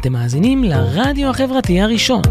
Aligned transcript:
אתם 0.00 0.12
מאזינים 0.12 0.64
לרדיו 0.64 1.30
החברתי 1.30 1.80
הראשון. 1.80 2.22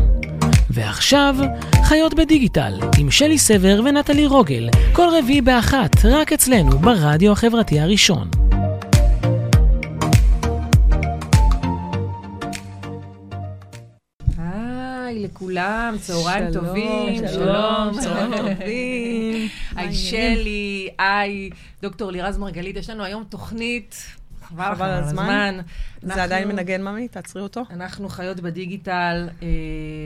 ועכשיו, 0.69 1.35
חיות 1.83 2.13
בדיגיטל, 2.13 2.79
עם 2.99 3.11
שלי 3.11 3.37
סבר 3.37 3.81
ונטלי 3.85 4.25
רוגל, 4.25 4.69
כל 4.93 5.07
רביעי 5.19 5.41
באחת, 5.41 6.05
רק 6.05 6.33
אצלנו, 6.33 6.77
ברדיו 6.79 7.31
החברתי 7.31 7.79
הראשון. 7.79 8.29
היי 14.37 15.19
לכולם, 15.23 15.95
צהריים 16.01 16.53
טובים, 16.53 17.23
שלום, 17.27 17.99
צהריים 17.99 18.31
טובים. 18.37 19.47
היי 19.75 19.93
שלי, 19.93 20.89
היי 20.99 21.49
דוקטור 21.81 22.11
לירז 22.11 22.37
מרגלית, 22.37 22.77
יש 22.77 22.89
לנו 22.89 23.03
היום 23.03 23.23
תוכנית, 23.29 23.95
חבל 24.49 24.71
לך 24.71 24.81
על 24.81 24.91
הזמן. 24.91 25.57
זה 26.01 26.23
עדיין 26.23 26.47
מנגן 26.47 26.81
ממי? 26.81 27.07
תעצרי 27.07 27.41
אותו. 27.41 27.63
אנחנו 27.69 28.09
חיות 28.09 28.39
בדיגיטל, 28.39 29.29
אה, 29.41 29.47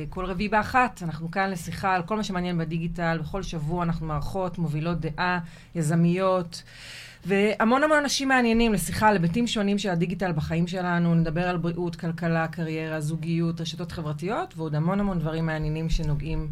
כל 0.09 0.25
רביעי 0.25 0.49
באחת, 0.49 1.03
אנחנו 1.03 1.31
כאן 1.31 1.49
לשיחה 1.49 1.95
על 1.95 2.03
כל 2.03 2.15
מה 2.15 2.23
שמעניין 2.23 2.57
בדיגיטל, 2.57 3.17
בכל 3.21 3.43
שבוע 3.43 3.83
אנחנו 3.83 4.05
מארחות, 4.05 4.57
מובילות 4.57 4.99
דעה, 4.99 5.39
יזמיות. 5.75 6.63
והמון 7.25 7.83
המון 7.83 7.97
אנשים 7.97 8.27
מעניינים 8.27 8.73
לשיחה 8.73 9.07
על 9.07 9.13
היבטים 9.13 9.47
שונים 9.47 9.77
של 9.77 9.89
הדיגיטל 9.89 10.31
בחיים 10.31 10.67
שלנו, 10.67 11.15
נדבר 11.15 11.49
על 11.49 11.57
בריאות, 11.57 11.95
כלכלה, 11.95 12.47
קריירה, 12.47 13.01
זוגיות, 13.01 13.61
רשתות 13.61 13.91
חברתיות, 13.91 14.53
ועוד 14.57 14.75
המון 14.75 14.99
המון 14.99 15.19
דברים 15.19 15.45
מעניינים 15.45 15.89
שנוגעים 15.89 16.47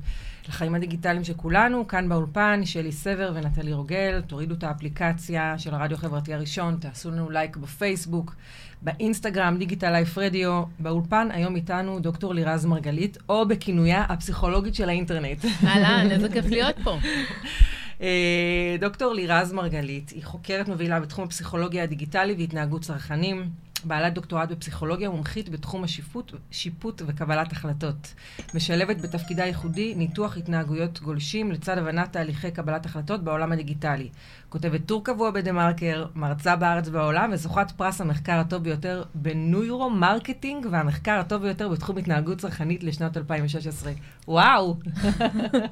לחיים 0.50 0.76
הדיגיטליים 0.76 1.24
של 1.24 1.34
כולנו. 1.34 1.88
כאן 1.88 2.10
באולפן, 2.10 2.62
שלי 2.66 2.92
סבר 2.92 3.32
ונטלי 3.36 3.74
רוגל, 3.74 4.22
תורידו 4.28 4.56
את 4.56 4.64
האפליקציה 4.64 5.56
של 5.58 5.74
הרדיו 5.74 5.98
החברתי 5.98 6.34
הראשון, 6.34 6.78
תעשו 6.80 7.12
לנו 7.12 7.30
לייק 7.30 7.58
בפייסבוק, 7.58 8.36
באינסטגרם, 8.82 9.58
דיגיטל 9.58 9.92
לייף 9.92 10.18
רדיו. 10.18 10.64
באולפן 10.80 11.28
היום 11.32 11.56
איתנו 11.56 12.00
דוקטור 12.00 12.34
לירז 12.34 12.66
מרגלית, 12.66 13.18
או 13.30 13.48
בכינויה 13.48 14.06
הפסיכולוגית 14.10 14.76
של 14.76 14.90
האינטרנט. 14.90 15.46
אהלן, 15.64 16.12
איזה 16.12 16.30
כיף 16.30 16.46
להיות 16.46 16.76
פה. 16.84 16.98
אה, 18.02 18.76
דוקטור 18.80 19.14
לירז 19.14 19.54
מרגלית 19.54 20.10
היא 20.10 20.24
חוקרת 20.24 20.68
מובילה 20.68 21.00
בתחום 21.00 21.26
הפסיכולוגיה 21.26 21.84
הדיגיטלי 21.84 22.36
והתנהגות 22.38 22.82
צרכנים, 22.82 23.50
בעלת 23.86 24.14
דוקטורט 24.14 24.50
בפסיכולוגיה 24.50 25.10
מומחית 25.10 25.50
בתחום 25.50 25.84
השיפוט 25.84 26.34
שיפוט 26.52 27.02
וקבלת 27.06 27.52
החלטות. 27.52 28.14
משלבת 28.54 29.02
בתפקידה 29.02 29.44
הייחודי 29.44 29.96
ניתוח 29.96 30.38
התנהגויות 30.38 31.02
גולשים 31.02 31.52
לצד 31.52 31.78
הבנת 31.78 32.14
תהליכי 32.14 32.52
קבלת 32.52 32.86
החלטות 32.86 33.24
בעולם 33.24 33.52
הדיגיטלי. 33.52 34.10
כותבת 34.50 34.86
טור 34.86 35.04
קבוע 35.04 35.32
ב-TheMarker, 35.32 36.06
מרצה 36.16 36.56
בארץ 36.56 36.88
ובעולם 36.88 37.30
וזוכת 37.34 37.72
פרס 37.78 38.02
המחקר 38.02 38.34
הטוב 38.34 38.64
ביותר 38.64 39.04
בנוירו-מרקטינג 39.16 40.68
והמחקר 40.72 41.12
הטוב 41.12 41.42
ביותר 41.42 41.70
בתחום 41.70 41.98
התנהגות 41.98 42.38
צרכנית 42.38 42.84
לשנת 42.84 43.18
2016. 43.18 43.92
וואו! 44.28 44.76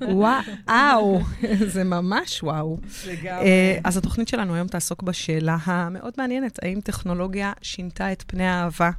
וואו, 0.01 1.19
זה 1.67 1.83
ממש 1.83 2.43
וואו. 2.43 2.77
לגמרי. 3.07 3.49
אז 3.83 3.97
התוכנית 3.97 4.27
שלנו 4.27 4.55
היום 4.55 4.67
תעסוק 4.67 5.03
בשאלה 5.03 5.57
המאוד 5.63 6.13
מעניינת, 6.17 6.59
האם 6.63 6.79
טכנולוגיה 6.81 7.53
שינתה 7.61 7.98
את 8.01 8.23
פני 8.27 8.47
האהבה? 8.47 8.89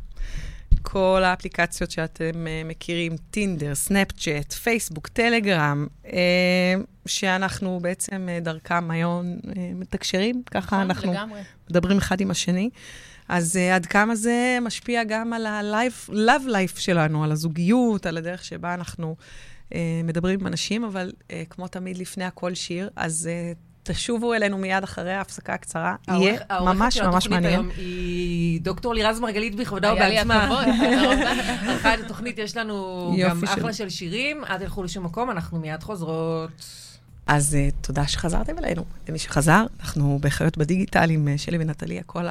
כל 0.83 1.23
האפליקציות 1.25 1.91
שאתם 1.91 2.31
uh, 2.31 2.69
מכירים, 2.69 3.17
טינדר, 3.31 3.75
סנאפצ'אט, 3.75 4.53
פייסבוק, 4.53 5.09
טלגרם, 5.09 5.87
שאנחנו 7.07 7.79
בעצם 7.83 8.29
uh, 8.29 8.45
דרכם 8.45 8.91
היום 8.91 9.37
uh, 9.43 9.49
מתקשרים, 9.75 10.43
ככה 10.51 10.77
נכון, 10.77 10.81
אנחנו 10.81 11.13
לגמרי. 11.13 11.41
מדברים 11.71 11.99
אחד 11.99 12.21
עם 12.21 12.31
השני. 12.31 12.71
אז 13.29 13.57
uh, 13.57 13.75
עד 13.75 13.87
כמה 13.87 14.15
זה 14.15 14.59
משפיע 14.63 15.05
גם 15.05 15.33
על 15.33 15.47
ה-love 15.47 16.47
life 16.47 16.81
שלנו, 16.81 17.25
על 17.25 17.33
הזוגיות, 17.33 18.07
על 18.07 18.17
הדרך 18.17 18.45
שבה 18.45 18.75
אנחנו 18.75 19.17
uh, 19.69 19.73
מדברים 20.05 20.41
עם 20.41 20.47
אנשים, 20.47 20.85
אבל 20.85 21.13
uh, 21.19 21.33
כמו 21.51 21.69
תמיד 21.69 21.99
לפני 21.99 22.25
הכל 22.25 22.55
שיר, 22.55 22.91
אז 22.97 23.29
uh, 23.29 23.70
תשובו 23.83 24.35
אלינו 24.35 24.59
מיד 24.59 24.83
אחרי 24.83 25.13
ההפסקה 25.13 25.55
הקצרה. 25.55 25.95
יהיה 26.09 26.39
העורכת 26.49 26.77
ממש 26.79 26.95
של 26.95 27.07
ממש 27.07 27.29
מעניין. 27.29 27.53
היום 27.53 27.69
היא 27.77 28.61
דוקטור 28.61 28.95
לירז 28.95 29.21
מרגלית 29.21 29.55
בכבודה 29.55 29.93
היה 29.93 30.09
לי 30.09 30.15
ובעצמה. 30.15 30.45
הכבוד, 30.45 30.65
תודה 30.81 31.13
רבה. 31.83 31.95
את 31.95 32.01
התוכנית, 32.05 32.39
יש 32.39 32.57
לנו 32.57 33.15
גם 33.23 33.41
של- 33.41 33.47
אחלה 33.47 33.73
של 33.73 33.89
שירים, 33.89 34.45
אל 34.45 34.59
תלכו 34.59 34.83
לשום 34.83 35.05
מקום, 35.05 35.31
אנחנו 35.31 35.59
מיד 35.59 35.83
חוזרות. 35.83 36.51
אז 37.27 37.57
uh, 37.71 37.87
תודה 37.87 38.07
שחזרתם 38.07 38.59
אלינו. 38.59 38.85
למי 39.09 39.19
שחזר, 39.19 39.65
אנחנו 39.81 40.19
בחיות 40.23 40.59
בדיגיטל 40.59 41.11
עם 41.11 41.29
uh, 41.35 41.39
שלי 41.41 41.59
ונטלי, 41.61 41.99
הקול 41.99 42.29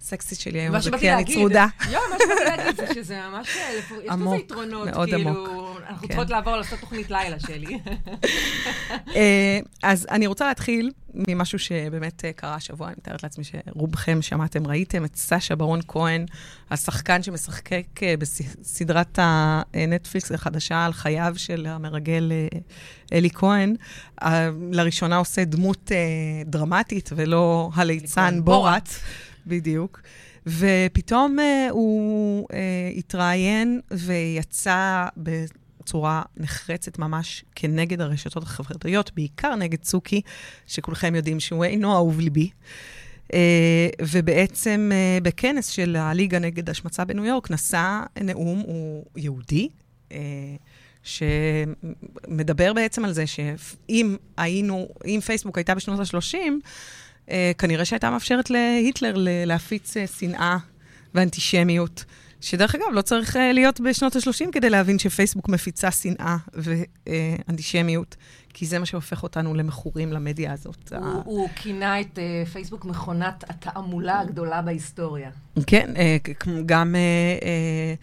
הסקסי 0.00 0.34
שלי 0.34 0.60
היום, 0.60 0.80
זה 0.80 0.90
כי 1.00 1.12
אני 1.12 1.24
צרודה. 1.24 1.66
יואו, 1.90 2.02
מה 2.10 2.16
שבאתי 2.24 2.56
להגיד 2.56 2.76
זה 2.76 2.94
שזה 2.94 3.20
ממש, 3.30 3.48
יש 3.48 3.92
לזה 4.08 4.36
יתרונות, 4.44 4.88
כאילו. 5.04 5.74
אנחנו 5.88 6.00
כן. 6.00 6.06
צריכות 6.06 6.30
לעבור 6.30 6.56
לעשות 6.56 6.80
תוכנית 6.80 7.10
לילה 7.10 7.40
שלי. 7.40 7.78
אה, 9.16 9.58
אז 9.82 10.06
אני 10.10 10.26
רוצה 10.26 10.46
להתחיל 10.46 10.92
ממשהו 11.14 11.58
שבאמת 11.58 12.24
אה, 12.24 12.32
קרה 12.32 12.54
השבוע, 12.54 12.86
אני 12.86 12.94
מתארת 12.98 13.22
לעצמי 13.22 13.44
שרובכם 13.44 14.22
שמעתם, 14.22 14.66
ראיתם 14.66 15.04
את 15.04 15.16
סשה 15.16 15.56
ברון 15.56 15.80
כהן, 15.88 16.26
השחקן 16.70 17.22
שמשחק 17.22 18.02
אה, 18.02 18.14
בסדרת 18.18 19.18
הנטפליקס 19.18 20.32
החדשה 20.32 20.84
על 20.84 20.92
חייו 20.92 21.34
של 21.36 21.66
המרגל 21.66 22.32
אלי 23.12 23.30
כהן. 23.30 23.76
לראשונה 24.72 25.16
עושה 25.16 25.44
דמות 25.44 25.90
דרמטית 26.46 27.10
ולא 27.16 27.70
הליצן 27.74 28.40
בורת. 28.44 28.88
בדיוק. 29.46 30.00
ופתאום 30.46 31.38
אה, 31.38 31.68
הוא 31.70 32.46
אה, 32.52 32.90
התראיין 32.96 33.80
ויצא 33.90 35.06
בצורה 35.16 36.22
נחרצת 36.36 36.98
ממש 36.98 37.44
כנגד 37.54 38.00
הרשתות 38.00 38.42
החברתיות, 38.42 39.10
בעיקר 39.14 39.54
נגד 39.54 39.78
צוקי, 39.78 40.20
שכולכם 40.66 41.14
יודעים 41.14 41.40
שהוא 41.40 41.64
אינו 41.64 41.94
אהוב 41.94 42.20
ליבי. 42.20 42.50
אה, 43.34 43.88
ובעצם 44.02 44.90
אה, 44.94 45.18
בכנס 45.22 45.68
של 45.68 45.96
הליגה 45.96 46.38
נגד 46.38 46.70
השמצה 46.70 47.04
בניו 47.04 47.24
יורק 47.24 47.50
נשא 47.50 48.00
נאום, 48.22 48.58
הוא 48.58 49.04
יהודי, 49.16 49.68
אה, 50.12 50.18
שמדבר 51.02 52.72
בעצם 52.72 53.04
על 53.04 53.12
זה 53.12 53.26
שאם 53.26 54.16
היינו, 54.36 54.88
אם 55.04 55.20
פייסבוק 55.26 55.58
הייתה 55.58 55.74
בשנות 55.74 56.00
ה-30, 56.00 56.34
אה, 56.34 56.48
כנראה 57.58 57.84
שהייתה 57.84 58.10
מאפשרת 58.10 58.50
להיטלר 58.50 59.14
להפיץ 59.46 59.96
אה, 59.96 60.06
שנאה 60.06 60.56
ואנטישמיות. 61.14 62.04
שדרך 62.40 62.74
אגב, 62.74 62.86
לא 62.92 63.02
צריך 63.02 63.36
אה, 63.36 63.52
להיות 63.52 63.80
בשנות 63.80 64.16
ה-30 64.16 64.50
כדי 64.52 64.70
להבין 64.70 64.98
שפייסבוק 64.98 65.48
מפיצה 65.48 65.90
שנאה 65.90 66.36
ואנטישמיות, 66.54 68.16
כי 68.54 68.66
זה 68.66 68.78
מה 68.78 68.86
שהופך 68.86 69.22
אותנו 69.22 69.54
למכורים 69.54 70.12
למדיה 70.12 70.52
הזאת. 70.52 70.92
הוא- 70.92 71.06
ה- 71.06 71.22
הוא 71.24 71.48
כינה 71.56 72.00
את 72.00 72.18
אה, 72.18 72.46
פייסבוק 72.52 72.84
מכונת 72.84 73.44
התעמולה 73.50 74.20
הגדולה 74.20 74.62
בהיסטוריה. 74.62 75.30
כן, 75.66 75.90
אה, 75.96 76.16
גם, 76.66 76.94
אה, 76.94 77.00
אה, 77.48 77.94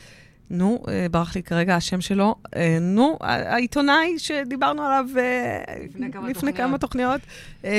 נו, 0.50 0.84
אה, 0.88 1.08
ברח 1.12 1.36
לי 1.36 1.44
כרגע 1.44 1.76
השם 1.76 2.02
שלו, 2.02 2.36
אה, 2.56 2.78
נו, 2.81 3.18
העיתונאי 3.22 4.20
שדיברנו 4.20 4.81
עליו 4.84 5.06
אה, 5.18 5.64
לפני 5.86 6.12
כמה 6.12 6.30
לפני 6.30 6.34
תוכניות. 6.34 6.58
כמה 6.58 6.78
תוכניות, 6.78 7.22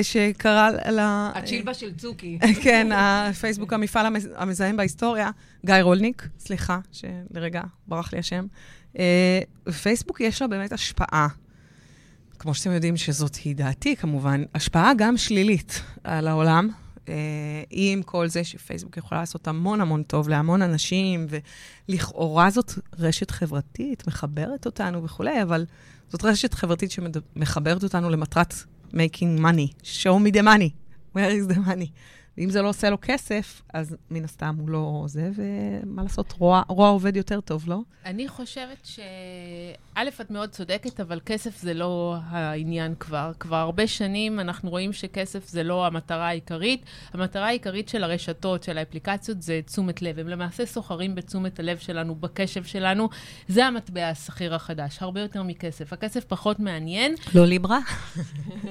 שקרא 0.03 0.71
ל... 0.71 0.99
הצ'ילבה 1.35 1.75
של 1.75 1.95
צוקי. 1.95 2.39
כן, 2.63 2.89
הפייסבוק, 2.95 3.73
המפעל 3.73 4.07
המז- 4.07 4.29
המזהם 4.37 4.77
בהיסטוריה, 4.77 5.31
גיא 5.67 5.75
רולניק, 5.83 6.29
סליחה, 6.39 6.79
שלרגע 6.93 7.63
ברח 7.89 8.13
לי 8.13 8.19
השם. 8.19 8.47
פייסבוק 9.83 10.21
יש 10.21 10.43
לה 10.43 10.49
באמת 10.49 10.73
השפעה, 10.73 11.29
כמו 12.39 12.55
שאתם 12.55 12.73
יודעים 12.73 12.97
שזאת 12.97 13.35
היא 13.37 13.57
דעתי 13.57 13.97
כמובן, 13.97 14.43
השפעה 14.55 14.93
גם 14.97 15.17
שלילית 15.17 15.83
על 16.05 16.29
העולם. 16.29 16.69
אה, 17.09 17.15
עם 17.70 18.03
כל 18.03 18.28
זה 18.28 18.44
שפייסבוק 18.44 18.97
יכולה 18.97 19.20
לעשות 19.20 19.48
המון 19.48 19.81
המון 19.81 20.03
טוב 20.03 20.28
להמון 20.28 20.62
אנשים, 20.62 21.27
ולכאורה 21.89 22.51
זאת 22.51 22.72
רשת 22.98 23.30
חברתית, 23.30 24.06
מחברת 24.06 24.66
אותנו 24.66 25.04
וכולי, 25.04 25.42
אבל 25.42 25.66
זאת 26.09 26.24
רשת 26.24 26.54
חברתית 26.54 26.91
שמחברת 26.91 27.83
אותנו 27.83 28.10
למטרת 28.10 28.54
making 28.92 29.41
money, 29.41 29.83
show 29.83 30.18
me 30.18 30.30
the 30.36 30.42
money, 30.42 30.71
where 31.15 31.30
is 31.30 31.54
the 31.54 31.59
money. 31.59 31.91
ואם 32.39 32.51
זה 32.51 32.63
לא 32.63 32.69
עושה 32.69 32.91
לו 32.91 32.97
כסף, 33.03 33.63
אז 33.75 33.97
מן 34.10 34.25
הסתם 34.25 34.57
הוא 34.59 34.69
לא 34.69 35.04
זה, 35.07 35.31
ומה 35.34 36.03
לעשות, 36.03 36.33
רוע, 36.33 36.63
רוע 36.69 36.89
עובד 36.89 37.16
יותר 37.16 37.41
טוב, 37.41 37.65
לא? 37.69 37.78
אני 38.04 38.28
חושבת 38.28 38.78
ש... 38.84 39.01
א', 39.95 40.09
את 40.21 40.31
מאוד 40.31 40.51
צודקת, 40.51 41.01
אבל 41.01 41.21
כסף 41.27 41.63
זה 41.63 41.75
לא 41.75 42.16
העניין 42.28 42.95
כבר. 43.01 43.33
כבר 43.41 43.57
הרבה 43.57 43.86
שנים 43.86 44.41
אנחנו 44.41 44.71
רואים 44.71 44.92
שכסף 44.92 45.48
זה 45.48 45.63
לא 45.63 45.86
המטרה 45.86 46.28
העיקרית. 46.28 46.84
המטרה 47.13 47.47
העיקרית 47.47 47.89
של 47.89 48.04
הרשתות, 48.04 48.63
של 48.63 48.78
האפליקציות, 48.78 49.42
זה 49.42 49.60
תשומת 49.66 50.03
לב. 50.03 50.19
הם 50.19 50.28
למעשה 50.28 50.66
סוחרים 50.66 51.15
בתשומת 51.15 51.60
הלב 51.60 51.78
שלנו, 51.78 52.15
בקשב 52.15 52.65
שלנו. 52.65 53.09
זה 53.48 53.66
המטבע 53.66 54.09
השכיר 54.09 54.54
החדש, 54.54 54.98
הרבה 55.01 55.21
יותר 55.21 55.42
מכסף. 55.42 55.92
הכסף 55.92 56.25
פחות 56.25 56.60
מעניין. 56.60 57.15
לא 57.34 57.47
ליברה? 57.47 57.78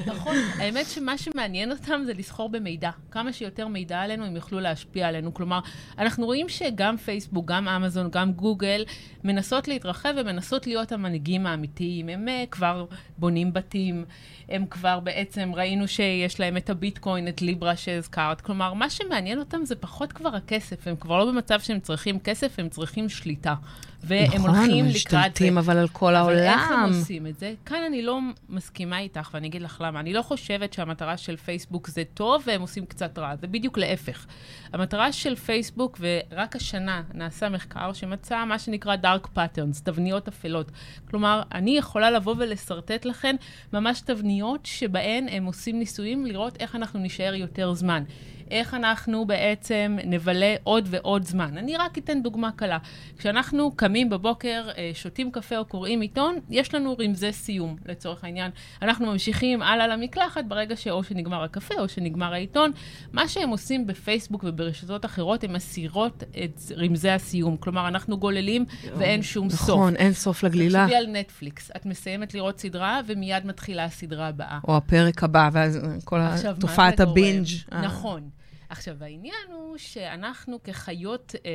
נכון, 0.05 0.35
האמת 0.59 0.85
שמה 0.85 1.17
שמעניין 1.17 1.71
אותם 1.71 2.01
זה 2.05 2.13
לסחור 2.13 2.49
במידע. 2.49 2.91
כמה 3.11 3.33
שיותר 3.33 3.52
יותר 3.53 3.67
מידע 3.67 4.01
עלינו, 4.01 4.25
הם 4.25 4.35
יוכלו 4.35 4.59
להשפיע 4.59 5.07
עלינו. 5.07 5.33
כלומר, 5.33 5.59
אנחנו 5.97 6.25
רואים 6.25 6.49
שגם 6.49 6.97
פייסבוק, 6.97 7.45
גם 7.45 7.67
אמזון, 7.67 8.09
גם 8.11 8.31
גוגל, 8.31 8.85
מנסות 9.23 9.67
להתרחב 9.67 10.13
ומנסות 10.17 10.67
להיות 10.67 10.91
המנהיגים 10.91 11.45
האמיתיים. 11.45 12.09
הם 12.09 12.27
uh, 12.27 12.49
כבר 12.49 12.85
בונים 13.17 13.53
בתים, 13.53 14.05
הם 14.49 14.65
כבר 14.65 14.99
בעצם, 14.99 15.51
ראינו 15.55 15.87
שיש 15.87 16.39
להם 16.39 16.57
את 16.57 16.69
הביטקוין, 16.69 17.27
את 17.27 17.41
ליברה 17.41 17.75
שהזכרת. 17.75 18.41
כלומר, 18.41 18.73
מה 18.73 18.89
שמעניין 18.89 19.39
אותם 19.39 19.65
זה 19.65 19.75
פחות 19.75 20.13
כבר 20.13 20.35
הכסף. 20.35 20.87
הם 20.87 20.95
כבר 20.95 21.17
לא 21.17 21.31
במצב 21.31 21.59
שהם 21.59 21.79
צריכים 21.79 22.19
כסף, 22.19 22.59
הם 22.59 22.69
צריכים 22.69 23.09
שליטה. 23.09 23.55
והם 24.03 24.27
נכון, 24.33 24.49
הולכים 24.49 24.85
לקראת 24.85 24.91
זה. 24.91 24.97
משתלטים 24.97 25.57
אבל 25.57 25.77
על 25.77 25.87
כל 25.87 26.15
העולם. 26.15 26.37
אבל 26.37 26.47
איך 26.47 26.71
הם 26.71 26.93
עושים 26.93 27.27
את 27.27 27.39
זה? 27.39 27.53
כאן 27.65 27.83
אני 27.87 28.01
לא 28.01 28.19
מסכימה 28.49 28.99
איתך, 28.99 29.29
ואני 29.33 29.47
אגיד 29.47 29.61
לך 29.61 29.81
למה. 29.85 29.99
אני 29.99 30.13
לא 30.13 30.21
חושבת 30.21 30.73
שהמטרה 30.73 31.17
של 31.17 31.37
פייסבוק 31.37 31.87
זה 31.87 32.03
טוב 32.13 32.43
והם 32.47 32.61
עושים 32.61 32.85
קצת 32.85 33.19
רע, 33.19 33.35
זה 33.35 33.47
בדיוק 33.47 33.77
להפך. 33.77 34.25
המטרה 34.73 35.11
של 35.11 35.35
פייסבוק, 35.35 35.99
ורק 35.99 36.55
השנה 36.55 37.01
נעשה 37.13 37.49
מחקר 37.49 37.93
שמצא 37.93 38.45
מה 38.45 38.59
שנקרא 38.59 38.95
Dark 39.03 39.37
Patterns, 39.37 39.83
תבניות 39.83 40.27
אפלות. 40.27 40.71
כלומר, 41.09 41.41
אני 41.51 41.77
יכולה 41.77 42.11
לבוא 42.11 42.35
ולשרטט 42.37 43.05
לכן 43.05 43.35
ממש 43.73 44.01
תבניות 44.01 44.65
שבהן 44.65 45.27
הם 45.29 45.45
עושים 45.45 45.79
ניסויים 45.79 46.25
לראות 46.25 46.57
איך 46.59 46.75
אנחנו 46.75 46.99
נישאר 46.99 47.33
יותר 47.33 47.73
זמן. 47.73 48.03
איך 48.51 48.73
אנחנו 48.73 49.25
בעצם 49.25 49.97
נבלה 50.05 50.55
עוד 50.63 50.87
ועוד 50.91 51.23
זמן. 51.23 51.57
אני 51.57 51.77
רק 51.77 51.97
אתן 51.97 52.21
דוגמה 52.21 52.51
קלה. 52.51 52.77
כשאנחנו 53.17 53.71
קמים 53.75 54.09
בבוקר, 54.09 54.69
אה, 54.77 54.91
שותים 54.93 55.31
קפה 55.31 55.57
או 55.57 55.65
קוראים 55.65 56.01
עיתון, 56.01 56.35
יש 56.49 56.73
לנו 56.73 56.95
רמזי 56.99 57.31
סיום, 57.31 57.75
לצורך 57.85 58.23
העניין. 58.23 58.51
אנחנו 58.81 59.05
ממשיכים 59.05 59.61
הלאה 59.61 59.87
למקלחת 59.87 60.45
ברגע 60.47 60.75
שאו 60.75 61.03
שנגמר 61.03 61.43
הקפה 61.43 61.75
או 61.79 61.89
שנגמר 61.89 62.33
העיתון. 62.33 62.71
מה 63.13 63.27
שהם 63.27 63.49
עושים 63.49 63.87
בפייסבוק 63.87 64.43
וברשתות 64.47 65.05
אחרות, 65.05 65.43
הם 65.43 65.53
מסירות 65.53 66.23
את 66.43 66.61
רמזי 66.77 67.09
הסיום. 67.09 67.57
כלומר, 67.57 67.87
אנחנו 67.87 68.17
גוללים 68.17 68.65
ואין 68.97 69.21
שום 69.21 69.47
נכון, 69.47 69.57
סוף. 69.57 69.69
נכון, 69.69 69.95
אין 69.95 70.13
סוף 70.13 70.43
לגלילה. 70.43 70.83
תחשבי 70.83 70.95
על 70.95 71.07
נטפליקס, 71.07 71.71
את 71.75 71.85
מסיימת 71.85 72.33
לראות 72.33 72.59
סדרה 72.59 73.01
ומיד 73.07 73.45
מתחילה 73.45 73.85
הסדרה 73.85 74.27
הבאה. 74.27 74.59
או 74.67 74.77
הפרק 74.77 75.23
הבא, 75.23 75.49
ואז 75.53 75.79
כל 76.03 76.19
תופעת? 76.59 76.99
הבינג'. 76.99 77.47
נכון. 77.71 78.29
עכשיו, 78.73 79.03
העניין 79.03 79.47
הוא 79.51 79.77
שאנחנו 79.77 80.63
כחיות 80.63 81.35
אה, 81.45 81.51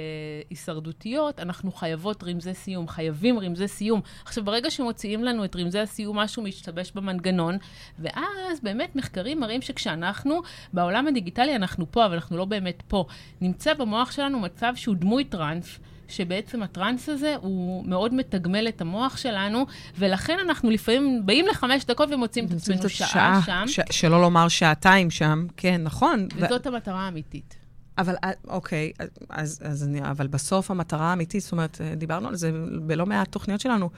הישרדותיות, 0.50 1.40
אנחנו 1.40 1.72
חייבות 1.72 2.24
רמזי 2.24 2.54
סיום, 2.54 2.88
חייבים 2.88 3.38
רמזי 3.38 3.68
סיום. 3.68 4.00
עכשיו, 4.24 4.44
ברגע 4.44 4.70
שמוציאים 4.70 5.24
לנו 5.24 5.44
את 5.44 5.56
רמזי 5.56 5.78
הסיום, 5.78 6.18
משהו 6.18 6.42
משתבש 6.42 6.92
במנגנון, 6.92 7.58
ואז 7.98 8.60
באמת 8.62 8.96
מחקרים 8.96 9.40
מראים 9.40 9.62
שכשאנחנו, 9.62 10.40
בעולם 10.72 11.06
הדיגיטלי 11.06 11.56
אנחנו 11.56 11.92
פה, 11.92 12.06
אבל 12.06 12.14
אנחנו 12.14 12.36
לא 12.36 12.44
באמת 12.44 12.82
פה. 12.88 13.04
נמצא 13.40 13.74
במוח 13.74 14.10
שלנו 14.10 14.38
מצב 14.40 14.72
שהוא 14.76 14.96
דמוי 14.96 15.24
טראנס. 15.24 15.78
שבעצם 16.08 16.62
הטראנס 16.62 17.08
הזה 17.08 17.34
הוא 17.40 17.86
מאוד 17.86 18.14
מתגמל 18.14 18.68
את 18.68 18.80
המוח 18.80 19.16
שלנו, 19.16 19.66
ולכן 19.98 20.38
אנחנו 20.44 20.70
לפעמים 20.70 21.26
באים 21.26 21.46
לחמש 21.46 21.84
דקות 21.84 22.08
ומוצאים 22.12 22.44
את 22.46 22.52
עצמנו 22.52 22.88
שעה 22.88 23.40
שם. 23.46 23.64
ש- 23.66 23.80
שלא 23.90 24.20
לומר 24.20 24.48
שעתיים 24.48 25.10
שם, 25.10 25.46
כן, 25.56 25.82
נכון. 25.82 26.28
ו- 26.36 26.44
וזאת 26.46 26.66
המטרה 26.66 27.00
האמיתית. 27.00 27.54
אבל 27.98 28.14
אה, 28.24 28.30
אוקיי, 28.48 28.92
אז, 29.28 29.60
אז 29.64 29.84
אני, 29.84 30.02
אבל 30.02 30.26
בסוף 30.26 30.70
המטרה 30.70 31.10
האמיתית, 31.10 31.42
זאת 31.42 31.52
אומרת, 31.52 31.80
דיברנו 31.96 32.28
על 32.28 32.36
זה 32.36 32.50
בלא 32.86 33.06
מעט 33.06 33.32
תוכניות 33.32 33.60
שלנו, 33.60 33.90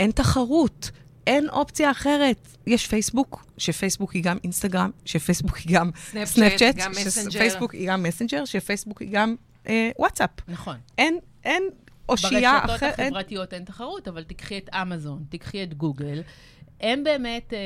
אין 0.00 0.10
תחרות. 0.10 0.90
אין 1.26 1.48
אופציה 1.48 1.90
אחרת. 1.90 2.48
יש 2.66 2.86
פייסבוק, 2.86 3.44
שפייסבוק 3.58 4.12
היא 4.12 4.22
גם 4.22 4.36
אינסטגרם, 4.44 4.90
שפייסבוק 5.04 5.56
היא 5.56 5.76
גם 5.76 5.90
סנאפצ'אט. 6.24 6.74
שפייסבוק 7.30 7.74
היא 7.74 7.88
גם 7.88 8.02
מסנג'ר, 8.02 8.44
שפייסבוק 8.44 9.00
היא 9.02 9.08
גם 9.12 9.34
אה, 9.68 9.90
וואטסאפ. 9.98 10.30
נכון. 10.48 10.76
אין, 10.98 11.18
אין 11.44 11.62
אושייה 12.08 12.52
ברשתות 12.60 12.76
אחרת. 12.76 12.98
אין- 13.00 13.06
החברתיות 13.16 13.54
אין 13.54 13.64
תחרות, 13.64 14.08
אבל 14.08 14.24
תיקחי 14.24 14.58
את 14.58 14.68
אמזון, 14.74 15.24
תיקחי 15.28 15.62
את 15.62 15.74
גוגל. 15.74 16.22
הם 16.80 17.04
באמת, 17.04 17.52
אה, 17.52 17.58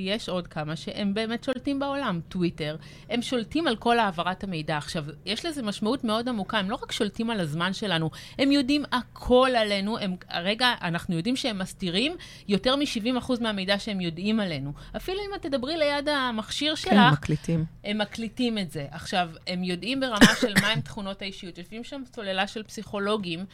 יש 0.00 0.28
עוד 0.28 0.46
כמה 0.46 0.76
שהם 0.76 1.14
באמת 1.14 1.44
שולטים 1.44 1.78
בעולם, 1.78 2.20
טוויטר. 2.28 2.76
הם 3.10 3.22
שולטים 3.22 3.66
על 3.66 3.76
כל 3.76 3.98
העברת 3.98 4.44
המידע. 4.44 4.76
עכשיו, 4.76 5.04
יש 5.24 5.46
לזה 5.46 5.62
משמעות 5.62 6.04
מאוד 6.04 6.28
עמוקה, 6.28 6.58
הם 6.58 6.70
לא 6.70 6.78
רק 6.82 6.92
שולטים 6.92 7.30
על 7.30 7.40
הזמן 7.40 7.72
שלנו, 7.72 8.10
הם 8.38 8.52
יודעים 8.52 8.84
הכל 8.92 9.50
עלינו. 9.58 9.98
הם, 9.98 10.16
הרגע, 10.28 10.74
אנחנו 10.82 11.16
יודעים 11.16 11.36
שהם 11.36 11.58
מסתירים 11.58 12.16
יותר 12.48 12.76
מ-70% 12.76 13.32
מהמידע 13.40 13.78
שהם 13.78 14.00
יודעים 14.00 14.40
עלינו. 14.40 14.72
אפילו 14.96 15.18
אם 15.18 15.34
את 15.34 15.42
תדברי 15.42 15.76
ליד 15.76 16.08
המכשיר 16.08 16.74
שלך, 16.74 16.92
כן, 16.92 17.10
מקליטים. 17.12 17.64
הם 17.84 17.98
מקליטים 17.98 18.58
את 18.58 18.70
זה. 18.70 18.86
עכשיו, 18.90 19.30
הם 19.46 19.64
יודעים 19.64 20.00
ברמה 20.00 20.34
של 20.40 20.54
מהם 20.62 20.80
תכונות 20.80 21.22
האישיות. 21.22 21.58
יושבים 21.58 21.84
שם 21.84 22.02
סוללה 22.14 22.46
של 22.46 22.62
פסיכולוגים, 22.62 23.44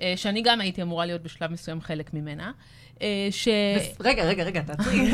אה, 0.00 0.12
שאני 0.16 0.42
גם 0.42 0.60
הייתי 0.60 0.82
אמורה 0.82 1.06
להיות 1.06 1.22
בשלב 1.22 1.52
מסוים 1.52 1.80
חלק 1.80 2.14
ממנה, 2.14 2.52
ש... 3.30 3.48
רגע, 4.00 4.24
רגע, 4.24 4.44
רגע, 4.44 4.60
תעצרי. 4.60 5.10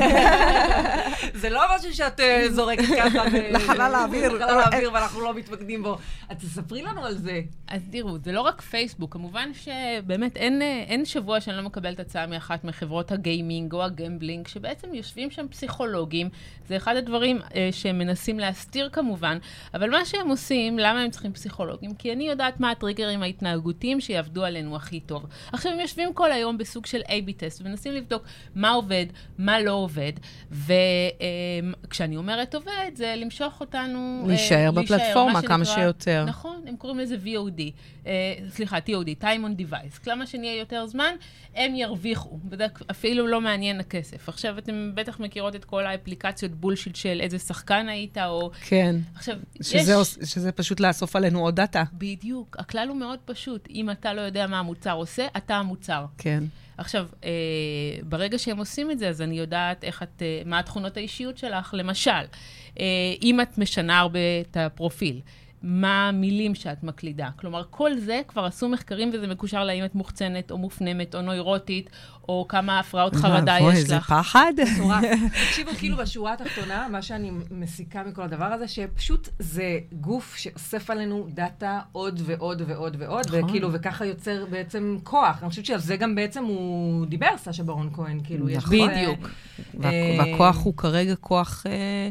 זה 1.43 1.50
לא 1.50 1.61
משהו 1.76 1.94
שאת 1.94 2.20
אה, 2.20 2.46
זורקת 2.50 2.84
ככה. 2.99 3.25
לחלל 3.50 3.94
האוויר. 3.94 4.32
לחלל 4.32 4.61
האוויר, 4.61 4.90
ואנחנו 4.93 5.20
לא 5.20 5.34
מתמקדים 5.34 5.82
בו. 5.82 5.99
אז 6.29 6.37
תספרי 6.37 6.82
לנו 6.82 7.05
על 7.05 7.17
זה. 7.19 7.40
אז 7.69 7.82
תראו, 7.90 8.19
זה 8.19 8.32
לא 8.32 8.40
רק 8.40 8.61
פייסבוק, 8.61 9.12
כמובן 9.12 9.50
שבאמת 9.55 10.37
אין, 10.37 10.62
אה, 10.62 10.84
אין 10.87 11.05
שבוע 11.05 11.40
שאני 11.40 11.56
לא 11.56 11.62
מקבלת 11.62 12.00
הצעה 12.00 12.26
מאחת 12.26 12.64
מחברות 12.64 13.12
הגיימינג 13.12 13.73
או 13.73 13.85
הגמבלינג, 13.85 14.49
שבעצם 14.49 14.94
יושבים 14.94 15.31
שם 15.31 15.46
פסיכולוגים, 15.49 16.28
זה 16.69 16.76
אחד 16.76 16.96
הדברים 16.96 17.38
אה, 17.55 17.69
שהם 17.73 17.99
מנסים 17.99 18.38
להסתיר 18.38 18.88
כמובן, 18.93 19.38
אבל 19.75 19.90
מה 19.90 20.05
שהם 20.05 20.28
עושים, 20.28 20.78
למה 20.78 21.00
הם 21.00 21.11
צריכים 21.11 21.32
פסיכולוגים? 21.32 21.94
כי 21.94 22.12
אני 22.12 22.28
יודעת 22.28 22.61
מה 22.61 22.70
הטריגרים 22.70 23.23
ההתנהגותיים 23.23 24.00
שיעבדו 24.00 24.44
עלינו 24.44 24.76
הכי 24.76 25.00
טוב. 25.00 25.26
עכשיו, 25.52 25.73
הם 25.73 25.81
יושבים 25.81 26.14
כל 26.14 26.32
היום 26.32 26.58
בסוג 26.58 26.87
של 26.87 27.00
A-B 27.00 27.32
טסט, 27.37 27.62
ומנסים 27.73 27.93
לבדוק 27.93 28.23
מה 28.55 28.71
עובד, 28.71 29.07
מה 29.39 29.61
לא 29.61 29.73
עובד, 29.73 30.13
וכשאני 31.89 32.17
אומרת 32.17 32.55
עובד, 32.55 32.91
זה 32.95 33.15
למשוך 33.17 33.61
אותנו... 33.61 34.21
אה, 34.23 34.29
להישאר 34.29 34.71
בפלטפורמה 34.71 35.33
מה 35.33 35.43
כמה 35.43 35.65
שנקרא- 35.65 35.75
שיותר. 35.75 36.25
נכון, 36.29 36.63
הם 36.67 36.77
קוראים 36.77 36.99
לזה 36.99 37.17
VOD, 37.25 37.61
אה, 38.07 38.13
סליחה, 38.51 38.79
TOD, 38.79 39.23
Time 39.23 39.25
on 39.45 39.61
Device. 39.61 39.99
כמה 40.05 40.27
שנהיה 40.27 40.57
יותר 40.59 40.87
זמן, 40.87 41.15
הם 41.55 41.75
ירוויחו, 41.75 42.39
אפילו 42.91 43.27
לא 43.27 43.41
מעניין 43.41 43.81
הכסף. 43.81 44.29
עכשיו, 44.29 44.59
אתם 44.59 44.91
בטח 44.95 45.21
מכירות 45.21 45.57
את 45.57 45.65
כל 45.65 45.87
האפליקציות 45.87 46.53
בולשיט 46.53 46.97
של 46.97 47.19
איזה 47.21 47.39
שחקן 47.39 47.89
היית, 47.89 48.19
או... 48.19 48.51
כן. 48.67 48.97
עכשיו, 49.15 49.37
שזה, 49.63 49.95
יש... 50.01 50.31
שזה 50.31 50.53
פשוט 50.53 50.81
לאסוף 50.81 51.17
עלינו 51.17 51.41
עוד 51.41 51.57
דאטה. 51.57 51.83
בדיוק, 51.93 52.57
הכלל 52.59 52.89
הוא 52.89 52.97
מאוד 52.97 53.19
פשוט. 53.25 53.69
אם 53.71 53.91
אתה 53.91 54.15
לא 54.15 54.21
יודע 54.21 54.47
מה 54.47 54.59
המוצר 54.59 54.93
עושה, 54.93 55.26
אתה 55.37 55.57
המוצר. 55.57 56.05
כן. 56.19 56.45
עכשיו, 56.79 57.07
אה, 57.25 57.31
ברגע 58.02 58.38
שהם 58.38 58.59
עושים 58.59 58.91
את 58.91 58.99
זה, 58.99 59.09
אז 59.09 59.23
אני 59.23 59.38
יודעת 59.38 59.85
איך 59.85 60.02
את, 60.02 60.23
אה, 60.23 60.43
מה 60.47 60.59
התכונות 60.59 60.97
האישיות 60.97 61.38
שלך. 61.38 61.75
למשל, 61.79 62.11
אה, 62.81 62.85
אם 63.23 63.41
את 63.41 63.59
משנה 63.59 63.99
הרבה 63.99 64.19
את 64.41 64.57
הפרופיל, 64.57 65.21
מה 65.62 66.09
המילים 66.09 66.54
שאת 66.54 66.83
מקלידה. 66.83 67.28
כלומר, 67.37 67.62
כל 67.71 67.99
זה 67.99 68.21
כבר 68.28 68.45
עשו 68.45 68.69
מחקרים 68.69 69.11
וזה 69.14 69.26
מקושר 69.26 69.64
לאם 69.64 69.85
את 69.85 69.95
מוחצנת 69.95 70.50
או 70.50 70.59
מופנמת 70.59 71.14
או 71.14 71.23
נוירוטית, 71.23 71.90
או 72.28 72.47
כמה 72.49 72.78
הפרעות 72.78 73.14
חרדה 73.16 73.57
יש 73.61 73.76
איזה 73.78 73.97
לך. 73.97 74.12
פחד. 74.12 74.52
מטורף. 74.75 75.02
תקשיבו, 75.49 75.71
כאילו 75.78 75.97
בשורה 75.97 76.33
התחתונה, 76.33 76.88
מה 76.92 77.02
שאני 77.02 77.31
מסיקה 77.50 78.02
מכל 78.02 78.23
הדבר 78.23 78.45
הזה, 78.45 78.69
שפשוט 78.69 79.28
זה 79.38 79.64
גוף 79.92 80.37
שאוסף 80.37 80.90
עלינו 80.90 81.26
data 81.35 81.81
עוד 81.92 82.21
ועוד 82.25 82.62
ועוד 82.66 82.97
ועוד, 82.99 83.26
נכון. 83.26 83.45
וכאילו, 83.45 83.73
וככה 83.73 84.04
יוצר 84.04 84.45
בעצם 84.50 84.97
כוח. 85.04 85.38
אני 85.42 85.49
חושבת 85.50 85.66
שעל 85.66 85.78
זה 85.78 85.97
גם 85.97 86.14
בעצם 86.14 86.45
הוא 86.45 87.07
דיבר, 87.07 87.37
סשה 87.37 87.62
ברון 87.62 87.90
כהן, 87.95 88.21
כאילו, 88.25 88.49
יש 88.49 88.57
נכון. 88.57 88.76
בזה- 88.78 88.88
בדיוק. 88.97 89.28
וה- 89.75 89.90
אה, 89.90 90.16
והכוח 90.19 90.64
הוא 90.64 90.76
כרגע 90.76 91.14
כוח 91.16 91.64
אה, 91.66 92.09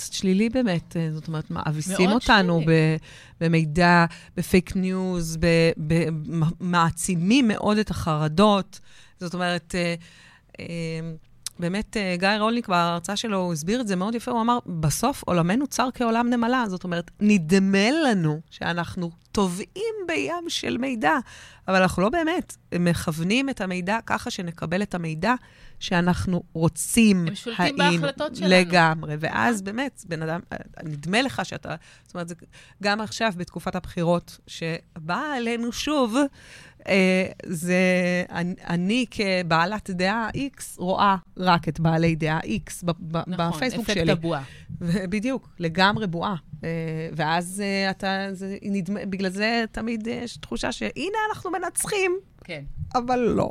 קצת 0.00 0.12
שלילי 0.12 0.48
באמת. 0.48 0.96
אה, 0.96 1.12
זאת 1.12 1.28
אומרת, 1.28 1.50
מאביסים 1.50 2.10
אותנו. 2.10 2.60
ב- 2.66 2.96
במידע, 3.40 4.04
ב 4.36 4.44
fake 4.44 4.76
news, 4.76 5.36
ב- 5.40 5.46
ב- 5.86 6.10
מ- 6.10 6.50
מעצימים 6.60 7.48
מאוד 7.48 7.78
את 7.78 7.90
החרדות. 7.90 8.80
זאת 9.20 9.34
אומרת, 9.34 9.74
אה, 9.74 9.94
אה, 10.60 10.66
באמת, 11.60 11.96
אה, 11.96 12.14
גיא 12.18 12.28
רולניק 12.38 12.68
בהרצאה 12.68 13.16
שלו, 13.16 13.38
הוא 13.38 13.52
הסביר 13.52 13.80
את 13.80 13.88
זה 13.88 13.96
מאוד 13.96 14.14
יפה, 14.14 14.30
הוא 14.30 14.40
אמר, 14.40 14.58
בסוף 14.66 15.22
עולמנו 15.26 15.66
צר 15.66 15.88
כעולם 15.94 16.30
נמלה. 16.30 16.64
זאת 16.68 16.84
אומרת, 16.84 17.10
נדמה 17.20 17.90
לנו 18.04 18.40
שאנחנו 18.50 19.10
טובעים 19.32 19.94
בים 20.08 20.44
של 20.48 20.78
מידע, 20.78 21.12
אבל 21.68 21.82
אנחנו 21.82 22.02
לא 22.02 22.08
באמת 22.08 22.56
מכוונים 22.78 23.48
את 23.50 23.60
המידע 23.60 23.98
ככה 24.06 24.30
שנקבל 24.30 24.82
את 24.82 24.94
המידע 24.94 25.34
שאנחנו 25.80 26.42
רוצים. 26.52 27.26
הם 27.28 27.34
שולטים 27.34 27.64
האם- 27.80 28.00
בהחלטות 28.00 28.36
שלנו. 28.36 28.50
לגמרי. 28.50 29.16
ואז 29.20 29.62
באמת, 29.62 30.04
בן 30.08 30.22
אדם, 30.22 30.40
נדמה 30.84 31.22
לך 31.22 31.44
שאתה, 31.44 31.74
זאת 32.06 32.14
אומרת, 32.14 32.32
גם 32.82 33.00
עכשיו, 33.00 33.32
בתקופת 33.36 33.74
הבחירות, 33.74 34.38
שבאה 34.46 35.36
עלינו 35.36 35.72
שוב, 35.72 36.16
אה, 36.16 36.22
זה, 37.46 37.74
אני, 38.68 39.06
כבעלת 39.10 39.90
דעה 39.90 40.28
X 40.36 40.62
רואה 40.76 41.16
רק 41.36 41.68
את 41.68 41.80
בעלי 41.80 42.14
דעה 42.14 42.40
X 42.40 42.84
נכון, 43.26 43.52
בפייסבוק 43.52 43.84
אפקט 43.90 44.00
שלי. 44.00 44.12
הבועה. 44.12 44.42
בדיוק, 44.80 45.48
לגמרי 45.58 46.06
בועה. 46.06 46.34
אה, 46.64 46.68
ואז 47.12 47.62
אה, 47.64 47.90
אתה, 47.90 48.26
זה 48.32 48.56
נדמה, 48.62 49.00
בגלל 49.06 49.30
זה 49.30 49.64
תמיד 49.72 50.06
יש 50.06 50.36
תחושה 50.36 50.72
שהנה 50.72 51.18
אנחנו 51.30 51.50
מנצחים, 51.50 52.18
כן. 52.44 52.62
אבל 52.94 53.18
לא. 53.18 53.50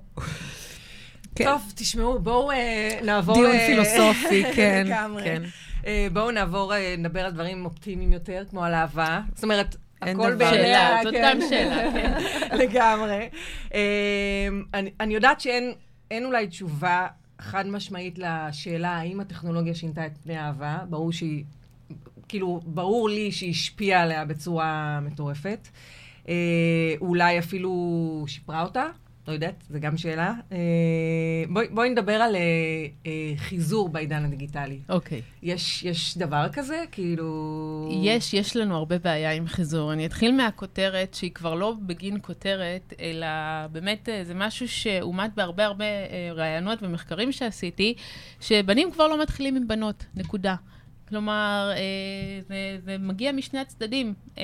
כן. 1.36 1.46
טוב, 1.46 1.62
תשמעו, 1.76 2.20
בואו 2.20 2.52
אה, 2.52 3.00
נעבור... 3.04 3.36
דיון 3.36 3.52
אה, 3.52 3.68
פילוסופי, 3.68 4.44
כן, 4.56 4.84
לגמרי. 4.88 5.24
כן. 5.24 5.44
אה, 5.86 6.08
בואו 6.14 6.32
נעבור, 6.32 6.74
אה, 6.74 6.96
נדבר 6.98 7.20
על 7.20 7.32
דברים 7.32 7.66
אופטימיים 7.66 8.14
יותר, 8.14 8.44
כמו 8.50 8.64
על 8.64 8.74
אהבה. 8.74 9.22
זאת 9.36 9.44
אומרת, 9.44 9.76
הכל 10.02 10.36
דבר. 10.36 10.50
שאלה, 10.50 11.00
זאת 11.04 11.14
כן. 11.14 11.22
גם 11.24 11.50
שאלה, 11.50 11.92
כן. 11.92 12.14
לגמרי. 12.62 13.30
אה, 13.74 14.48
אני, 14.74 14.92
אני 15.00 15.14
יודעת 15.14 15.42
שאין 15.42 15.74
אין 16.12 16.26
אולי 16.26 16.48
תשובה 16.48 17.08
חד 17.40 17.68
משמעית 17.68 18.20
לשאלה 18.20 18.90
האם 18.90 19.20
הטכנולוגיה 19.20 19.76
שינתה 19.76 20.06
את 20.06 20.18
פני 20.24 20.38
האהבה. 20.38 20.78
ברור 20.90 21.12
שהיא, 21.12 21.44
כאילו, 22.28 22.62
ברור 22.66 23.10
לי 23.10 23.32
שהיא 23.32 23.52
השפיעה 23.52 24.02
עליה 24.02 24.26
בצורה 24.26 25.00
מטורפת. 25.00 25.68
אה, 26.30 26.94
אולי 27.02 27.40
אפילו 27.40 28.24
שיפרה 28.28 28.62
אותה, 28.62 28.86
לא 29.30 29.34
יודעת, 29.34 29.64
זו 29.70 29.80
גם 29.80 29.98
שאלה. 29.98 30.34
אה, 30.52 30.58
בואי, 31.50 31.68
בואי 31.68 31.90
נדבר 31.90 32.14
על 32.14 32.36
אה, 32.36 32.42
אה, 33.06 33.34
חיזור 33.38 33.90
בעידן 33.90 34.26
הדיגיטלי. 34.26 34.80
אוקיי. 34.90 35.22
יש, 35.44 35.84
יש 35.84 36.18
דבר 36.18 36.46
כזה? 36.54 36.84
כאילו... 36.92 37.90
יש, 38.04 38.34
יש 38.34 38.56
לנו 38.56 38.76
הרבה 38.76 38.98
בעיה 39.00 39.32
עם 39.32 39.48
חיזור. 39.48 39.94
אני 39.94 40.06
אתחיל 40.06 40.36
מהכותרת, 40.36 41.14
שהיא 41.14 41.32
כבר 41.32 41.56
לא 41.56 41.74
בגין 41.82 42.18
כותרת, 42.22 42.94
אלא 43.00 43.28
באמת 43.72 44.10
זה 44.24 44.34
משהו 44.34 44.68
שאומת 44.68 45.36
בהרבה 45.36 45.66
הרבה 45.66 45.86
ראיונות 46.36 46.84
ומחקרים 46.84 47.32
שעשיתי, 47.32 47.94
שבנים 48.42 48.92
כבר 48.92 49.08
לא 49.08 49.22
מתחילים 49.22 49.56
עם 49.56 49.68
בנות, 49.68 50.06
נקודה. 50.16 50.56
כלומר, 51.10 51.72
אה, 51.74 52.42
זה, 52.48 52.78
זה 52.84 52.98
מגיע 52.98 53.32
משני 53.32 53.60
הצדדים. 53.60 54.14
אה, 54.38 54.44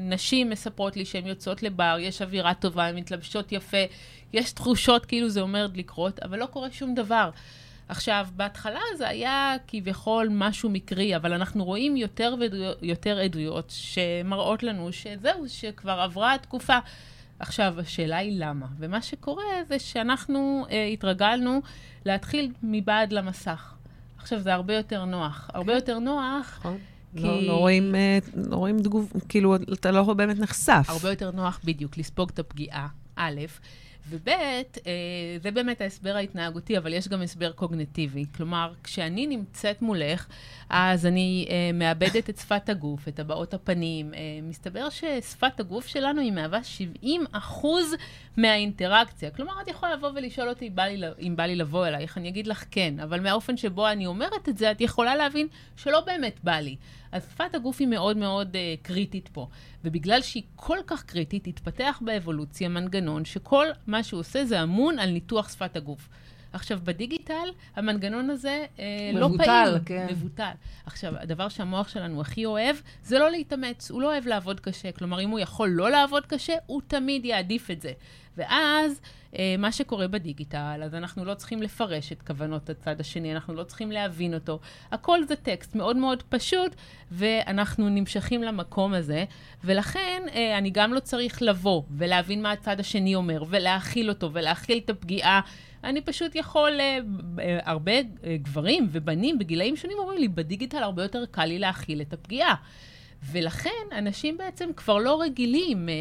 נשים 0.00 0.50
מספרות 0.50 0.96
לי 0.96 1.04
שהן 1.04 1.26
יוצאות 1.26 1.62
לבר, 1.62 1.96
יש 2.00 2.22
אווירה 2.22 2.54
טובה, 2.54 2.86
הן 2.86 2.96
מתלבשות 2.96 3.52
יפה, 3.52 3.84
יש 4.32 4.52
תחושות 4.52 5.06
כאילו 5.06 5.28
זה 5.28 5.40
עומד 5.40 5.70
לקרות, 5.74 6.20
אבל 6.20 6.38
לא 6.38 6.46
קורה 6.46 6.70
שום 6.70 6.94
דבר. 6.94 7.30
עכשיו, 7.88 8.26
בהתחלה 8.36 8.80
זה 8.96 9.08
היה 9.08 9.56
כביכול 9.68 10.28
משהו 10.30 10.70
מקרי, 10.70 11.16
אבל 11.16 11.32
אנחנו 11.32 11.64
רואים 11.64 11.96
יותר 11.96 12.34
ויותר 12.82 13.18
עדויות 13.18 13.72
שמראות 13.76 14.62
לנו 14.62 14.92
שזהו, 14.92 15.48
שכבר 15.48 16.00
עברה 16.00 16.34
התקופה. 16.34 16.78
עכשיו, 17.38 17.80
השאלה 17.80 18.16
היא 18.16 18.40
למה. 18.40 18.66
ומה 18.78 19.02
שקורה 19.02 19.64
זה 19.68 19.78
שאנחנו 19.78 20.66
אה, 20.70 20.84
התרגלנו 20.84 21.62
להתחיל 22.04 22.52
מבעד 22.62 23.12
למסך. 23.12 23.74
עכשיו, 24.28 24.40
זה 24.40 24.54
הרבה 24.54 24.74
יותר 24.76 25.04
נוח. 25.04 25.50
הרבה 25.54 25.74
יותר 25.74 25.98
נוח, 25.98 26.56
נכון. 26.58 26.78
כי- 27.16 27.22
לא, 27.22 27.42
לא 27.42 27.52
רואים, 27.52 27.94
אה, 27.94 28.18
לא 28.50 28.56
רואים 28.56 28.82
תגוב, 28.82 29.12
כאילו, 29.28 29.56
אתה 29.56 29.90
לא 29.90 30.14
באמת 30.14 30.38
נחשף. 30.38 30.84
הרבה 30.88 31.10
יותר 31.10 31.30
נוח 31.30 31.60
בדיוק 31.64 31.98
לספוג 31.98 32.30
את 32.34 32.38
הפגיעה, 32.38 32.88
א', 33.16 33.40
וב', 34.10 34.28
אה, 34.28 34.62
זה 35.42 35.50
באמת 35.50 35.80
ההסבר 35.80 36.16
ההתנהגותי, 36.16 36.78
אבל 36.78 36.92
יש 36.92 37.08
גם 37.08 37.22
הסבר 37.22 37.52
קוגנטיבי. 37.52 38.24
כלומר, 38.36 38.72
כשאני 38.84 39.26
נמצאת 39.26 39.82
מולך, 39.82 40.26
אז 40.68 41.06
אני 41.06 41.46
אה, 41.50 41.70
מאבדת 41.74 42.30
את 42.30 42.36
שפת 42.36 42.68
הגוף, 42.68 43.08
את 43.08 43.18
הבעות 43.18 43.54
הפנים. 43.54 44.14
אה, 44.14 44.20
מסתבר 44.42 44.88
ששפת 44.90 45.60
הגוף 45.60 45.86
שלנו 45.86 46.20
היא 46.20 46.32
מהווה 46.32 46.64
70 46.64 47.24
אחוז 47.32 47.94
מהאינטראקציה. 48.36 49.30
כלומר, 49.30 49.52
את 49.62 49.68
יכולה 49.68 49.94
לבוא 49.94 50.10
ולשאול 50.14 50.48
אותי 50.48 50.70
בא 50.70 50.82
לי, 50.82 51.06
אם 51.20 51.36
בא 51.36 51.42
לי 51.42 51.56
לבוא 51.56 51.86
אלייך, 51.86 52.18
אני 52.18 52.28
אגיד 52.28 52.46
לך 52.46 52.64
כן, 52.70 53.00
אבל 53.02 53.20
מהאופן 53.20 53.56
שבו 53.56 53.88
אני 53.88 54.06
אומרת 54.06 54.48
את 54.48 54.58
זה, 54.58 54.70
את 54.70 54.80
יכולה 54.80 55.16
להבין 55.16 55.46
שלא 55.76 56.00
באמת 56.00 56.40
בא 56.44 56.56
לי. 56.56 56.76
אז 57.12 57.22
שפת 57.30 57.54
הגוף 57.54 57.80
היא 57.80 57.88
מאוד 57.88 58.16
מאוד 58.16 58.54
uh, 58.54 58.86
קריטית 58.86 59.28
פה. 59.28 59.48
ובגלל 59.84 60.22
שהיא 60.22 60.42
כל 60.56 60.78
כך 60.86 61.04
קריטית, 61.04 61.46
התפתח 61.46 62.00
באבולוציה 62.04 62.68
מנגנון 62.68 63.24
שכל 63.24 63.66
מה 63.86 63.97
שהוא 64.02 64.20
עושה 64.20 64.44
זה 64.44 64.62
אמון 64.62 64.98
על 64.98 65.10
ניתוח 65.10 65.48
שפת 65.52 65.76
הגוף. 65.76 66.08
עכשיו, 66.52 66.78
בדיגיטל, 66.84 67.48
המנגנון 67.76 68.30
הזה 68.30 68.66
אה, 68.78 68.84
לא 69.14 69.28
מבוטל, 69.28 69.44
פעיל. 69.44 69.78
כן. 69.86 70.06
מבוטל. 70.10 70.50
עכשיו, 70.86 71.12
הדבר 71.16 71.48
שהמוח 71.48 71.88
שלנו 71.88 72.20
הכי 72.20 72.44
אוהב, 72.44 72.76
זה 73.02 73.18
לא 73.18 73.30
להתאמץ. 73.30 73.90
הוא 73.90 74.02
לא 74.02 74.06
אוהב 74.12 74.26
לעבוד 74.26 74.60
קשה. 74.60 74.92
כלומר, 74.92 75.20
אם 75.20 75.30
הוא 75.30 75.38
יכול 75.38 75.68
לא 75.68 75.90
לעבוד 75.90 76.26
קשה, 76.26 76.54
הוא 76.66 76.80
תמיד 76.88 77.24
יעדיף 77.24 77.70
את 77.70 77.82
זה. 77.82 77.92
ואז, 78.38 79.00
אה, 79.38 79.54
מה 79.58 79.72
שקורה 79.72 80.08
בדיגיטל, 80.08 80.80
אז 80.84 80.94
אנחנו 80.94 81.24
לא 81.24 81.34
צריכים 81.34 81.62
לפרש 81.62 82.12
את 82.12 82.22
כוונות 82.22 82.70
הצד 82.70 83.00
השני, 83.00 83.32
אנחנו 83.32 83.54
לא 83.54 83.64
צריכים 83.64 83.92
להבין 83.92 84.34
אותו. 84.34 84.60
הכל 84.92 85.24
זה 85.24 85.36
טקסט 85.36 85.74
מאוד 85.74 85.96
מאוד 85.96 86.22
פשוט, 86.22 86.74
ואנחנו 87.10 87.88
נמשכים 87.88 88.42
למקום 88.42 88.94
הזה. 88.94 89.24
ולכן, 89.64 90.22
אה, 90.34 90.58
אני 90.58 90.70
גם 90.70 90.94
לא 90.94 91.00
צריך 91.00 91.42
לבוא 91.42 91.82
ולהבין 91.90 92.42
מה 92.42 92.52
הצד 92.52 92.80
השני 92.80 93.14
אומר, 93.14 93.44
ולהכיל 93.48 94.08
אותו, 94.08 94.30
ולהכיל 94.32 94.78
את 94.84 94.90
הפגיעה. 94.90 95.40
אני 95.84 96.00
פשוט 96.00 96.34
יכול, 96.34 96.80
אה, 96.80 96.98
אה, 97.38 97.58
הרבה 97.64 97.92
אה, 97.92 98.36
גברים 98.42 98.88
ובנים 98.92 99.38
בגילאים 99.38 99.76
שונים 99.76 99.98
אומרים 99.98 100.18
לי, 100.18 100.28
בדיגיטל 100.28 100.82
הרבה 100.82 101.02
יותר 101.02 101.24
קל 101.30 101.44
לי 101.44 101.58
להכיל 101.58 102.00
את 102.00 102.12
הפגיעה. 102.12 102.54
ולכן 103.22 103.84
אנשים 103.92 104.36
בעצם 104.36 104.70
כבר 104.76 104.98
לא 104.98 105.22
רגילים 105.22 105.88
אה, 105.88 105.94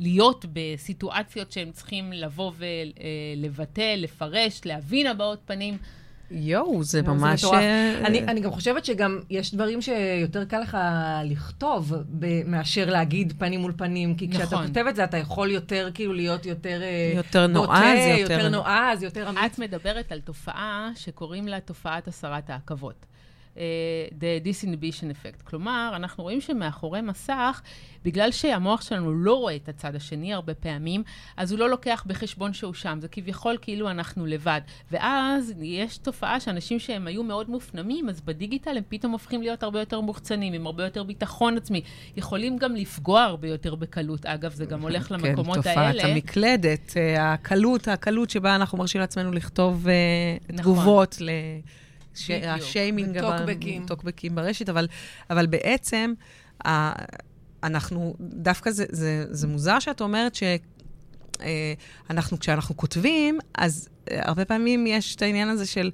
להיות 0.00 0.44
בסיטואציות 0.52 1.52
שהם 1.52 1.72
צריכים 1.72 2.12
לבוא 2.12 2.52
ולבטא, 2.56 3.94
לפרש, 3.96 4.60
להבין 4.64 5.06
הבעות 5.06 5.38
פנים. 5.44 5.78
יואו, 6.34 6.84
זה 6.84 7.02
לא, 7.02 7.14
ממש... 7.14 7.44
אה, 7.44 7.98
אני, 8.06 8.20
אני 8.20 8.40
גם 8.40 8.50
חושבת 8.50 8.84
שגם 8.84 9.20
יש 9.30 9.54
דברים 9.54 9.82
שיותר 9.82 10.44
קל 10.44 10.58
לך 10.60 10.78
לכתוב 11.24 11.92
ב- 12.18 12.42
מאשר 12.46 12.90
להגיד 12.90 13.32
פנים 13.38 13.60
מול 13.60 13.72
פנים, 13.76 14.14
כי 14.14 14.30
כשאתה 14.30 14.44
נכון. 14.44 14.66
כותב 14.66 14.84
את 14.88 14.96
זה, 14.96 15.04
אתה 15.04 15.16
יכול 15.16 15.50
יותר, 15.50 15.88
כאילו, 15.94 16.12
להיות 16.14 16.46
יותר... 16.46 16.82
אה, 16.82 17.12
יותר 17.16 17.46
נועז, 17.46 17.98
יותר 18.18 18.32
יותר- 18.32 18.48
נועז, 18.48 19.02
יותר 19.02 19.28
אמיץ. 19.28 19.38
את 19.52 19.58
מדברת 19.58 20.12
על 20.12 20.20
תופעה 20.20 20.90
שקוראים 20.94 21.48
לה 21.48 21.60
תופעת 21.60 22.08
הסרת 22.08 22.50
העכבות. 22.50 23.06
אה, 23.56 23.62
The 24.10 24.46
disinhibition 24.46 25.04
effect. 25.04 25.42
כלומר, 25.44 25.92
אנחנו 25.96 26.22
רואים 26.22 26.40
שמאחורי 26.40 27.00
מסך, 27.00 27.62
בגלל 28.04 28.30
שהמוח 28.30 28.82
שלנו 28.82 29.12
לא 29.14 29.34
רואה 29.34 29.56
את 29.56 29.68
הצד 29.68 29.94
השני 29.94 30.34
הרבה 30.34 30.54
פעמים, 30.54 31.02
אז 31.36 31.52
הוא 31.52 31.58
לא 31.58 31.70
לוקח 31.70 32.04
בחשבון 32.06 32.52
שהוא 32.52 32.74
שם. 32.74 32.98
זה 33.00 33.08
כביכול 33.08 33.56
כאילו 33.60 33.90
אנחנו 33.90 34.26
לבד. 34.26 34.60
ואז 34.90 35.54
יש 35.60 35.98
תופעה 35.98 36.40
שאנשים 36.40 36.78
שהם 36.78 37.06
היו 37.06 37.22
מאוד 37.22 37.50
מופנמים, 37.50 38.08
אז 38.08 38.20
בדיגיטל 38.20 38.76
הם 38.76 38.82
פתאום 38.88 39.12
הופכים 39.12 39.42
להיות 39.42 39.62
הרבה 39.62 39.80
יותר 39.80 40.00
מוחצנים, 40.00 40.52
עם 40.52 40.66
הרבה 40.66 40.84
יותר 40.84 41.02
ביטחון 41.02 41.56
עצמי. 41.56 41.82
יכולים 42.16 42.58
גם 42.58 42.76
לפגוע 42.76 43.22
הרבה 43.22 43.48
יותר 43.48 43.74
בקלות. 43.74 44.26
אגב, 44.26 44.52
זה 44.52 44.64
גם 44.66 44.82
הולך 44.86 45.12
למקומות 45.12 45.58
כן, 45.58 45.70
האלה. 45.78 45.92
תופעת 45.92 46.10
המקלדת, 46.10 46.94
אה, 46.96 47.32
הקלות, 47.32 47.88
הקלות 47.88 48.30
שבה 48.30 48.54
אנחנו 48.54 48.78
מרשים 48.78 49.00
לעצמנו 49.00 49.32
לכתוב 49.32 49.88
אה, 49.88 49.94
נכון. 50.48 50.56
תגובות 50.56 51.20
ל... 51.20 51.30
ש-. 52.14 52.30
השיימינג, 52.30 53.18
אבל- 53.18 53.34
וטוקבקים. 53.36 53.86
טוקבקים 53.86 54.34
ברשת, 54.34 54.68
אבל, 54.68 54.88
אבל 55.30 55.46
בעצם, 55.46 56.12
ה- 56.66 57.04
אנחנו, 57.62 58.14
דווקא 58.20 58.70
זה, 58.70 58.84
זה, 58.90 59.24
זה 59.30 59.46
מוזר 59.46 59.78
שאת 59.78 60.00
אומרת 60.00 60.34
ש... 60.34 60.42
אה, 61.40 61.72
אנחנו, 62.10 62.38
כשאנחנו 62.38 62.76
כותבים, 62.76 63.38
אז 63.54 63.88
אה, 64.10 64.20
הרבה 64.28 64.44
פעמים 64.44 64.86
יש 64.86 65.16
את 65.16 65.22
העניין 65.22 65.48
הזה 65.48 65.66
של, 65.66 65.90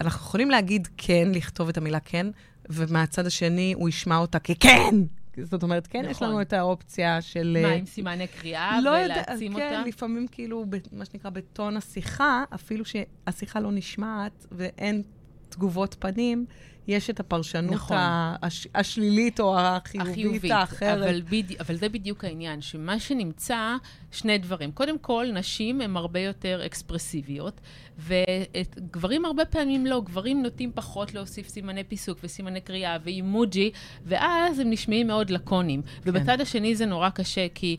אנחנו 0.00 0.26
יכולים 0.26 0.50
להגיד 0.50 0.88
כן, 0.96 1.28
לכתוב 1.34 1.68
את 1.68 1.76
המילה 1.76 2.00
כן, 2.00 2.26
ומהצד 2.70 3.26
השני 3.26 3.74
הוא 3.76 3.88
ישמע 3.88 4.16
אותה 4.16 4.38
ככן. 4.38 4.94
זאת 5.42 5.62
אומרת, 5.62 5.86
כן, 5.86 6.02
יש 6.04 6.16
נכון. 6.16 6.28
לנו 6.28 6.40
את 6.42 6.52
האופציה 6.52 7.22
של... 7.22 7.58
מה, 7.62 7.68
אה, 7.68 7.74
עם 7.74 7.86
סימני 7.86 8.26
קריאה 8.26 8.80
לא 8.80 8.90
יודע, 8.90 9.04
ולהעצים 9.14 9.54
כן, 9.56 9.76
אותה? 9.76 9.88
לפעמים 9.88 10.26
כאילו, 10.30 10.64
מה 10.92 11.04
שנקרא, 11.04 11.30
בטון 11.30 11.76
השיחה, 11.76 12.44
אפילו 12.54 12.84
שהשיחה 12.84 13.60
לא 13.60 13.72
נשמעת 13.72 14.46
ואין 14.52 15.02
תגובות 15.48 15.96
פנים, 15.98 16.46
יש 16.88 17.10
את 17.10 17.20
הפרשנות 17.20 17.72
נכון. 17.72 17.96
הש, 18.42 18.66
השלילית 18.74 19.40
או 19.40 19.58
החיובית, 19.58 20.12
החיובית, 20.12 20.50
האחרת. 20.50 20.98
אבל, 20.98 21.20
בדי, 21.20 21.54
אבל 21.60 21.76
זה 21.76 21.88
בדיוק 21.88 22.24
העניין, 22.24 22.60
שמה 22.60 23.00
שנמצא, 23.00 23.76
שני 24.10 24.38
דברים. 24.38 24.72
קודם 24.72 24.98
כל, 24.98 25.26
נשים 25.32 25.80
הן 25.80 25.96
הרבה 25.96 26.20
יותר 26.20 26.66
אקספרסיביות, 26.66 27.60
וגברים 27.98 29.24
הרבה 29.24 29.44
פעמים 29.44 29.86
לא. 29.86 29.98
גברים 30.04 30.42
נוטים 30.42 30.72
פחות 30.74 31.14
להוסיף 31.14 31.48
סימני 31.48 31.84
פיסוק 31.84 32.18
וסימני 32.22 32.60
קריאה 32.60 32.96
ואימוג'י, 33.04 33.70
ואז 34.04 34.58
הם 34.58 34.70
נשמעים 34.70 35.06
מאוד 35.06 35.30
לקונים. 35.30 35.82
כן. 35.82 36.10
ובצד 36.10 36.40
השני 36.40 36.74
זה 36.74 36.86
נורא 36.86 37.10
קשה, 37.10 37.46
כי 37.54 37.76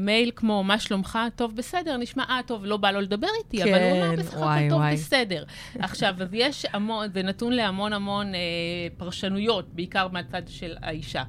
מייל 0.00 0.30
כמו, 0.36 0.64
מה 0.64 0.78
שלומך? 0.78 1.18
טוב, 1.36 1.56
בסדר, 1.56 1.96
נשמע, 1.96 2.24
אה, 2.28 2.40
טוב, 2.46 2.64
לא 2.64 2.76
בא 2.76 2.90
לו 2.90 3.00
לדבר 3.00 3.28
איתי, 3.38 3.62
אבל 3.62 3.82
הוא 3.82 3.90
אומר 3.90 4.16
כן, 4.16 4.22
בסך 4.22 4.34
הכל 4.34 4.68
טוב, 4.70 4.78
וואי. 4.78 4.94
בסדר. 4.94 5.44
עכשיו, 5.78 6.14
אז 6.20 6.28
יש 6.32 6.66
המון, 6.72 7.06
זה 7.12 7.22
נתון 7.22 7.52
להמון 7.52 7.92
המון 7.92 8.34
אה, 8.34 8.37
פרשנויות, 8.96 9.68
בעיקר 9.74 10.08
מהצד 10.08 10.42
של 10.48 10.76
האישה. 10.82 11.22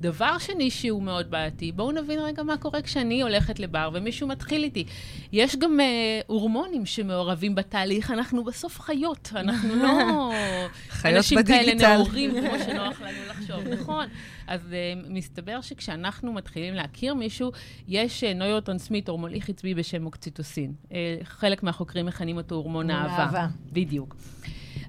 דבר 0.00 0.38
שני 0.38 0.70
שהוא 0.70 1.02
מאוד 1.02 1.30
בעייתי, 1.30 1.72
בואו 1.72 1.92
נבין 1.92 2.18
רגע 2.18 2.42
מה 2.42 2.56
קורה 2.56 2.82
כשאני 2.82 3.22
הולכת 3.22 3.58
לבר 3.58 3.90
ומישהו 3.94 4.28
מתחיל 4.28 4.62
איתי. 4.62 4.84
יש 5.32 5.56
גם 5.56 5.80
אה, 5.80 6.20
הורמונים 6.26 6.86
שמעורבים 6.86 7.54
בתהליך, 7.54 8.10
אנחנו 8.10 8.44
בסוף 8.44 8.80
חיות, 8.80 9.32
אנחנו 9.36 9.74
לא 9.74 9.88
חיות 10.90 11.16
אנשים 11.16 11.42
כאלה 11.42 11.62
בדיגיטל. 11.62 11.96
נאורים 11.96 12.30
כמו 12.30 12.58
שנוח 12.64 13.00
לנו 13.00 13.18
לחשוב, 13.30 13.68
נכון? 13.68 14.06
אז 14.46 14.60
uh, 14.60 15.08
מסתבר 15.08 15.60
שכשאנחנו 15.60 16.32
מתחילים 16.32 16.74
להכיר 16.74 17.14
מישהו, 17.14 17.52
יש 17.88 18.24
uh, 18.24 18.34
נוירוטרנסמיטור, 18.34 19.18
מוליך 19.18 19.48
עצבי 19.48 19.74
בשם 19.74 20.06
אוקציטוסין. 20.06 20.72
Uh, 20.88 20.92
חלק 21.24 21.62
מהחוקרים 21.62 22.06
מכנים 22.06 22.36
אותו 22.36 22.54
הורמון 22.54 22.90
האהבה. 22.90 23.12
האהבה. 23.12 23.46
בדיוק. 23.72 24.16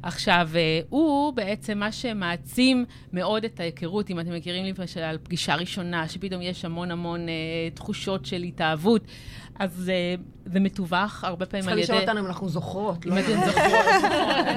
עכשיו, 0.03 0.49
אה, 0.55 0.79
הוא 0.89 1.33
בעצם 1.33 1.77
מה 1.77 1.91
שמעצים 1.91 2.85
מאוד 3.13 3.43
את 3.43 3.59
ההיכרות, 3.59 4.09
אם 4.09 4.19
אתם 4.19 4.33
מכירים 4.33 4.75
למשל 4.77 4.99
על 4.99 5.17
פגישה 5.23 5.55
ראשונה, 5.55 6.07
שפתאום 6.07 6.41
יש 6.41 6.65
המון 6.65 6.91
המון 6.91 7.29
אה, 7.29 7.33
תחושות 7.73 8.25
של 8.25 8.43
התאהבות, 8.43 9.01
אז 9.61 9.89
אה, 9.89 10.15
זה 10.45 10.59
מתווך 10.59 11.23
הרבה 11.23 11.45
פעמים 11.45 11.63
צריכה 11.63 11.73
על 11.73 11.79
לשאול 11.79 11.97
ידי... 11.97 12.07
אותנו 12.07 12.19
אם 12.19 12.25
אנחנו 12.25 12.49
זוכרות. 12.49 13.05
אם 13.05 13.11
לא? 13.11 13.19
אתן 13.19 13.45
זוכרות. 13.45 13.85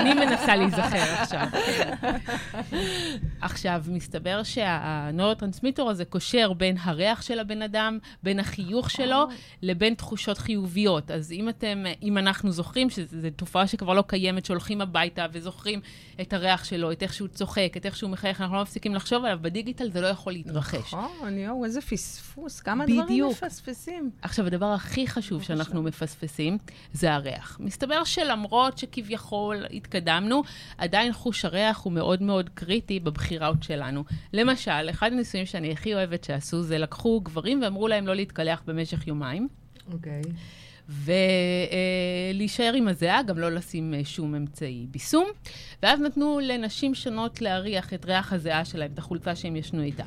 אני 0.01 0.15
מנסה 0.15 0.57
להיזכר 0.57 1.03
עכשיו. 1.21 1.47
עכשיו, 3.41 3.85
מסתבר 3.89 4.43
שהנוירוטרנסמיטור 4.43 5.91
הזה 5.91 6.05
קושר 6.05 6.53
בין 6.53 6.77
הריח 6.81 7.23
של 7.23 7.39
הבן 7.39 7.63
אדם, 7.63 7.99
בין 8.23 8.41
החיוך 8.41 8.91
שלו, 8.91 9.27
לבין 9.63 9.95
תחושות 9.95 10.39
חיוביות. 10.39 11.11
אז 11.11 11.33
אם 11.33 11.49
אתם, 11.49 11.85
אם 12.03 12.19
אנחנו 12.19 12.53
זוכרים, 12.53 12.91
שזו 12.91 13.29
תופעה 13.37 13.67
שכבר 13.67 13.95
לא 13.95 14.05
קיימת, 14.07 14.45
שהולכים 14.45 14.81
הביתה 14.81 15.27
וזוכרים 15.33 15.81
את 16.21 16.33
הריח 16.33 16.65
שלו, 16.65 16.93
את 16.93 17.03
איך 17.03 17.15
שהוא 17.15 17.29
צוחק, 17.29 17.73
את 17.77 17.87
איך 17.87 17.97
שהוא 17.97 18.11
מחייך, 18.11 18.41
אנחנו 18.41 18.57
לא 18.57 18.63
מפסיקים 18.63 18.95
לחשוב 18.95 19.25
עליו, 19.25 19.39
בדיגיטל 19.43 19.91
זה 19.91 20.01
לא 20.01 20.07
יכול 20.07 20.33
להתרחש. 20.33 20.95
נכון, 20.95 21.39
יואו, 21.39 21.65
איזה 21.65 21.81
פספוס, 21.81 22.61
כמה. 22.61 22.87
דברים 22.87 23.27
מפספסים. 23.27 24.11
עכשיו, 24.23 24.47
הדבר 24.47 24.67
הכי 24.67 24.94
חשוב 25.07 25.43
שאנחנו 25.43 25.83
מפספסים 25.83 26.59
זה 26.93 27.15
הריח. 27.15 27.57
מסתבר 27.61 28.05
שלמרות 28.05 28.79
שכביכול 28.79 29.65
התקדמנו, 29.71 30.43
עדיין 30.79 31.13
חוש 31.13 31.45
הריח 31.45 31.81
הוא 31.81 31.93
מאוד 31.93 32.23
מאוד 32.23 32.51
קריטי 32.55 33.01
בבחירות 33.01 33.63
שלנו. 33.63 34.05
למשל, 34.33 34.91
אחד 34.91 35.13
הניסויים 35.13 35.47
שאני 35.47 35.73
הכי 35.73 35.95
אוהבת 35.95 36.25
שעשו, 36.25 36.63
זה 36.63 36.79
לקחו 36.79 37.21
גברים 37.21 37.63
ואמרו 37.63 37.89
להם 37.89 38.07
לא 38.07 38.15
להתקלח 38.15 38.63
במשך 38.67 39.07
יומיים. 39.07 39.49
אוקיי. 39.93 40.23
ולהישאר 42.35 42.73
עם 42.75 42.89
הזיעה, 42.89 43.23
גם 43.23 43.39
לא 43.39 43.51
לשים 43.51 43.95
אה, 43.95 44.05
שום 44.05 44.35
אמצעי 44.35 44.87
ביסום. 44.91 45.29
ואז 45.83 46.01
נתנו 46.01 46.41
לנשים 46.43 46.95
שונות 46.95 47.43
להריח 47.43 47.95
את 47.95 48.05
ריח 48.05 48.33
הזיעה 48.33 48.65
שלהם, 48.65 48.91
את 48.95 48.99
החולצה 48.99 49.37
שהם 49.37 49.57
ישנו 49.57 49.83
איתה. 49.83 50.05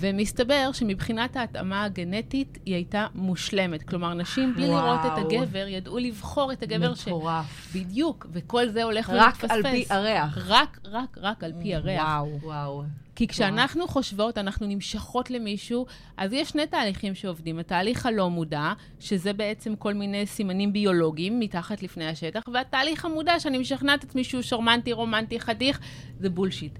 ומסתבר 0.00 0.70
שמבחינת 0.72 1.36
ההתאמה 1.36 1.84
הגנטית 1.84 2.58
היא 2.66 2.74
הייתה 2.74 3.06
מושלמת. 3.14 3.82
כלומר, 3.82 4.14
נשים 4.14 4.54
בלי 4.54 4.66
וואו. 4.66 4.86
לראות 4.86 5.00
את 5.06 5.18
הגבר, 5.18 5.66
ידעו 5.68 5.98
לבחור 5.98 6.52
את 6.52 6.62
הגבר 6.62 6.94
ש... 6.94 7.08
מטורף. 7.08 7.74
בדיוק, 7.74 8.26
וכל 8.32 8.68
זה 8.68 8.82
הולך 8.82 9.10
רק 9.10 9.34
ומתפספס. 9.34 9.50
על 9.50 9.62
פי 9.62 9.84
הריח. 9.90 10.38
רק, 10.46 10.78
רק, 10.84 11.18
רק 11.20 11.44
על 11.44 11.52
פי 11.62 11.74
הריח. 11.74 12.02
וואו. 12.02 12.38
וואו. 12.42 12.82
כי 13.20 13.28
כשאנחנו 13.28 13.88
חושבות, 13.88 14.38
אנחנו 14.38 14.66
נמשכות 14.66 15.30
למישהו, 15.30 15.86
אז 16.16 16.32
יש 16.32 16.48
שני 16.48 16.66
תהליכים 16.66 17.14
שעובדים. 17.14 17.58
התהליך 17.58 18.06
הלא 18.06 18.30
מודע, 18.30 18.72
שזה 19.00 19.32
בעצם 19.32 19.76
כל 19.76 19.94
מיני 19.94 20.26
סימנים 20.26 20.72
ביולוגיים 20.72 21.40
מתחת 21.40 21.82
לפני 21.82 22.08
השטח, 22.08 22.42
והתהליך 22.54 23.04
המודע, 23.04 23.40
שאני 23.40 23.58
משכנעת 23.58 24.04
את 24.04 24.08
עצמי 24.08 24.24
שהוא 24.24 24.42
שרמנטי, 24.42 24.92
רומנטי, 24.92 25.40
חתיך, 25.40 25.80
זה 26.20 26.30
בולשיט. 26.30 26.78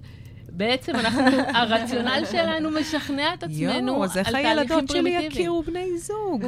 בעצם 0.53 0.97
אנחנו, 0.97 1.21
הרציונל 1.55 2.23
שלנו 2.31 2.71
משכנע 2.71 3.35
את 3.35 3.43
עצמנו 3.43 3.93
יואו, 3.93 4.03
על 4.03 4.11
אז 4.11 4.17
איך 4.19 4.29
תהליכים 4.31 4.49
הילדות 4.59 4.89
שלי 4.89 5.01
פרימיטיביים. 5.03 5.31
יכירו 5.33 5.63
בני 5.63 5.99
זוג? 5.99 6.45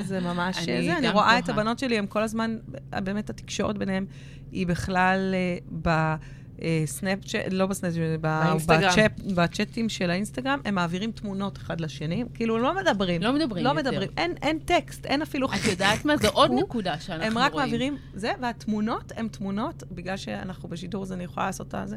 זה 0.00 0.20
ממש 0.20 0.68
אני 0.68 0.84
זה. 0.86 0.98
אני 0.98 1.08
רואה 1.08 1.38
את 1.38 1.44
תוהה. 1.44 1.58
הבנות 1.58 1.78
שלי, 1.78 1.98
הם 1.98 2.06
כל 2.06 2.22
הזמן, 2.22 2.56
באמת 2.90 3.30
התקשורת 3.30 3.78
ביניהם 3.78 4.06
היא 4.52 4.66
בכלל 4.66 5.34
אה, 5.34 5.58
ב... 5.82 6.14
סנאפצ'אט, 6.86 7.42
לא 7.50 7.66
בסנאפצ'אט. 7.66 8.66
בצ'אט- 8.66 9.32
בצ'אטים 9.34 9.88
של 9.88 10.10
האינסטגרם, 10.10 10.60
הם 10.64 10.74
מעבירים 10.74 11.12
תמונות 11.12 11.56
אחד 11.58 11.80
לשני, 11.80 12.24
כאילו 12.34 12.58
לא 12.58 12.74
מדברים. 12.74 13.22
לא 13.22 13.32
מדברים 13.32 13.64
לא 13.64 13.70
יותר. 13.70 13.90
מדברים, 13.90 14.08
אין, 14.16 14.34
אין 14.42 14.58
טקסט, 14.58 15.06
אין 15.06 15.22
אפילו 15.22 15.48
את 15.48 15.64
יודעת 15.70 16.04
מה? 16.04 16.16
זו 16.16 16.28
עוד. 16.28 16.50
נקודה 16.54 16.98
שאנחנו 17.00 17.14
רואים. 17.24 17.36
הם 17.38 17.44
רק 17.44 17.54
מעבירים 17.54 17.96
זה, 18.14 18.32
והתמונות 18.40 19.12
הן 19.16 19.28
תמונות, 19.28 19.82
בגלל 19.92 20.16
שאנחנו 20.16 20.68
בשידור 20.68 21.02
אז 21.02 21.12
אני 21.12 21.24
יכולה 21.24 21.46
לעשות 21.46 21.74
את 21.74 21.88
זה. 21.88 21.96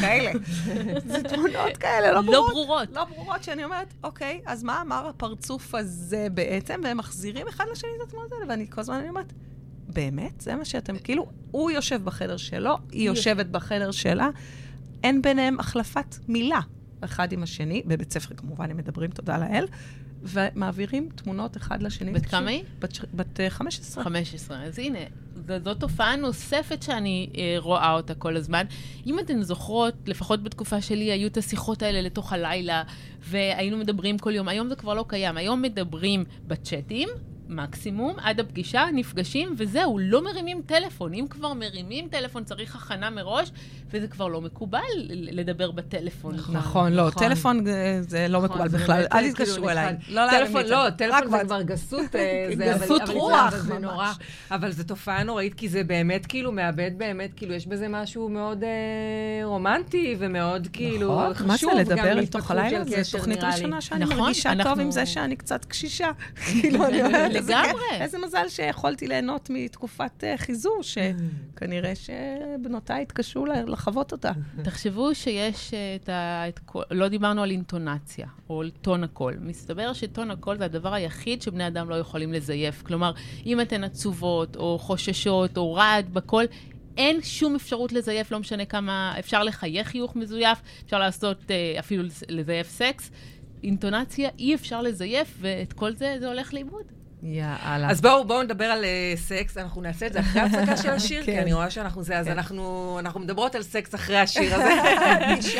כאלה. 0.00 0.32
זה 1.12 1.22
תמונות 1.22 1.76
כאלה, 1.80 2.12
לא 2.12 2.14
לא 2.14 2.20
ברורות. 2.22 2.52
ברורות. 2.52 2.88
לא 2.92 3.04
ברורות, 3.04 3.44
שאני 3.44 3.64
אומרת, 3.64 3.94
אוקיי, 4.04 4.40
אז 4.46 4.62
מה 4.62 4.82
אמר 4.82 5.06
הפרצוף 5.08 5.74
הזה 5.74 6.26
בעצם? 6.34 6.80
והם 6.84 6.96
מחזירים 6.96 7.48
אחד 7.48 7.64
לשני 7.72 7.90
את 7.96 8.08
התמונות 8.08 8.32
האלה, 8.32 8.44
ואני 8.48 8.70
כל 8.70 8.80
הזמן 8.80 9.02
אומרת, 9.08 9.32
באמת? 9.88 10.40
זה 10.40 10.54
מה 10.56 10.64
שאתם, 10.64 10.98
כאילו, 10.98 11.26
הוא 11.50 11.70
יושב 11.70 12.04
בחדר 12.04 12.36
שלו, 12.36 12.76
היא 12.92 13.06
יושבת 13.06 13.46
בחדר 13.46 13.90
שלה, 13.90 14.28
אין 15.04 15.22
ביניהם 15.22 15.60
החלפת 15.60 16.16
מילה 16.28 16.60
אחד 17.00 17.32
עם 17.32 17.42
השני, 17.42 17.82
בבית 17.86 18.12
ספר 18.12 18.34
כמובן 18.34 18.70
הם 18.70 18.76
מדברים, 18.76 19.10
תודה 19.10 19.38
לאל, 19.38 19.66
ומעבירים 20.24 21.08
תמונות 21.14 21.56
אחד 21.56 21.82
לשני. 21.82 22.12
בת 22.12 22.26
כמה 22.26 22.50
היא? 22.50 22.64
בת, 22.78 22.98
בת 23.14 23.40
אה, 23.40 23.50
15. 23.50 24.04
15. 24.04 24.62
אז 24.62 24.78
הנה, 24.78 24.98
זו, 25.46 25.54
זו 25.64 25.74
תופעה 25.74 26.16
נוספת 26.16 26.82
שאני 26.82 27.30
אה, 27.36 27.54
רואה 27.58 27.92
אותה 27.92 28.14
כל 28.14 28.36
הזמן. 28.36 28.64
אם 29.06 29.18
אתן 29.18 29.42
זוכרות, 29.42 29.94
לפחות 30.06 30.42
בתקופה 30.42 30.80
שלי, 30.80 31.12
היו 31.12 31.28
את 31.28 31.36
השיחות 31.36 31.82
האלה 31.82 32.02
לתוך 32.02 32.32
הלילה, 32.32 32.82
והיינו 33.20 33.76
מדברים 33.76 34.18
כל 34.18 34.34
יום. 34.34 34.48
היום 34.48 34.68
זה 34.68 34.76
כבר 34.76 34.94
לא 34.94 35.04
קיים. 35.08 35.36
היום 35.36 35.62
מדברים 35.62 36.24
בצ'אטים. 36.46 37.08
מקסימום, 37.48 38.16
עד 38.22 38.40
הפגישה, 38.40 38.84
נפגשים, 38.94 39.54
וזהו, 39.58 39.98
לא 40.02 40.24
מרימים 40.24 40.62
טלפון. 40.66 41.14
אם 41.14 41.26
כבר 41.30 41.52
מרימים 41.54 42.08
טלפון, 42.08 42.44
צריך 42.44 42.76
הכנה 42.76 43.10
מראש, 43.10 43.50
וזה 43.90 44.08
כבר 44.08 44.28
לא 44.28 44.40
מקובל 44.40 44.80
לדבר 45.10 45.70
בטלפון. 45.70 46.34
נכון, 46.52 46.92
לא, 46.92 47.10
טלפון 47.18 47.66
אה, 47.68 47.98
זה 48.00 48.26
לא 48.28 48.40
מקובל 48.40 48.68
זה 48.68 48.78
בכלל, 48.78 49.02
אל 49.12 49.20
כאילו, 49.20 49.34
תתקשרו 49.34 49.70
אליי. 49.70 49.94
לא 50.08 50.22
טלפון, 50.30 50.62
לא, 50.66 50.84
זה. 50.84 50.90
טלפון 50.90 51.20
זה 51.30 51.36
וואט- 51.36 51.46
כבר 51.46 51.62
גסות. 51.62 52.16
אה, 52.16 52.46
זה, 52.56 52.74
גסות 52.80 53.00
אבל 53.02 53.12
זה- 53.12 53.18
רוח, 53.18 53.52
אבל 53.54 53.58
זה. 53.60 53.78
נורא. 53.78 54.12
אבל 54.50 54.72
זו 54.72 54.84
תופעה 54.84 55.22
נוראית, 55.22 55.54
כי 55.54 55.68
זה 55.68 55.84
באמת 55.84 56.26
כאילו 56.26 56.52
מאבד 56.52 56.90
באמת, 56.96 57.30
כאילו 57.36 57.54
יש 57.54 57.66
בזה 57.66 57.86
משהו 57.88 58.28
מאוד 58.28 58.64
אה, 58.64 58.68
רומנטי 59.44 60.16
ומאוד 60.18 60.68
כאילו 60.72 61.14
נכון, 61.30 61.46
מה 61.46 61.54
חשוב. 61.54 61.70
זה 61.84 61.94
גם 61.94 61.98
לדבר 61.98 62.14
לתוך 62.14 62.50
הלילה? 62.50 62.84
זו 62.84 63.18
תוכנית. 63.18 63.44
ראשונה 63.44 63.80
שאני 63.80 64.04
נכון, 64.04 64.16
מרגישה 64.18 64.52
טוב 64.62 64.80
עם 64.80 64.90
זה 64.90 65.06
שאני 65.06 65.36
קצת 65.36 65.64
קשישה. 65.64 66.10
כאילו, 66.46 66.86
אני 66.86 67.02
אומרת, 67.06 67.33
לגמרי. 67.38 67.82
כיף, 67.90 68.00
איזה 68.00 68.18
מזל 68.18 68.48
שיכולתי 68.48 69.06
ליהנות 69.06 69.50
מתקופת 69.50 70.24
אה, 70.24 70.36
חיזור, 70.36 70.78
שכנראה 70.82 71.92
שבנותיי 71.94 73.02
התקשו 73.02 73.44
לחוות 73.46 74.12
אותה. 74.12 74.32
תחשבו 74.62 75.14
שיש 75.14 75.74
אה, 75.74 75.96
את 76.02 76.08
ה... 76.08 76.48
את 76.48 76.58
כל... 76.58 76.82
לא 76.90 77.08
דיברנו 77.08 77.42
על 77.42 77.50
אינטונציה, 77.50 78.26
או 78.50 78.60
על 78.60 78.70
טון 78.82 79.04
הקול. 79.04 79.36
מסתבר 79.40 79.92
שטון 79.92 80.30
הקול 80.30 80.58
זה 80.58 80.64
הדבר 80.64 80.94
היחיד 80.94 81.42
שבני 81.42 81.66
אדם 81.66 81.90
לא 81.90 81.94
יכולים 81.94 82.32
לזייף. 82.32 82.82
כלומר, 82.82 83.12
אם 83.46 83.60
אתן 83.60 83.84
עצובות, 83.84 84.56
או 84.56 84.78
חוששות, 84.78 85.56
או 85.56 85.74
רעד 85.74 86.14
בקול, 86.14 86.44
אין 86.96 87.22
שום 87.22 87.54
אפשרות 87.54 87.92
לזייף, 87.92 88.32
לא 88.32 88.38
משנה 88.40 88.64
כמה... 88.64 89.14
אפשר 89.18 89.42
לחייך 89.42 89.88
חיוך 89.88 90.16
מזויף, 90.16 90.58
אפשר 90.84 90.98
לעשות 90.98 91.50
אה, 91.50 91.76
אפילו 91.78 92.02
לז- 92.02 92.24
לזייף 92.28 92.68
סקס. 92.68 93.10
אינטונציה 93.64 94.30
אי 94.38 94.54
אפשר 94.54 94.82
לזייף, 94.82 95.36
ואת 95.40 95.72
כל 95.72 95.92
זה, 95.96 96.16
זה 96.20 96.28
הולך 96.28 96.54
לאיבוד. 96.54 96.84
יאללה. 97.26 97.90
אז 97.90 98.00
בואו, 98.00 98.24
בואו 98.24 98.42
נדבר 98.42 98.64
על 98.64 98.84
אה, 98.84 99.12
סקס, 99.16 99.56
אנחנו 99.58 99.82
נעשה 99.82 100.06
את 100.06 100.12
זה 100.12 100.20
אחרי 100.20 100.40
ההפסקה 100.42 100.76
של 100.76 100.90
השיר, 100.98 101.24
כי 101.24 101.32
כן. 101.32 101.38
אני 101.38 101.52
רואה 101.52 101.70
שאנחנו 101.70 102.02
זה, 102.02 102.18
אז 102.18 102.26
כן. 102.26 102.32
אנחנו 102.32 102.96
אנחנו 102.98 103.20
מדברות 103.20 103.54
על 103.54 103.62
סקס 103.62 103.94
אחרי 103.94 104.16
השיר 104.18 104.54
הזה. 104.54 104.70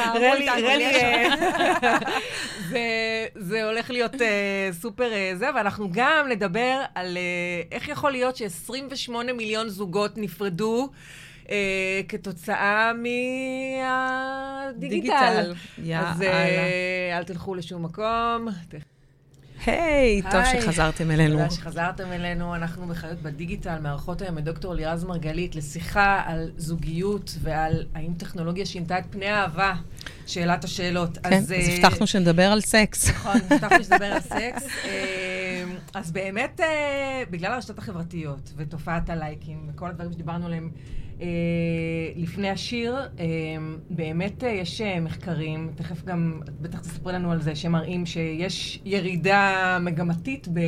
רלי, 0.14 0.48
רלי, 0.50 0.76
לי 0.76 0.84
אה, 0.86 1.28
זה- 2.68 2.78
זה 3.36 3.64
הולך 3.64 3.90
להיות 3.90 4.22
אה, 4.22 4.68
סופר 4.72 5.10
זה, 5.34 5.46
ואנחנו 5.56 5.88
גם 5.92 6.26
נדבר 6.30 6.80
על 6.94 7.18
איך 7.72 7.88
יכול 7.88 8.12
להיות 8.12 8.36
ש-28 8.36 9.10
מיליון 9.36 9.68
זוגות 9.68 10.12
נפרדו. 10.18 10.88
אה, 11.50 12.00
כתוצאה 12.08 12.92
מהדיגיטל. 14.72 15.14
אז 15.14 15.54
יאללה. 16.22 16.32
אה, 16.32 17.18
אל 17.18 17.24
תלכו 17.24 17.54
לשום 17.54 17.82
מקום. 17.82 18.48
היי, 19.66 20.22
טוב 20.22 20.34
היי. 20.34 20.62
שחזרתם 20.62 21.10
אלינו. 21.10 21.32
תודה 21.32 21.50
שחזרתם 21.50 22.12
אלינו. 22.12 22.54
אנחנו 22.54 22.86
בחיות 22.86 23.22
בדיגיטל, 23.22 23.78
מארחות 23.78 24.22
היום 24.22 24.38
את 24.38 24.44
דוקטור 24.44 24.74
לירז 24.74 25.04
מרגלית 25.04 25.56
לשיחה 25.56 26.22
על 26.26 26.50
זוגיות 26.56 27.38
ועל 27.40 27.84
האם 27.94 28.14
טכנולוגיה 28.18 28.66
שינתה 28.66 28.98
את 28.98 29.04
פני 29.10 29.26
האהבה. 29.26 29.74
שאלת 30.26 30.64
השאלות. 30.64 31.18
כן, 31.18 31.32
אז 31.32 31.52
אה, 31.52 31.58
הבטחנו 31.58 32.06
שנדבר 32.06 32.52
על 32.52 32.60
סקס. 32.60 33.08
נכון, 33.08 33.36
הבטחנו 33.50 33.84
שנדבר 33.84 34.06
על 34.06 34.20
סקס. 34.20 34.66
אה, 34.84 35.64
אז 35.94 36.12
באמת, 36.12 36.60
אה, 36.60 37.22
בגלל 37.30 37.52
הרשתות 37.52 37.78
החברתיות 37.78 38.52
ותופעת 38.56 39.10
הלייקים 39.10 39.68
וכל 39.68 39.88
הדברים 39.88 40.12
שדיברנו 40.12 40.46
עליהם 40.46 40.70
לפני 42.16 42.50
השיר, 42.50 42.96
אה, 43.18 43.26
באמת 43.90 44.44
אה, 44.44 44.48
יש 44.48 44.80
אה, 44.80 45.00
מחקרים, 45.00 45.72
תכף 45.74 46.04
גם, 46.04 46.40
את 46.44 46.60
בטח 46.60 46.80
תספרי 46.80 47.12
לנו 47.12 47.32
על 47.32 47.40
זה, 47.40 47.54
שמראים 47.54 48.06
שיש 48.06 48.80
ירידה 48.84 49.78
מגמתית 49.80 50.48
ב, 50.52 50.60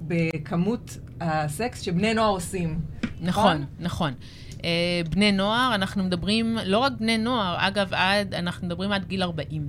בכמות 0.00 0.98
הסקס 1.20 1.80
שבני 1.80 2.14
נוער 2.14 2.28
עושים. 2.28 2.80
נכון, 3.20 3.64
נכון. 3.78 4.12
Uh, 4.50 4.62
בני 5.10 5.32
נוער, 5.32 5.74
אנחנו 5.74 6.04
מדברים, 6.04 6.58
לא 6.64 6.78
רק 6.78 6.92
בני 7.00 7.18
נוער, 7.18 7.56
אגב, 7.58 7.94
עד, 7.94 8.34
אנחנו 8.34 8.66
מדברים 8.66 8.92
עד 8.92 9.04
גיל 9.04 9.22
40. 9.22 9.68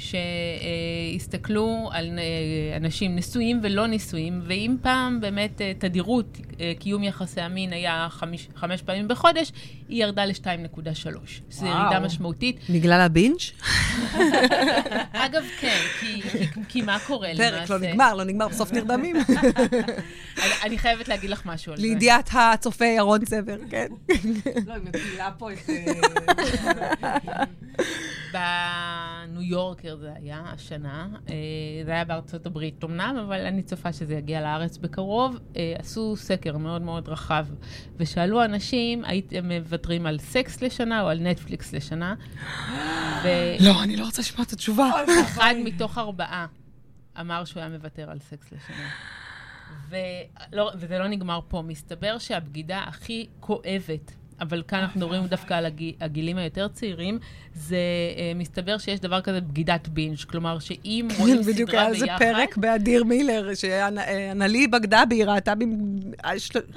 שהסתכלו 0.00 1.90
על 1.92 2.18
אה, 2.18 2.76
אנשים 2.76 3.16
נשואים 3.16 3.60
ולא 3.62 3.86
נשואים, 3.86 4.40
ואם 4.44 4.76
פעם 4.82 5.20
באמת 5.20 5.60
אה, 5.60 5.72
תדירות 5.78 6.38
אה, 6.60 6.72
קיום 6.78 7.04
יחסי 7.04 7.40
המין 7.40 7.72
היה 7.72 8.06
חמש, 8.10 8.48
חמש 8.56 8.82
פעמים 8.82 9.08
בחודש, 9.08 9.52
היא 9.88 10.04
ירדה 10.04 10.24
ל-2.3. 10.24 11.16
זו 11.50 11.66
ירידה 11.66 12.00
משמעותית. 12.00 12.56
בגלל 12.70 13.00
הבינג'? 13.00 13.38
אגב, 15.12 15.44
כן, 15.60 15.78
כי, 16.00 16.22
כי, 16.22 16.46
כי 16.68 16.82
מה 16.82 16.98
קורה 17.06 17.32
למעשה? 17.32 17.50
פרק 17.50 17.70
לא 17.70 17.78
נגמר, 17.78 18.14
לא 18.14 18.24
נגמר, 18.24 18.48
בסוף 18.48 18.72
נרדמים. 18.72 19.16
אני, 20.42 20.52
אני 20.64 20.78
חייבת 20.78 21.08
להגיד 21.08 21.30
לך 21.30 21.46
משהו 21.46 21.72
על 21.72 21.78
זה. 21.78 21.86
לידיעת 21.86 22.30
הצופה 22.32 22.84
ירון 22.84 23.24
צבר, 23.24 23.56
כן. 23.70 23.86
לא, 24.66 24.74
היא 24.74 24.82
מפילה 24.84 25.30
פה 25.38 25.52
את... 25.52 25.58
בניו 28.32 29.42
יורקר 29.42 29.96
זה 29.96 30.12
היה 30.16 30.42
השנה, 30.46 31.08
אה, 31.28 31.34
זה 31.84 31.90
היה 31.90 32.04
בארצות 32.04 32.46
הברית 32.46 32.84
אמנם, 32.84 33.16
אבל 33.26 33.46
אני 33.46 33.62
צופה 33.62 33.92
שזה 33.92 34.14
יגיע 34.14 34.40
לארץ 34.40 34.76
בקרוב. 34.76 35.38
אה, 35.56 35.74
עשו 35.78 36.16
סקר 36.16 36.56
מאוד 36.56 36.82
מאוד 36.82 37.08
רחב, 37.08 37.46
ושאלו 37.96 38.44
אנשים, 38.44 39.04
הייתם 39.04 39.52
מוותרים 39.52 40.06
על 40.06 40.18
סקס 40.18 40.62
לשנה 40.62 41.02
או 41.02 41.08
על 41.08 41.20
נטפליקס 41.20 41.72
לשנה? 41.72 42.14
ו... 43.24 43.28
לא, 43.60 43.82
אני 43.82 43.96
לא 43.96 44.04
רוצה 44.04 44.22
לשמוע 44.22 44.46
את 44.46 44.52
התשובה. 44.52 44.90
אחד 45.22 45.54
מתוך 45.64 45.98
ארבעה 45.98 46.46
אמר 47.20 47.44
שהוא 47.44 47.60
היה 47.60 47.70
מוותר 47.70 48.10
על 48.10 48.18
סקס 48.18 48.52
לשנה. 48.52 48.88
ולא, 49.88 50.70
וזה 50.74 50.98
לא 50.98 51.08
נגמר 51.08 51.40
פה. 51.48 51.62
מסתבר 51.62 52.18
שהבגידה 52.18 52.78
הכי 52.86 53.26
כואבת 53.40 54.12
אבל 54.40 54.62
כאן 54.68 54.78
אנחנו 54.78 55.00
מדברים 55.00 55.26
דווקא 55.26 55.54
על 55.54 55.66
הגיל, 55.66 55.94
הגילים 56.00 56.38
היותר 56.38 56.68
צעירים, 56.68 57.18
זה 57.54 57.76
uh, 57.76 58.38
מסתבר 58.38 58.78
שיש 58.78 59.00
דבר 59.00 59.20
כזה 59.20 59.40
בגידת 59.40 59.88
בינג', 59.88 60.18
כלומר 60.18 60.58
שאם 60.58 61.08
כן, 61.10 61.22
רואים 61.22 61.36
סדרה 61.36 61.44
ביחד... 61.44 61.52
בדיוק, 61.52 61.70
היה 61.70 61.88
איזה 61.88 62.06
פרק 62.18 62.56
באדיר 62.56 63.04
מילר, 63.04 63.54
שאנלי 63.54 64.66
בגדבי 64.66 65.24
ראתה 65.24 65.52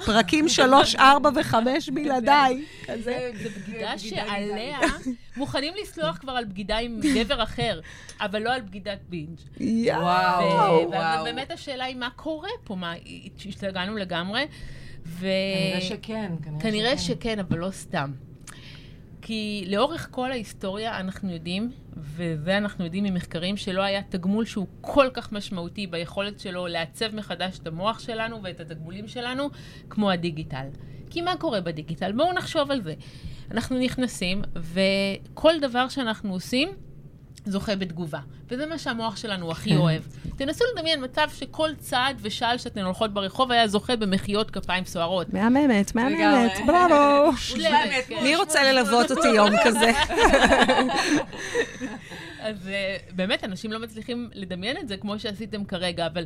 פרקים 0.04 0.48
שלוש, 0.58 0.96
ארבע 0.96 1.30
וחמש 1.40 1.88
בלעדיי. 1.88 2.64
זה 3.02 3.30
בגידה 3.56 3.98
שעליה 3.98 4.78
מוכנים 5.36 5.74
לסלוח 5.82 6.16
כבר 6.18 6.32
על 6.32 6.44
בגידה 6.44 6.78
עם 6.78 7.00
גבר 7.14 7.42
אחר, 7.42 7.80
אבל 8.20 8.42
לא 8.42 8.54
על 8.54 8.60
בגידת 8.60 8.98
בינג'. 9.08 9.38
וואו, 9.86 10.90
וואו. 10.90 11.20
ובאמת 11.22 11.50
השאלה 11.50 11.84
היא 11.84 11.96
מה 11.96 12.08
קורה 12.16 12.48
פה, 12.64 12.74
מה, 12.74 12.94
השתגענו 13.48 13.96
לגמרי. 13.96 14.44
ו... 15.06 15.26
כנראה 15.54 15.80
שכן. 15.80 16.32
כנראה, 16.42 16.60
כנראה 16.60 16.98
שכן. 16.98 17.14
שכן, 17.14 17.38
אבל 17.38 17.58
לא 17.58 17.70
סתם. 17.70 18.12
כי 19.22 19.64
לאורך 19.68 20.08
כל 20.10 20.30
ההיסטוריה 20.32 21.00
אנחנו 21.00 21.30
יודעים, 21.30 21.70
וזה 21.96 22.58
אנחנו 22.58 22.84
יודעים 22.84 23.04
ממחקרים, 23.04 23.56
שלא 23.56 23.82
היה 23.82 24.02
תגמול 24.02 24.44
שהוא 24.44 24.66
כל 24.80 25.08
כך 25.14 25.32
משמעותי 25.32 25.86
ביכולת 25.86 26.40
שלו 26.40 26.66
לעצב 26.66 27.14
מחדש 27.14 27.58
את 27.58 27.66
המוח 27.66 27.98
שלנו 27.98 28.42
ואת 28.42 28.60
התגמולים 28.60 29.08
שלנו, 29.08 29.50
כמו 29.90 30.10
הדיגיטל. 30.10 30.66
כי 31.10 31.20
מה 31.20 31.36
קורה 31.36 31.60
בדיגיטל? 31.60 32.12
בואו 32.12 32.32
נחשוב 32.32 32.70
על 32.70 32.82
זה. 32.82 32.94
אנחנו 33.50 33.78
נכנסים, 33.78 34.42
וכל 34.56 35.52
דבר 35.60 35.88
שאנחנו 35.88 36.32
עושים, 36.32 36.68
זוכה 37.46 37.76
בתגובה. 37.76 38.18
וזה 38.50 38.66
מה 38.66 38.78
שהמוח 38.78 39.16
שלנו 39.16 39.50
הכי 39.50 39.70
כן. 39.70 39.76
אוהב. 39.76 40.02
תנסו 40.36 40.64
לדמיין 40.72 41.04
מצב 41.04 41.28
שכל 41.34 41.70
צעד 41.78 42.16
ושעל 42.22 42.58
שאתן 42.58 42.80
הולכות 42.80 43.14
ברחוב 43.14 43.52
היה 43.52 43.68
זוכה 43.68 43.96
במחיאות 43.96 44.50
כפיים 44.50 44.84
סוערות. 44.84 45.32
מהממת, 45.32 45.94
מהממת, 45.94 46.58
בראבו. 46.66 47.30
מי 48.22 48.36
רוצה 48.36 48.72
ללוות 48.72 49.10
אותי 49.10 49.28
יום 49.28 49.50
כזה? 49.64 49.92
אז 52.44 52.56
uh, 52.66 53.12
באמת, 53.14 53.44
אנשים 53.44 53.72
לא 53.72 53.80
מצליחים 53.80 54.30
לדמיין 54.34 54.76
את 54.76 54.88
זה 54.88 54.96
כמו 54.96 55.18
שעשיתם 55.18 55.64
כרגע, 55.64 56.06
אבל, 56.06 56.24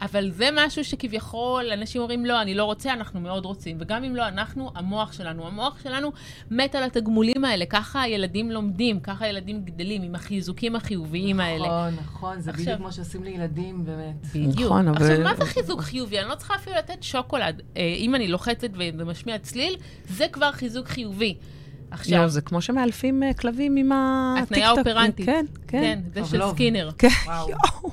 אבל 0.00 0.30
זה 0.30 0.48
משהו 0.56 0.84
שכביכול 0.84 1.72
אנשים 1.72 2.00
אומרים, 2.00 2.26
לא, 2.26 2.42
אני 2.42 2.54
לא 2.54 2.64
רוצה, 2.64 2.92
אנחנו 2.92 3.20
מאוד 3.20 3.44
רוצים. 3.44 3.76
וגם 3.80 4.04
אם 4.04 4.16
לא 4.16 4.28
אנחנו, 4.28 4.70
המוח 4.74 5.12
שלנו. 5.12 5.46
המוח 5.46 5.82
שלנו 5.82 6.12
מת 6.50 6.74
על 6.74 6.82
התגמולים 6.82 7.44
האלה. 7.44 7.66
ככה 7.66 8.02
הילדים 8.02 8.50
לומדים, 8.50 9.00
ככה 9.00 9.24
הילדים 9.24 9.64
גדלים, 9.64 10.02
עם 10.02 10.14
החיזוקים 10.14 10.76
החיוביים 10.76 11.36
נכון, 11.36 11.50
האלה. 11.50 11.66
נכון, 11.66 12.04
נכון, 12.04 12.40
זה 12.40 12.50
עכשיו, 12.50 12.64
בדיוק 12.64 12.78
כמו 12.78 12.92
שעושים 12.92 13.24
לילדים, 13.24 13.84
באמת. 13.84 14.26
בדיוק. 14.34 14.60
נכון, 14.60 14.88
אבל... 14.88 15.02
עכשיו, 15.02 15.24
מה 15.24 15.34
זה 15.34 15.44
חיזוק 15.44 15.80
חיובי? 15.80 16.18
אני 16.20 16.28
לא 16.28 16.34
צריכה 16.34 16.54
אפילו 16.54 16.76
לתת 16.76 17.02
שוקולד. 17.02 17.60
Uh, 17.60 17.78
אם 17.78 18.14
אני 18.14 18.28
לוחצת 18.28 18.70
וזה 18.72 19.04
משמיע 19.04 19.38
צליל, 19.38 19.76
זה 20.08 20.26
כבר 20.32 20.52
חיזוק 20.52 20.86
חיובי. 20.88 21.34
עכשיו... 21.90 22.22
לא, 22.22 22.28
זה 22.28 22.40
כמו 22.40 22.62
שמאלפים 22.62 23.22
uh, 23.22 23.40
כלבים 23.40 23.76
עם 23.76 23.92
הטיקטוק. 23.92 24.52
התניה 24.52 24.70
אופרנטית. 24.70 25.26
כן, 25.26 25.44
כן. 25.68 25.80
כן, 25.80 26.00
זה 26.14 26.30
של 26.30 26.40
סקינר. 26.52 26.90
כן, 26.98 27.08
וואו. 27.26 27.48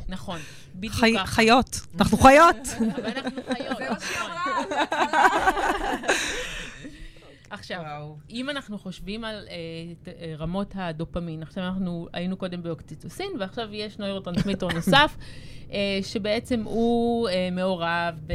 נכון, 0.09 0.39
בדיוק 0.75 0.93
ככה. 0.93 1.25
חיות, 1.25 1.79
אנחנו 1.99 2.17
חיות. 2.17 2.55
אבל 2.95 3.11
אנחנו 3.15 3.41
חיות. 3.47 3.77
זה 3.77 3.89
מה 3.89 3.99
שאמרה. 3.99 5.15
עכשיו, 7.49 7.81
וואו. 7.81 8.17
אם 8.29 8.49
אנחנו 8.49 8.77
חושבים 8.77 9.23
על 9.25 9.47
uh, 9.47 10.09
רמות 10.37 10.71
הדופמין, 10.75 11.43
עכשיו 11.43 11.63
אנחנו 11.63 12.07
היינו 12.13 12.37
קודם 12.37 12.63
באוקציטוסין, 12.63 13.31
ועכשיו 13.39 13.73
יש 13.73 13.97
נוירוטרנסמיטור 13.97 14.73
נוסף, 14.75 15.17
uh, 15.67 15.71
שבעצם 16.03 16.63
הוא 16.63 17.29
uh, 17.29 17.31
מעורב 17.51 18.19
ב, 18.27 18.33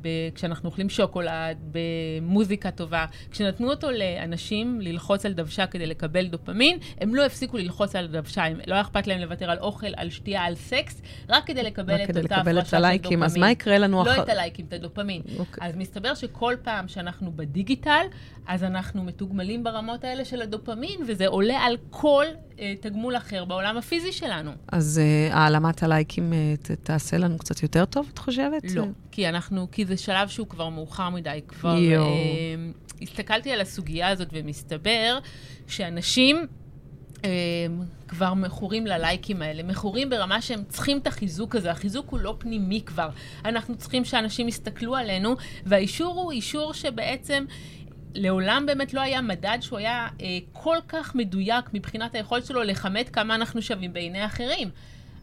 ב, 0.00 0.08
כשאנחנו 0.34 0.68
אוכלים 0.68 0.88
שוקולד, 0.88 1.56
במוזיקה 1.70 2.70
טובה. 2.70 3.06
כשנתנו 3.30 3.70
אותו 3.70 3.90
לאנשים 3.90 4.80
ללחוץ 4.80 5.26
על 5.26 5.32
דוושה 5.32 5.66
כדי 5.66 5.86
לקבל 5.86 6.26
דופמין, 6.26 6.78
הם 7.00 7.14
לא 7.14 7.26
הפסיקו 7.26 7.56
ללחוץ 7.56 7.96
על 7.96 8.06
דוושה, 8.06 8.44
הם 8.44 8.58
לא 8.66 8.80
אכפת 8.80 9.06
להם 9.06 9.20
לוותר 9.20 9.50
על 9.50 9.58
אוכל, 9.58 9.92
על 9.96 10.10
שתייה, 10.10 10.42
על 10.42 10.54
סקס, 10.54 11.02
רק 11.28 11.46
כדי 11.46 11.62
לקבל 11.62 11.94
רק 11.94 12.00
את 12.00 12.06
כדי 12.06 12.22
אותה 12.22 12.36
הפרשה 12.36 12.64
של 12.64 12.96
דופמין. 13.02 13.22
אז 13.22 13.36
מה 13.36 13.50
יקרה 13.50 13.78
לנו 13.78 14.02
אחר... 14.02 14.16
לא 14.16 14.22
את 14.22 14.28
הלייקים, 14.28 14.66
את 14.68 14.72
הדופמין. 14.72 15.22
אוקיי. 15.38 15.68
אז 15.68 15.76
מסתבר 15.76 16.14
שכל 16.14 16.54
פעם 16.62 16.88
שאנחנו 16.88 17.32
בדיגיטל, 17.36 18.06
אז 18.46 18.64
אנחנו 18.64 19.04
מתוגמלים 19.04 19.64
ברמות 19.64 20.04
האלה 20.04 20.24
של 20.24 20.42
הדופמין, 20.42 21.00
וזה 21.06 21.26
עולה 21.26 21.58
על 21.58 21.76
כל 21.90 22.24
uh, 22.50 22.60
תגמול 22.80 23.16
אחר 23.16 23.44
בעולם 23.44 23.76
הפיזי 23.76 24.12
שלנו. 24.12 24.50
אז 24.72 25.00
uh, 25.00 25.34
העלמת 25.34 25.82
הלייקים 25.82 26.32
uh, 26.32 26.62
ת, 26.62 26.70
תעשה 26.70 27.18
לנו 27.18 27.38
קצת 27.38 27.62
יותר 27.62 27.84
טוב, 27.84 28.08
את 28.12 28.18
חושבת? 28.18 28.64
לא, 28.74 28.84
כי 29.10 29.28
אנחנו, 29.28 29.68
כי 29.72 29.84
זה 29.84 29.96
שלב 29.96 30.28
שהוא 30.28 30.46
כבר 30.46 30.68
מאוחר 30.68 31.10
מדי. 31.10 31.40
כבר... 31.48 31.76
Uh, 31.76 33.02
הסתכלתי 33.02 33.52
על 33.52 33.60
הסוגיה 33.60 34.08
הזאת, 34.08 34.28
ומסתבר 34.32 35.18
שאנשים... 35.66 36.46
Uh, 37.16 37.22
כבר 38.08 38.34
מכורים 38.34 38.86
ללייקים 38.86 39.42
האלה, 39.42 39.62
מכורים 39.62 40.10
ברמה 40.10 40.40
שהם 40.40 40.62
צריכים 40.68 40.98
את 40.98 41.06
החיזוק 41.06 41.56
הזה, 41.56 41.70
החיזוק 41.70 42.10
הוא 42.10 42.20
לא 42.20 42.34
פנימי 42.38 42.80
כבר. 42.86 43.08
אנחנו 43.44 43.76
צריכים 43.76 44.04
שאנשים 44.04 44.48
יסתכלו 44.48 44.96
עלינו, 44.96 45.36
והאישור 45.66 46.14
הוא 46.14 46.32
אישור 46.32 46.74
שבעצם 46.74 47.44
לעולם 48.14 48.64
באמת 48.66 48.94
לא 48.94 49.00
היה 49.00 49.20
מדד 49.20 49.58
שהוא 49.60 49.78
היה 49.78 50.08
אה, 50.20 50.38
כל 50.52 50.76
כך 50.88 51.14
מדויק 51.14 51.64
מבחינת 51.74 52.14
היכולת 52.14 52.46
שלו 52.46 52.62
לכמת 52.62 53.08
כמה 53.08 53.34
אנחנו 53.34 53.62
שווים 53.62 53.92
בעיני 53.92 54.26
אחרים. 54.26 54.70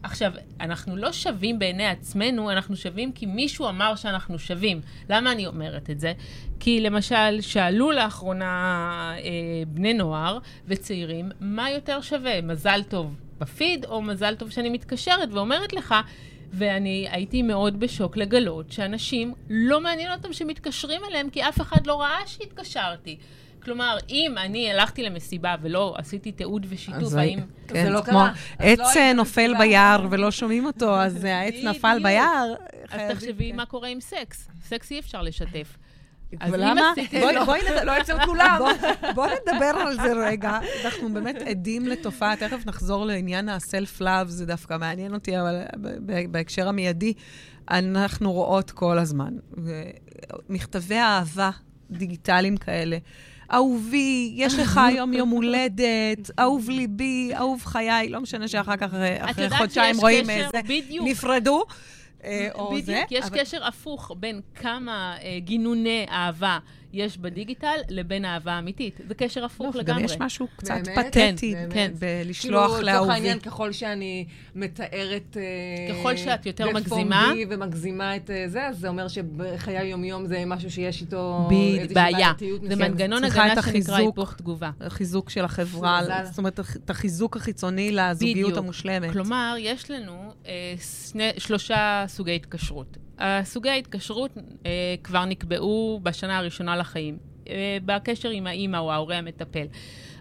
עכשיו, 0.02 0.32
אנחנו 0.60 0.96
לא 0.96 1.12
שווים 1.12 1.58
בעיני 1.58 1.86
עצמנו, 1.86 2.50
אנחנו 2.50 2.76
שווים 2.76 3.12
כי 3.12 3.26
מישהו 3.26 3.68
אמר 3.68 3.96
שאנחנו 3.96 4.38
שווים. 4.38 4.80
למה 5.10 5.32
אני 5.32 5.46
אומרת 5.46 5.90
את 5.90 6.00
זה? 6.00 6.12
כי 6.60 6.80
למשל, 6.80 7.40
שאלו 7.40 7.90
לאחרונה 7.90 9.12
אה, 9.16 9.30
בני 9.68 9.94
נוער 9.94 10.38
וצעירים, 10.66 11.30
מה 11.40 11.70
יותר 11.70 12.00
שווה, 12.00 12.42
מזל 12.42 12.82
טוב 12.88 13.14
בפיד 13.38 13.84
או 13.84 14.02
מזל 14.02 14.34
טוב 14.34 14.50
שאני 14.50 14.70
מתקשרת 14.70 15.28
ואומרת 15.32 15.72
לך, 15.72 15.94
ואני 16.52 17.06
הייתי 17.10 17.42
מאוד 17.42 17.80
בשוק 17.80 18.16
לגלות 18.16 18.72
שאנשים, 18.72 19.34
לא 19.50 19.80
מעניין 19.80 20.12
אותם 20.12 20.32
שמתקשרים 20.32 21.00
אליהם, 21.04 21.30
כי 21.30 21.42
אף 21.48 21.60
אחד 21.60 21.86
לא 21.86 22.00
ראה 22.00 22.26
שהתקשרתי. 22.26 23.18
כלומר, 23.62 23.96
אם 24.08 24.34
אני 24.38 24.70
הלכתי 24.70 25.02
למסיבה 25.02 25.54
ולא 25.62 25.94
עשיתי 25.98 26.32
תיעוד 26.32 26.66
ושיתוף, 26.68 27.14
האם... 27.14 27.38
כן, 27.68 27.84
זה 27.84 27.90
לא 27.90 28.00
קרה. 28.00 28.32
עץ 28.58 28.96
לא 28.96 29.12
נופל 29.12 29.52
ביער 29.58 30.06
ולא 30.10 30.30
שומעים 30.30 30.66
אותו, 30.66 31.00
אז 31.00 31.24
העץ 31.24 31.54
נפל 31.64 31.98
ביער. 32.02 32.54
אז 32.90 33.00
תחשבי 33.10 33.52
מה 33.52 33.66
קורה 33.66 33.88
עם 33.88 34.00
סקס. 34.00 34.48
סקס 34.62 34.90
אי 34.90 34.98
אפשר 34.98 35.22
לשתף. 35.22 35.76
אז 36.40 36.52
ולמה? 36.52 36.92
עשיתי- 36.92 37.20
בואי- 37.20 37.34
לא, 37.34 37.44
בואי 37.44 37.60
נד- 37.62 37.84
לא 37.84 38.00
אצל 38.00 38.24
כולם. 38.26 38.58
בוא- 38.58 38.70
בוא 39.14 39.26
נדבר 39.26 39.64
על 39.86 39.94
זה 39.96 40.12
רגע. 40.28 40.58
אנחנו 40.84 41.12
באמת 41.14 41.36
עדים 41.42 41.86
לתופעה, 41.86 42.36
תכף 42.36 42.66
נחזור 42.66 43.06
לעניין 43.06 43.48
ה-self-love, 43.48 44.04
זה 44.26 44.46
דווקא 44.46 44.76
מעניין 44.80 45.14
אותי, 45.14 45.40
אבל 45.40 45.62
בהקשר 46.30 46.68
המיידי, 46.68 47.12
אנחנו 47.70 48.32
רואות 48.32 48.70
כל 48.70 48.98
הזמן. 48.98 49.32
מכתבי 50.48 50.98
אהבה 50.98 51.50
דיגיטליים 51.90 52.56
כאלה. 52.56 52.98
אהובי, 53.52 54.32
יש 54.36 54.54
לך 54.58 54.80
היום 54.88 55.12
יום 55.12 55.28
הולדת, 55.30 56.30
אהוב 56.38 56.70
ליבי, 56.70 57.30
אהוב 57.36 57.62
חיי, 57.64 58.08
לא 58.08 58.20
משנה 58.20 58.48
שאחר 58.48 58.76
כך, 58.76 58.94
את 58.94 59.30
אחרי 59.30 59.44
יודעת 59.44 59.58
חודשיים 59.60 59.94
שיש 59.94 60.02
רואים 60.02 60.24
קשר, 60.24 60.32
איזה, 60.32 60.60
בדיוק. 60.64 61.06
נפרדו. 61.08 61.62
אה, 62.24 62.48
או 62.54 62.76
זה. 62.80 62.92
בדיוק, 62.92 63.12
יש 63.12 63.24
אבל- 63.24 63.38
קשר 63.40 63.64
הפוך 63.64 64.12
בין 64.18 64.40
כמה 64.54 65.16
אה, 65.22 65.38
גינוני 65.40 66.06
אהבה 66.10 66.58
יש 66.92 67.18
בדיגיטל 67.18 67.76
לבין 67.88 68.24
אהבה 68.24 68.58
אמיתית. 68.58 69.00
זה 69.08 69.14
קשר 69.14 69.40
לא, 69.40 69.46
הפוך 69.46 69.74
וגם 69.74 69.80
לגמרי. 69.80 70.04
יש 70.04 70.16
משהו 70.20 70.48
קצת 70.56 70.74
באמת? 70.84 71.16
פתטי 71.16 71.54
באמת? 71.54 71.72
כן. 71.72 71.92
בלשלוח 71.98 72.40
כאילו, 72.40 72.66
לצורך 72.66 72.84
לאהובי. 72.84 73.12
העניין, 73.12 73.38
ככל 73.38 73.72
שאני 73.72 74.26
מתארת... 74.54 75.36
אה, 75.36 75.94
ככל 75.94 76.16
שאת 76.16 76.46
יותר 76.46 76.64
בפומבי 76.64 76.80
מגזימה. 76.80 77.32
ומגזימה 77.48 78.16
את 78.16 78.30
אה, 78.30 78.44
זה, 78.48 78.66
אז 78.66 78.78
זה 78.78 78.88
אומר 78.88 79.08
שבחיי 79.08 79.78
היום-יום 79.78 80.26
זה 80.26 80.42
משהו 80.46 80.70
שיש 80.70 81.00
איתו 81.00 81.48
איזושהי 81.50 81.94
בעיה. 81.94 82.18
בעייתיות 82.18 82.60
זה. 82.62 82.76
מנגנון 82.76 83.24
הגנה 83.24 83.48
שנקרא 83.48 83.58
החיזוק. 83.58 83.96
היפוך 83.96 84.34
תגובה. 84.34 84.70
החיזוק 84.80 85.30
של 85.30 85.44
החברה. 85.44 86.00
זאת 86.24 86.38
אומרת, 86.38 86.60
את 86.60 86.90
החיזוק 86.90 87.36
החיצוני 87.36 87.90
לזוגיות 87.92 88.36
בדיוק. 88.36 88.58
המושלמת. 88.58 89.12
כלומר, 89.12 89.54
יש 89.58 89.90
לנו 89.90 90.32
אה, 90.46 90.74
שני, 91.08 91.30
שלושה 91.38 92.04
סוגי 92.08 92.34
התקשרות. 92.34 92.96
סוגי 93.44 93.70
ההתקשרות 93.70 94.30
אה, 94.66 94.94
כבר 95.02 95.24
נקבעו 95.24 96.00
בשנה 96.02 96.38
הראשונה 96.38 96.76
לחיים, 96.76 97.18
אה, 97.48 97.78
בקשר 97.84 98.28
עם 98.28 98.46
האימא 98.46 98.76
או 98.76 98.92
ההורה 98.92 99.16
המטפל. 99.16 99.66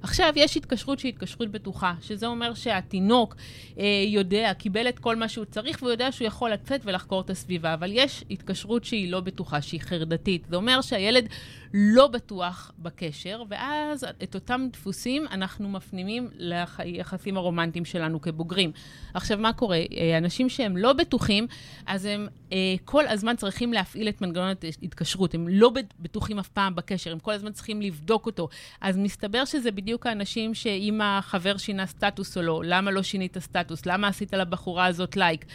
עכשיו, 0.04 0.34
יש 0.36 0.58
התקשרות 0.58 1.00
שהיא 1.00 1.14
התקשרות 1.14 1.52
בטוחה, 1.52 1.94
שזה 2.02 2.28
אומר 2.28 2.54
שהתינוק 2.54 3.36
אה, 3.80 3.86
יודע, 4.08 4.54
קיבל 4.54 4.90
את 4.90 5.00
כל 5.00 5.16
מה 5.16 5.28
שהוא 5.28 5.46
צריך, 5.46 5.78
והוא 5.82 5.92
יודע 5.92 6.12
שהוא 6.12 6.28
יכול 6.28 6.52
לצאת 6.52 6.82
ולחקור 6.86 7.22
את 7.22 7.30
הסביבה, 7.30 7.74
אבל 7.74 7.90
יש 7.94 8.24
התקשרות 8.32 8.84
שהיא 8.84 9.12
לא 9.12 9.20
בטוחה, 9.20 9.62
שהיא 9.62 9.82
חרדתית. 9.82 10.46
זה 10.50 10.56
אומר 10.56 10.82
שהילד 10.82 11.30
לא 11.74 12.08
בטוח 12.08 12.72
בקשר, 12.80 13.44
ואז 13.50 14.06
את 14.24 14.36
אותם 14.36 14.68
דפוסים 14.74 15.26
אנחנו 15.32 15.70
מפנימים 15.70 16.30
ליחסים 16.38 17.38
הרומנטיים 17.38 17.86
שלנו 17.86 18.22
כבוגרים. 18.22 18.72
עכשיו, 19.14 19.38
מה 19.38 19.54
קורה? 19.54 19.78
אה, 19.78 20.18
אנשים 20.18 20.50
שהם 20.50 20.78
לא 20.78 20.94
בטוחים, 20.94 21.48
אז 21.86 22.06
הם 22.06 22.28
אה, 22.52 22.76
כל 22.86 23.08
הזמן 23.08 23.36
צריכים 23.36 23.74
להפעיל 23.74 24.10
את 24.10 24.22
מנגנון 24.22 24.48
ההתקשרות. 24.82 25.34
הם 25.36 25.48
לא 25.48 25.72
בטוחים 26.00 26.40
אף 26.40 26.48
פעם 26.48 26.76
בקשר, 26.76 27.12
הם 27.12 27.20
כל 27.20 27.32
הזמן 27.32 27.52
צריכים 27.52 27.82
לבדוק 27.82 28.26
אותו. 28.26 28.50
אז 28.82 28.98
מסתבר 28.98 29.46
שזה 29.46 29.72
בדיוק 29.72 29.87
האנשים 30.06 30.54
שאם 30.54 31.02
החבר 31.04 31.58
שינה 31.58 31.86
סטטוס 31.86 32.38
או 32.38 32.42
לא, 32.42 32.62
למה 32.66 32.92
לא 32.92 33.04
שינית 33.04 33.38
סטטוס? 33.38 33.86
למה 33.86 34.08
עשית 34.08 34.34
לבחורה 34.34 34.86
הזאת 34.86 35.18
לייק? 35.18 35.46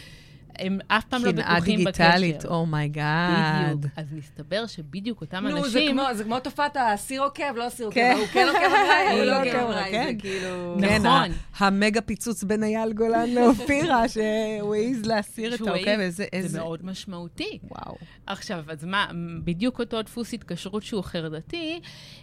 הם 0.59 0.79
אף 0.87 1.03
פעם 1.05 1.25
לא 1.25 1.31
קנאה 1.31 1.55
בטוחים 1.55 1.83
בקשר. 1.83 2.03
דיגיטלית, 2.03 2.45
oh 2.45 2.77
my 2.77 3.10
god. 3.10 3.75
בדיוק. 3.77 3.91
אז 3.95 4.13
מסתבר 4.13 4.65
שבדיוק 4.67 5.21
אותם 5.21 5.47
נו, 5.47 5.59
זה 5.61 5.65
אנשים... 5.65 5.91
כמו, 5.91 6.03
זה 6.13 6.23
כמו 6.23 6.39
תופעת 6.39 6.77
הסיר 6.79 7.21
עוקב, 7.23 7.55
לא 7.55 7.67
הסיר 7.67 7.85
עוקב, 7.85 7.95
כן. 7.95 8.15
הוא 8.19 8.25
כן 8.27 8.47
עוקב 8.47 8.59
אחריי, 8.83 9.17
הוא 9.19 9.25
לא 9.25 9.43
כן, 9.43 9.59
עוקב 9.59 9.69
אחריי, 9.71 9.91
כן. 9.91 10.05
זה 10.07 10.19
כאילו... 10.19 10.77
כן, 10.81 11.01
נכון. 11.01 11.07
ה- 11.07 11.65
המגה 11.65 12.01
פיצוץ 12.01 12.43
בין 12.43 12.63
אייל 12.63 12.93
גולן 12.93 13.29
לאופירה, 13.35 14.09
שהוא 14.09 14.75
העז 14.75 15.05
להסיר 15.05 15.55
את 15.55 15.61
העוקב. 15.61 15.87
איזה... 15.87 16.25
זה 16.41 16.59
מאוד 16.59 16.85
משמעותי. 16.85 17.59
וואו. 17.63 17.95
עכשיו, 18.27 18.63
אז 18.67 18.85
מה, 18.85 19.07
בדיוק 19.43 19.79
אותו 19.79 20.01
דפוס 20.01 20.33
התקשרות 20.33 20.83
שהוא 20.83 21.03
חרדתי, 21.03 21.79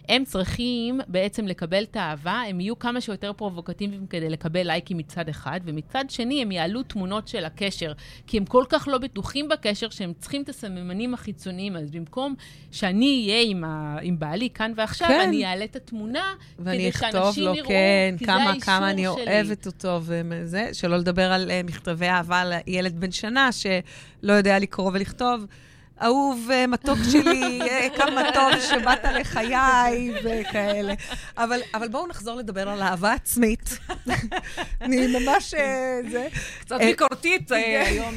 הם 0.09 0.25
צריכים 0.25 0.99
בעצם 1.07 1.47
לקבל 1.47 1.83
את 1.83 1.95
האהבה, 1.95 2.41
הם 2.47 2.59
יהיו 2.59 2.79
כמה 2.79 3.01
שיותר 3.01 3.33
פרובוקטיביים 3.33 4.07
כדי 4.07 4.29
לקבל 4.29 4.67
לייקים 4.67 4.97
מצד 4.97 5.29
אחד, 5.29 5.59
ומצד 5.65 6.05
שני 6.09 6.41
הם 6.41 6.51
יעלו 6.51 6.83
תמונות 6.83 7.27
של 7.27 7.45
הקשר, 7.45 7.91
כי 8.27 8.37
הם 8.37 8.45
כל 8.45 8.63
כך 8.69 8.87
לא 8.87 8.97
בטוחים 8.97 9.49
בקשר 9.49 9.89
שהם 9.89 10.13
צריכים 10.19 10.41
את 10.41 10.49
הסממנים 10.49 11.13
החיצוניים, 11.13 11.75
אז 11.75 11.91
במקום 11.91 12.35
שאני 12.71 13.25
אהיה 13.29 13.43
עם, 13.49 13.63
ה... 13.63 13.97
עם 14.01 14.19
בעלי 14.19 14.49
כאן 14.49 14.73
ועכשיו, 14.75 15.07
כן. 15.07 15.19
אני 15.27 15.45
אעלה 15.45 15.65
את 15.65 15.75
התמונה, 15.75 16.33
כדי 16.57 16.91
שאנשים 16.91 17.43
לו, 17.43 17.55
יראו, 17.55 17.67
כן, 17.67 18.15
כי 18.17 18.25
זה 18.25 18.31
כמה, 18.31 18.49
האישור 18.49 18.65
כמה 18.65 18.89
אני 18.91 19.01
שלי. 19.01 19.27
אוהבת 19.27 19.65
אותו 19.65 19.99
וזה, 20.03 20.69
שלא 20.73 20.97
לדבר 20.97 21.31
על 21.31 21.51
uh, 21.51 21.67
מכתבי 21.67 22.07
אהבה 22.07 22.43
לילד 22.45 22.99
בן 22.99 23.11
שנה, 23.11 23.49
שלא 23.51 24.33
יודע 24.33 24.59
לקרוא 24.59 24.91
ולכתוב. 24.93 25.45
אהוב, 26.01 26.47
אה, 26.51 26.67
מתוק 26.67 26.97
שלי, 27.11 27.61
אה, 27.61 27.87
כמה 27.95 28.21
טוב 28.33 28.59
שבאת 28.59 29.05
לחיי, 29.05 30.11
וכאלה. 30.23 30.93
אבל, 31.37 31.59
אבל 31.73 31.87
בואו 31.87 32.07
נחזור 32.07 32.35
לדבר 32.35 32.69
על 32.69 32.81
אהבה 32.81 33.13
עצמית. 33.13 33.79
אני 34.81 35.07
ממש... 35.07 35.53
אה, 35.53 35.99
זה... 36.11 36.27
קצת 36.59 36.77
ביקורתית 36.79 37.51
אה, 37.51 37.87
היום 37.87 38.15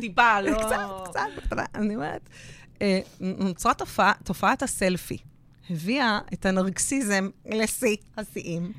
טיפה, 0.00 0.40
לא... 0.40 0.58
קצת, 0.66 0.76
קצת, 1.04 1.20
בקטנה. 1.36 1.64
אני 1.74 1.96
אומרת, 1.96 2.28
נוצרה 3.20 3.72
תופעת 4.24 4.62
הסלפי. 4.62 5.18
הביאה 5.70 6.18
את 6.32 6.46
הנרקסיזם 6.46 7.28
לשיא 7.46 7.96
השיאים. 8.16 8.72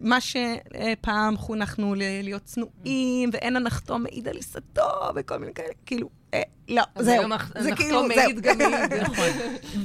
מה 0.00 0.18
שפעם 0.20 1.36
חונכנו 1.36 1.94
ל- 1.94 1.98
להיות 2.22 2.42
צנועים, 2.44 3.30
ואין 3.32 3.56
הנחתום 3.56 4.02
מעיד 4.02 4.28
על 4.28 4.36
עיסתו, 4.36 4.82
וכל 5.14 5.38
מיני 5.38 5.54
כאלה, 5.54 5.68
כאילו, 5.86 6.08
אה, 6.34 6.42
לא, 6.68 6.82
זהו. 6.98 7.22
זה 7.58 7.70
כאילו, 7.76 8.04
מעיד 8.04 8.44
זהו. 8.44 8.54
גם 8.60 8.70
מעיד. 8.70 8.92
נכון. 8.94 9.26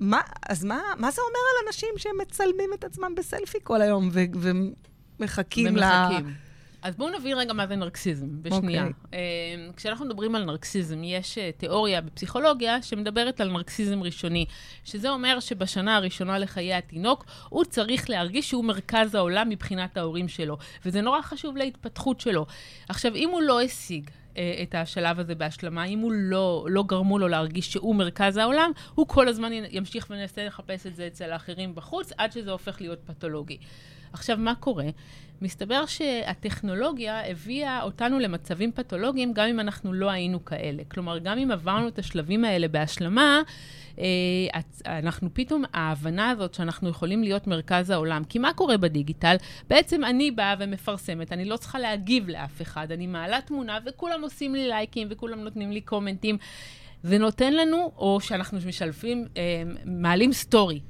ומה, 0.00 0.20
אז 0.48 0.64
מה, 0.64 0.80
מה 0.98 1.10
זה 1.10 1.20
אומר 1.22 1.38
על 1.50 1.66
אנשים 1.66 1.88
שמצלמים 1.96 2.70
את 2.74 2.84
עצמם 2.84 3.14
בסלפי 3.16 3.58
כל 3.62 3.82
היום, 3.82 4.08
ו- 4.12 4.20
ומחכים 5.20 5.66
ל... 5.66 5.70
ומחכים. 5.70 6.34
אז 6.82 6.96
בואו 6.96 7.10
נבין 7.18 7.38
רגע 7.38 7.52
מה 7.52 7.66
זה 7.66 7.76
נרקסיזם, 7.76 8.42
בשנייה. 8.42 8.86
אוקיי. 8.86 9.18
Okay. 9.70 9.76
כשאנחנו 9.76 10.06
מדברים 10.06 10.34
על 10.34 10.44
נרקסיזם, 10.44 11.04
יש 11.04 11.38
אה, 11.38 11.50
תיאוריה 11.56 12.00
בפסיכולוגיה 12.00 12.82
שמדברת 12.82 13.40
על 13.40 13.50
נרקסיזם 13.50 14.02
ראשוני, 14.02 14.46
שזה 14.84 15.10
אומר 15.10 15.40
שבשנה 15.40 15.96
הראשונה 15.96 16.38
לחיי 16.38 16.74
התינוק, 16.74 17.24
הוא 17.48 17.64
צריך 17.64 18.10
להרגיש 18.10 18.48
שהוא 18.48 18.64
מרכז 18.64 19.14
העולם 19.14 19.48
מבחינת 19.48 19.96
ההורים 19.96 20.28
שלו, 20.28 20.58
וזה 20.84 21.00
נורא 21.00 21.22
חשוב 21.22 21.56
להתפתחות 21.56 22.20
שלו. 22.20 22.46
עכשיו, 22.88 23.14
אם 23.14 23.28
הוא 23.28 23.42
לא 23.42 23.60
השיג 23.60 24.10
אה, 24.36 24.60
את 24.62 24.74
השלב 24.74 25.20
הזה 25.20 25.34
בהשלמה, 25.34 25.84
אם 25.84 25.98
הוא 25.98 26.12
לא, 26.14 26.66
לא 26.70 26.82
גרמו 26.82 27.18
לו 27.18 27.28
להרגיש 27.28 27.72
שהוא 27.72 27.94
מרכז 27.94 28.36
העולם, 28.36 28.70
הוא 28.94 29.08
כל 29.08 29.28
הזמן 29.28 29.52
ימשיך 29.70 30.06
וינסה 30.10 30.46
לחפש 30.46 30.86
את 30.86 30.96
זה 30.96 31.06
אצל 31.06 31.32
האחרים 31.32 31.74
בחוץ, 31.74 32.12
עד 32.18 32.32
שזה 32.32 32.50
הופך 32.50 32.80
להיות 32.80 32.98
פתולוגי. 33.06 33.58
עכשיו, 34.12 34.36
מה 34.36 34.54
קורה? 34.54 34.86
מסתבר 35.42 35.86
שהטכנולוגיה 35.86 37.30
הביאה 37.30 37.82
אותנו 37.82 38.18
למצבים 38.18 38.72
פתולוגיים, 38.72 39.32
גם 39.32 39.48
אם 39.48 39.60
אנחנו 39.60 39.92
לא 39.92 40.10
היינו 40.10 40.44
כאלה. 40.44 40.82
כלומר, 40.88 41.18
גם 41.18 41.38
אם 41.38 41.50
עברנו 41.50 41.88
את 41.88 41.98
השלבים 41.98 42.44
האלה 42.44 42.68
בהשלמה, 42.68 43.42
אה, 43.98 44.04
אנחנו 44.86 45.28
פתאום, 45.32 45.64
ההבנה 45.72 46.30
הזאת 46.30 46.54
שאנחנו 46.54 46.88
יכולים 46.88 47.22
להיות 47.22 47.46
מרכז 47.46 47.90
העולם. 47.90 48.24
כי 48.24 48.38
מה 48.38 48.52
קורה 48.52 48.76
בדיגיטל? 48.76 49.36
בעצם 49.68 50.04
אני 50.04 50.30
באה 50.30 50.54
ומפרסמת, 50.58 51.32
אני 51.32 51.44
לא 51.44 51.56
צריכה 51.56 51.78
להגיב 51.78 52.28
לאף 52.28 52.62
אחד, 52.62 52.92
אני 52.92 53.06
מעלה 53.06 53.40
תמונה 53.40 53.78
וכולם 53.86 54.22
עושים 54.22 54.54
לי 54.54 54.68
לייקים 54.68 55.08
וכולם 55.10 55.40
נותנים 55.40 55.72
לי 55.72 55.80
קומנטים. 55.80 56.38
זה 57.02 57.18
נותן 57.18 57.52
לנו, 57.52 57.92
או 57.96 58.20
שאנחנו 58.20 58.58
משלבים, 58.66 59.26
אה, 59.36 59.42
מעלים 59.84 60.32
סטורי. 60.32 60.80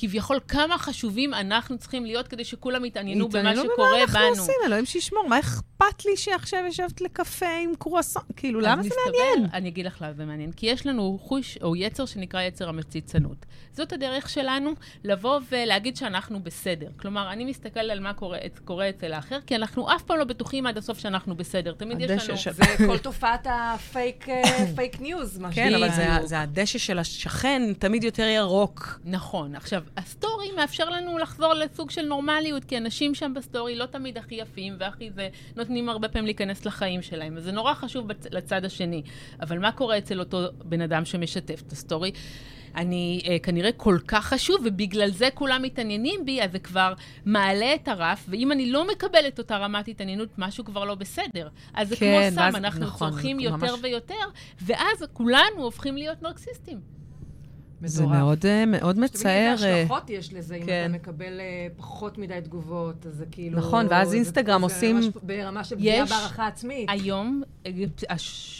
כביכול 0.00 0.40
כמה 0.48 0.78
חשובים 0.78 1.34
אנחנו 1.34 1.78
צריכים 1.78 2.04
להיות 2.04 2.28
כדי 2.28 2.44
שכולם 2.44 2.84
יתעניינו 2.84 3.28
במה 3.28 3.56
שקורה 3.56 3.88
במה 3.88 4.00
אנחנו 4.00 4.18
בנו. 4.18 4.28
עושים, 4.28 4.54
אלוהים 4.66 4.86
שישמור, 4.86 5.28
מה 5.28 5.40
אכפת 5.40 6.04
לי 6.04 6.16
שעכשיו 6.16 6.64
ישבת 6.68 7.00
לקפה 7.00 7.46
עם 7.64 7.72
קרואסון? 7.78 8.22
כאילו, 8.36 8.60
למה 8.60 8.82
זה 8.82 8.88
מעניין? 9.06 9.50
אני 9.52 9.68
אגיד 9.68 9.86
לך 9.86 10.02
למה 10.02 10.12
זה 10.12 10.24
מעניין. 10.24 10.52
כי 10.52 10.66
יש 10.66 10.86
לנו 10.86 11.18
חוש 11.22 11.58
או 11.62 11.76
יצר 11.76 12.06
שנקרא 12.06 12.42
יצר 12.42 12.68
המציצנות. 12.68 13.46
זאת 13.72 13.92
הדרך 13.92 14.28
שלנו 14.28 14.72
לבוא 15.04 15.40
ולהגיד 15.50 15.96
שאנחנו 15.96 16.40
בסדר. 16.40 16.88
כלומר, 16.96 17.32
אני 17.32 17.44
מסתכל 17.44 17.80
על 17.80 18.00
מה 18.00 18.14
קורה, 18.14 18.38
קורה 18.64 18.88
אצל 18.88 19.12
האחר, 19.12 19.40
כי 19.46 19.56
אנחנו 19.56 19.94
אף 19.96 20.02
פעם 20.02 20.18
לא 20.18 20.24
בטוחים 20.24 20.66
עד 20.66 20.78
הסוף 20.78 20.98
שאנחנו 20.98 21.36
בסדר. 21.36 21.72
תמיד 21.72 22.00
יש 22.00 22.28
לנו... 22.28 22.38
זה 22.52 22.86
כל 22.86 22.98
תופעת 22.98 23.46
הפייק 23.50 24.28
אה, 24.28 24.66
fake 24.76 25.00
news, 25.00 25.38
מה 25.38 25.52
כן, 25.52 25.74
אבל. 25.74 26.26
זה 26.26 26.40
הדשא 26.40 26.78
של 26.78 26.98
השכן 26.98 27.72
תמיד 27.78 28.04
יותר 28.04 28.26
ירוק. 28.26 29.00
נכון. 29.04 29.54
עכשיו, 29.54 29.82
ה 29.96 30.05
story 30.05 30.52
מאפשר 30.56 30.88
לנו 30.90 31.18
לחזור 31.18 31.54
לסוג 31.54 31.90
של 31.90 32.02
נורמליות, 32.02 32.64
כי 32.64 32.78
אנשים 32.78 33.14
שם 33.14 33.34
ב 33.34 33.41
story 33.41 33.76
לא 33.76 33.86
תמיד 33.86 34.18
הכי 34.18 34.34
יפים 34.34 34.74
והכי 34.78 35.10
זה, 35.10 35.28
נותנים 35.56 35.88
הרבה 35.88 36.08
פעמים 36.08 36.24
להיכנס 36.26 36.66
לחיים 36.66 37.02
שלהם, 37.02 37.36
אז 37.36 37.44
זה 37.44 37.52
נורא 37.52 37.74
חשוב 37.74 38.08
בצ... 38.08 38.26
לצד 38.30 38.64
השני. 38.64 39.02
אבל 39.40 39.58
מה 39.58 39.72
קורה 39.72 39.98
אצל 39.98 40.20
אותו 40.20 40.40
בן 40.64 40.80
אדם 40.80 41.04
שמשתף 41.04 41.62
את 41.66 41.72
ה 41.72 41.78
story? 41.78 42.12
אני 42.76 43.22
אה, 43.28 43.38
כנראה 43.38 43.72
כל 43.72 43.98
כך 44.08 44.26
חשוב, 44.26 44.60
ובגלל 44.64 45.10
זה 45.10 45.28
כולם 45.34 45.62
מתעניינים 45.62 46.24
בי, 46.24 46.42
אז 46.42 46.52
זה 46.52 46.58
כבר 46.58 46.94
מעלה 47.24 47.74
את 47.74 47.88
הרף, 47.88 48.24
ואם 48.28 48.52
אני 48.52 48.72
לא 48.72 48.86
מקבלת 48.88 49.38
אותה 49.38 49.56
רמת 49.56 49.88
התעניינות, 49.88 50.28
משהו 50.38 50.64
כבר 50.64 50.84
לא 50.84 50.94
בסדר. 50.94 51.48
אז 51.74 51.88
זה 51.88 51.96
כן, 51.96 52.30
כמו 52.30 52.42
סם, 52.42 52.56
אנחנו 52.56 52.86
נכון, 52.86 53.10
צורכים 53.10 53.40
יותר 53.40 53.56
ממש- 53.56 53.80
ויותר, 53.82 54.14
ואז 54.62 55.04
כולנו 55.12 55.62
הופכים 55.62 55.96
להיות 55.96 56.22
נרקסיסטים. 56.22 56.97
זה 57.84 58.02
מטורף. 58.02 58.16
מאוד, 58.18 58.46
אה, 58.46 58.66
מאוד 58.66 58.98
מצער. 58.98 59.22
תמיד 59.22 59.52
איזה 59.52 59.66
אה, 59.66 59.80
השלכות 59.82 60.10
יש 60.10 60.32
לזה, 60.34 60.54
אם 60.54 60.66
כן. 60.66 60.86
אתה 60.90 61.10
מקבל 61.10 61.40
אה, 61.40 61.44
פחות 61.76 62.18
מדי 62.18 62.38
תגובות, 62.44 63.06
אז 63.06 63.14
זה 63.14 63.24
כאילו... 63.30 63.58
נכון, 63.58 63.86
ואז 63.90 64.08
זה- 64.08 64.16
אינסטגרם 64.16 64.60
זה 64.60 64.64
עושים- 64.74 65.00
ברמה 65.22 65.64
של 65.64 65.76
פגיעה 65.76 66.06
בהערכה 66.06 66.46
עצמית. 66.46 66.88
היום, 66.92 67.42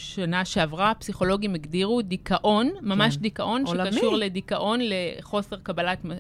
השנה 0.09 0.45
שעברה, 0.45 0.93
פסיכולוגים 0.99 1.55
הגדירו 1.55 2.03
דיכאון, 2.03 2.71
ממש 2.81 3.17
כן. 3.17 3.23
דיכאון, 3.23 3.65
עולמי. 3.67 3.93
שקשור 3.93 4.17
לדיכאון, 4.17 4.81
לחוסר 4.83 5.57
קבלת 5.63 5.99
אה, 6.07 6.11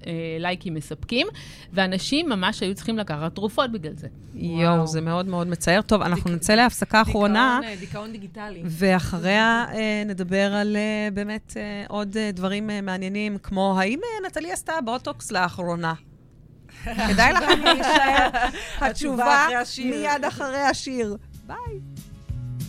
לייקים 0.40 0.74
מספקים, 0.74 1.27
ואנשים 1.72 2.29
ממש 2.29 2.61
היו 2.62 2.74
צריכים 2.74 2.98
לקחת 2.98 3.35
תרופות 3.35 3.72
בגלל 3.72 3.92
זה. 3.96 4.09
יואו, 4.35 4.87
זה 4.87 5.01
מאוד 5.01 5.27
מאוד 5.27 5.46
מצער. 5.46 5.83
טוב, 5.83 6.03
אנחנו 6.03 6.31
נצא 6.31 6.55
להפסקה 6.55 7.03
אחרונה. 7.03 7.59
דיכאון, 7.61 7.74
אה, 7.74 7.81
דיכאון 7.81 8.12
דיגיטלי. 8.12 8.62
ואחריה 8.64 9.66
אה, 9.74 10.03
נדבר 10.07 10.55
על 10.55 10.77
אה, 10.77 11.09
באמת 11.14 11.55
אה, 11.57 11.85
עוד 11.88 12.16
אה, 12.16 12.31
דברים 12.33 12.70
אה, 12.70 12.81
מעניינים, 12.81 13.38
כמו 13.38 13.74
האם 13.79 13.98
אה, 14.05 14.29
נטלי 14.29 14.53
עשתה 14.53 14.72
בוטוקס 14.85 15.33
לאחרונה? 15.33 15.94
כדאי 17.09 17.33
לכם 17.33 17.61
להישאר. 17.64 18.29
התשובה. 18.81 19.46
מיד 19.85 20.24
אחרי 20.29 20.59
השיר. 20.61 21.16
ביי. 21.46 21.57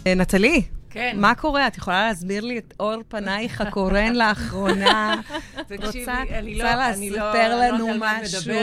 אה, 0.08 0.16
נטלי, 0.16 0.62
כן. 0.90 1.16
מה 1.20 1.36
קורה? 1.36 1.68
את 1.68 1.78
יכולה 1.78 2.08
להסביר 2.08 2.44
לי 2.46 2.58
את 2.58 2.74
אור 2.80 2.96
פנייך 3.08 3.62
הקורן 3.62 4.16
לאחרונה? 4.16 5.22
תקשיבי, 5.68 6.00
רוצה- 6.00 6.24
אני 6.30 6.54
רוצה 6.54 6.76
לא, 6.76 6.86
אני 6.94 7.10
לא, 7.10 7.16
לספר 7.18 7.46
אני 7.46 7.80
לא 7.80 7.88
לנו 7.88 7.88
משהו? 8.00 8.54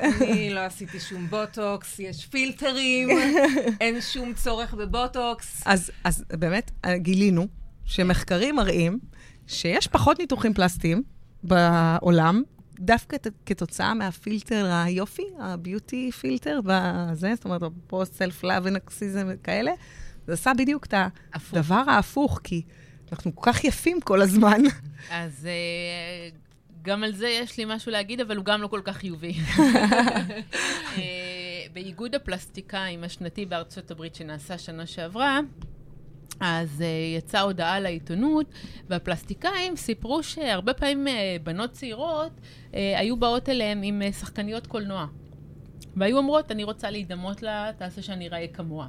אני 0.30 0.50
לא 0.50 0.60
עשיתי 0.60 1.00
שום 1.00 1.26
בוטוקס, 1.26 1.98
יש 1.98 2.26
פילטרים, 2.26 3.08
אין 3.80 4.00
שום 4.00 4.34
צורך 4.34 4.74
בבוטוקס. 4.74 5.62
אז, 5.66 5.92
באמת 6.30 6.70
גילינו 6.96 7.46
שמחקרים 7.84 8.56
מראים 8.56 8.98
שיש 9.46 9.86
פחות 9.88 10.18
ניתוחים 10.18 10.54
פלסטיים 10.54 11.02
בעולם, 11.42 12.42
דווקא 12.80 13.16
כתוצאה 13.46 13.94
מהפילטר 13.94 14.70
היופי, 14.84 15.22
הביוטי 15.38 16.10
פילטר, 16.12 16.60
בזה, 16.64 17.32
זאת 17.34 17.44
אומרת, 17.44 17.62
פה 17.86 18.02
סלף 18.04 18.44
לאב 18.44 18.62
ונקסיזם 18.66 19.26
וכאלה, 19.28 19.72
זה 20.26 20.32
עשה 20.32 20.52
בדיוק 20.58 20.86
את. 20.86 20.94
הדבר 21.34 21.82
ההפוך, 21.86 22.40
כי 22.44 22.62
אנחנו 23.12 23.36
כל 23.36 23.52
כך 23.52 23.64
יפים 23.64 24.00
כל 24.00 24.22
הזמן. 24.22 24.60
אז 25.10 25.46
אה, 25.46 26.28
גם 26.82 27.04
על 27.04 27.12
זה 27.12 27.28
יש 27.28 27.58
לי 27.58 27.64
משהו 27.68 27.92
להגיד, 27.92 28.20
אבל 28.20 28.36
הוא 28.36 28.44
גם 28.44 28.62
לא 28.62 28.66
כל 28.66 28.80
כך 28.84 28.96
חיובי. 28.96 29.34
אה, 30.98 31.02
באיגוד 31.72 32.14
הפלסטיקאים 32.14 33.04
השנתי 33.04 33.46
בארצות 33.46 33.90
הברית 33.90 34.14
שנעשה 34.14 34.58
שנה 34.58 34.86
שעברה, 34.86 35.40
אז 36.40 36.80
uh, 36.80 37.18
יצאה 37.18 37.40
הודעה 37.40 37.80
לעיתונות, 37.80 38.46
והפלסטיקאים 38.88 39.76
סיפרו 39.76 40.22
שהרבה 40.22 40.74
פעמים 40.74 41.06
uh, 41.06 41.10
בנות 41.42 41.70
צעירות 41.70 42.32
uh, 42.70 42.74
היו 42.74 43.16
באות 43.16 43.48
אליהם 43.48 43.80
עם 43.82 44.02
uh, 44.08 44.12
שחקניות 44.12 44.66
קולנוע. 44.66 45.06
והיו 45.96 46.16
אומרות, 46.18 46.50
אני 46.50 46.64
רוצה 46.64 46.90
להידמות 46.90 47.42
לה, 47.42 47.70
תעשה 47.78 48.02
שאני 48.02 48.28
אראה 48.28 48.46
כמוה. 48.52 48.88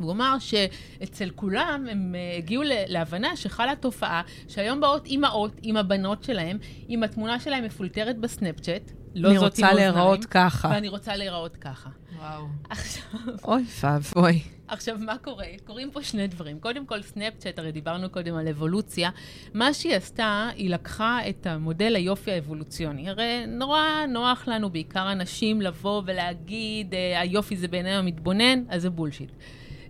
והוא 0.00 0.12
אמר 0.12 0.36
שאצל 0.38 1.30
כולם 1.34 1.86
הם 1.90 2.14
uh, 2.14 2.38
הגיעו 2.38 2.62
להבנה 2.66 3.36
שחלה 3.36 3.76
תופעה 3.76 4.22
שהיום 4.48 4.80
באות 4.80 5.06
אימהות 5.06 5.52
עם 5.62 5.76
הבנות 5.76 6.24
שלהם, 6.24 6.58
עם 6.88 7.02
התמונה 7.02 7.40
שלהם 7.40 7.64
מפולטרת 7.64 8.18
בסנאפצ'אט, 8.18 8.92
לא 9.14 9.28
אני 9.28 9.38
זאת 9.38 9.58
עם 9.58 9.64
רוצה 9.64 9.74
להיראות 9.74 10.24
ככה. 10.24 10.68
ואני 10.68 10.88
רוצה 10.88 11.16
להיראות 11.16 11.56
ככה. 11.56 11.90
וואו. 12.18 12.46
עכשיו, 12.70 13.02
אוי 13.44 13.64
ואבוי. 13.80 14.40
עכשיו, 14.68 14.96
מה 15.00 15.18
קורה? 15.18 15.46
קורים 15.64 15.90
פה 15.90 16.02
שני 16.02 16.26
דברים. 16.26 16.60
קודם 16.60 16.86
כל, 16.86 17.02
סנאפצ'אט, 17.02 17.58
הרי 17.58 17.72
דיברנו 17.72 18.10
קודם 18.10 18.34
על 18.34 18.48
אבולוציה. 18.48 19.10
מה 19.54 19.74
שהיא 19.74 19.94
עשתה, 19.94 20.48
היא 20.56 20.70
לקחה 20.70 21.28
את 21.28 21.46
המודל 21.46 21.96
היופי 21.96 22.32
האבולוציוני. 22.32 23.10
הרי 23.10 23.44
נורא 23.46 24.06
נוח 24.08 24.48
לנו, 24.48 24.70
בעיקר 24.70 25.06
הנשים, 25.06 25.62
לבוא 25.62 26.02
ולהגיד, 26.06 26.94
אה, 26.94 27.20
היופי 27.20 27.56
זה 27.56 27.68
בעיני 27.68 27.94
המתבונן, 27.94 28.64
אז 28.68 28.82
זה 28.82 28.90
בולשיט. 28.90 29.30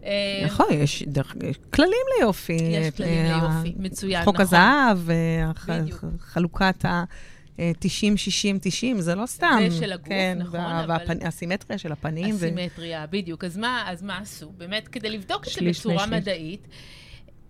אה, 0.06 0.42
נכון, 0.46 0.66
יש 0.72 1.04
כללים 1.74 1.92
ליופי. 2.18 2.52
יש 2.52 2.94
כללים 2.96 3.24
אה, 3.24 3.38
ליופי, 3.38 3.74
מצוין, 3.78 4.24
חוק 4.24 4.34
נכון. 4.40 4.42
הזהב, 4.46 4.98
בדיוק. 5.68 6.04
חלוקת 6.20 6.84
ה-90, 6.84 7.84
60, 8.16 8.58
90, 8.62 9.00
זה 9.00 9.14
לא 9.14 9.26
סתם. 9.26 9.58
זה 9.68 9.78
של 9.78 9.92
הגוף, 9.92 10.08
כן, 10.08 10.38
נכון, 10.40 10.60
וה- 10.60 10.84
אבל- 10.84 10.96
והסימטריה 11.20 11.78
של 11.78 11.92
הפנים. 11.92 12.34
ו- 12.38 12.46
הסימטריה, 12.46 13.06
בדיוק. 13.10 13.44
אז 13.44 13.56
מה, 13.56 13.84
אז 13.86 14.02
מה 14.02 14.18
עשו? 14.18 14.52
באמת, 14.58 14.88
כדי 14.88 15.10
לבדוק 15.10 15.46
את 15.48 15.52
זה 15.52 15.60
בצורה 15.70 15.98
שליש. 16.06 16.10
מדעית, 16.20 16.66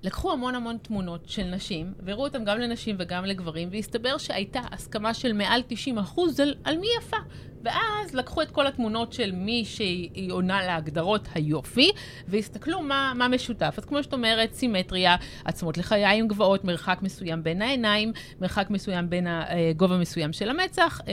לקחו 0.02 0.32
המון 0.32 0.54
המון 0.54 0.76
תמונות 0.82 1.28
של 1.28 1.44
נשים, 1.44 1.92
והראו 2.00 2.24
אותן 2.24 2.44
גם 2.44 2.58
לנשים 2.58 2.96
וגם 2.98 3.24
לגברים, 3.24 3.68
והסתבר 3.72 4.18
שהייתה 4.18 4.60
הסכמה 4.72 5.14
של 5.14 5.32
מעל 5.32 5.62
90 5.66 5.98
אחוז 5.98 6.40
על, 6.40 6.54
על 6.64 6.78
מי 6.78 6.86
יפה. 6.98 7.16
ואז 7.66 8.14
לקחו 8.14 8.42
את 8.42 8.50
כל 8.50 8.66
התמונות 8.66 9.12
של 9.12 9.32
מי 9.32 9.64
שהיא 9.64 10.32
עונה 10.32 10.66
להגדרות 10.66 11.28
היופי, 11.34 11.90
והסתכלו 12.28 12.82
מה, 12.82 13.12
מה 13.16 13.28
משותף. 13.28 13.74
אז 13.78 13.84
כמו 13.84 14.02
שאת 14.02 14.12
אומרת, 14.12 14.52
סימטריה, 14.52 15.16
עצמות 15.44 15.78
לחיים 15.78 16.28
גבוהות, 16.28 16.64
מרחק 16.64 16.98
מסוים 17.02 17.42
בין 17.42 17.62
העיניים, 17.62 18.12
מרחק 18.40 18.70
מסוים 18.70 19.10
בין 19.10 19.26
הגובה 19.26 19.98
מסוים 19.98 20.32
של 20.32 20.48
המצח, 20.48 21.00
אה, 21.00 21.12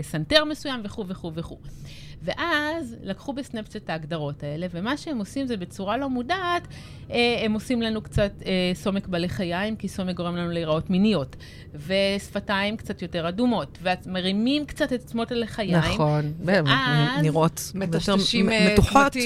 וסנטר 0.00 0.44
מסוים 0.44 0.80
וכו' 0.84 1.08
וכו' 1.08 1.32
וכו'. 1.34 1.58
ואז 2.22 2.96
לקחו 3.02 3.32
בסנאפצ'אט 3.32 3.82
את 3.82 3.90
ההגדרות 3.90 4.42
האלה, 4.42 4.66
ומה 4.70 4.96
שהם 4.96 5.18
עושים 5.18 5.46
זה 5.46 5.56
בצורה 5.56 5.96
לא 5.96 6.08
מודעת, 6.08 6.68
אה, 7.10 7.40
הם 7.44 7.52
עושים 7.52 7.82
לנו 7.82 8.02
קצת 8.02 8.32
אה, 8.46 8.70
סומק 8.74 9.06
בלחיים, 9.06 9.76
כי 9.76 9.88
סומק 9.88 10.16
גורם 10.16 10.36
לנו 10.36 10.50
להיראות 10.50 10.90
מיניות, 10.90 11.36
ושפתיים 11.86 12.76
קצת 12.76 13.02
יותר 13.02 13.28
אדומות, 13.28 13.78
ומרימים 13.82 14.66
קצת 14.66 14.92
את 14.92 15.00
עצמות 15.02 15.32
הלחיים. 15.32 15.76
נכון, 15.76 16.32
ואז 16.44 17.22
נראות 17.22 17.72
מטשטשים, 17.74 18.48
יותר 18.48 18.64
אה, 18.64 18.72
מתוחות, 18.72 19.16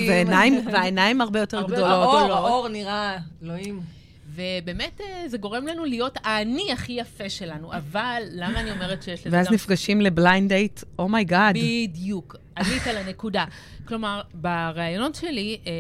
והעיניים 0.73 1.21
הרבה 1.21 1.41
יותר 1.41 1.63
גדולות. 1.63 1.91
האור, 1.91 2.19
גדולות. 2.19 2.39
האור 2.39 2.69
נראה, 2.69 3.19
אלוהים. 3.43 4.00
ובאמת 4.35 5.01
אה, 5.01 5.29
זה 5.29 5.39
גורם 5.39 5.67
לנו 5.67 5.85
להיות 5.85 6.19
האני 6.25 6.73
הכי 6.73 6.93
יפה 6.93 7.29
שלנו, 7.29 7.73
אבל 7.73 8.23
למה 8.31 8.61
אני 8.61 8.71
אומרת 8.71 9.03
שיש 9.03 9.27
לזה 9.27 9.37
ואז 9.37 9.47
גם... 9.47 9.55
נפגשים 9.55 10.01
ל 10.01 10.09
blind 10.09 10.49
date, 10.49 10.81
oh 10.99 11.13
my 11.13 11.27
God. 11.27 11.55
בדיוק, 11.57 12.37
עלית 12.55 12.87
על 12.87 12.97
הנקודה. 12.97 13.45
כלומר, 13.85 14.21
בראיונות 14.35 15.15
שלי, 15.15 15.59
אה, 15.67 15.73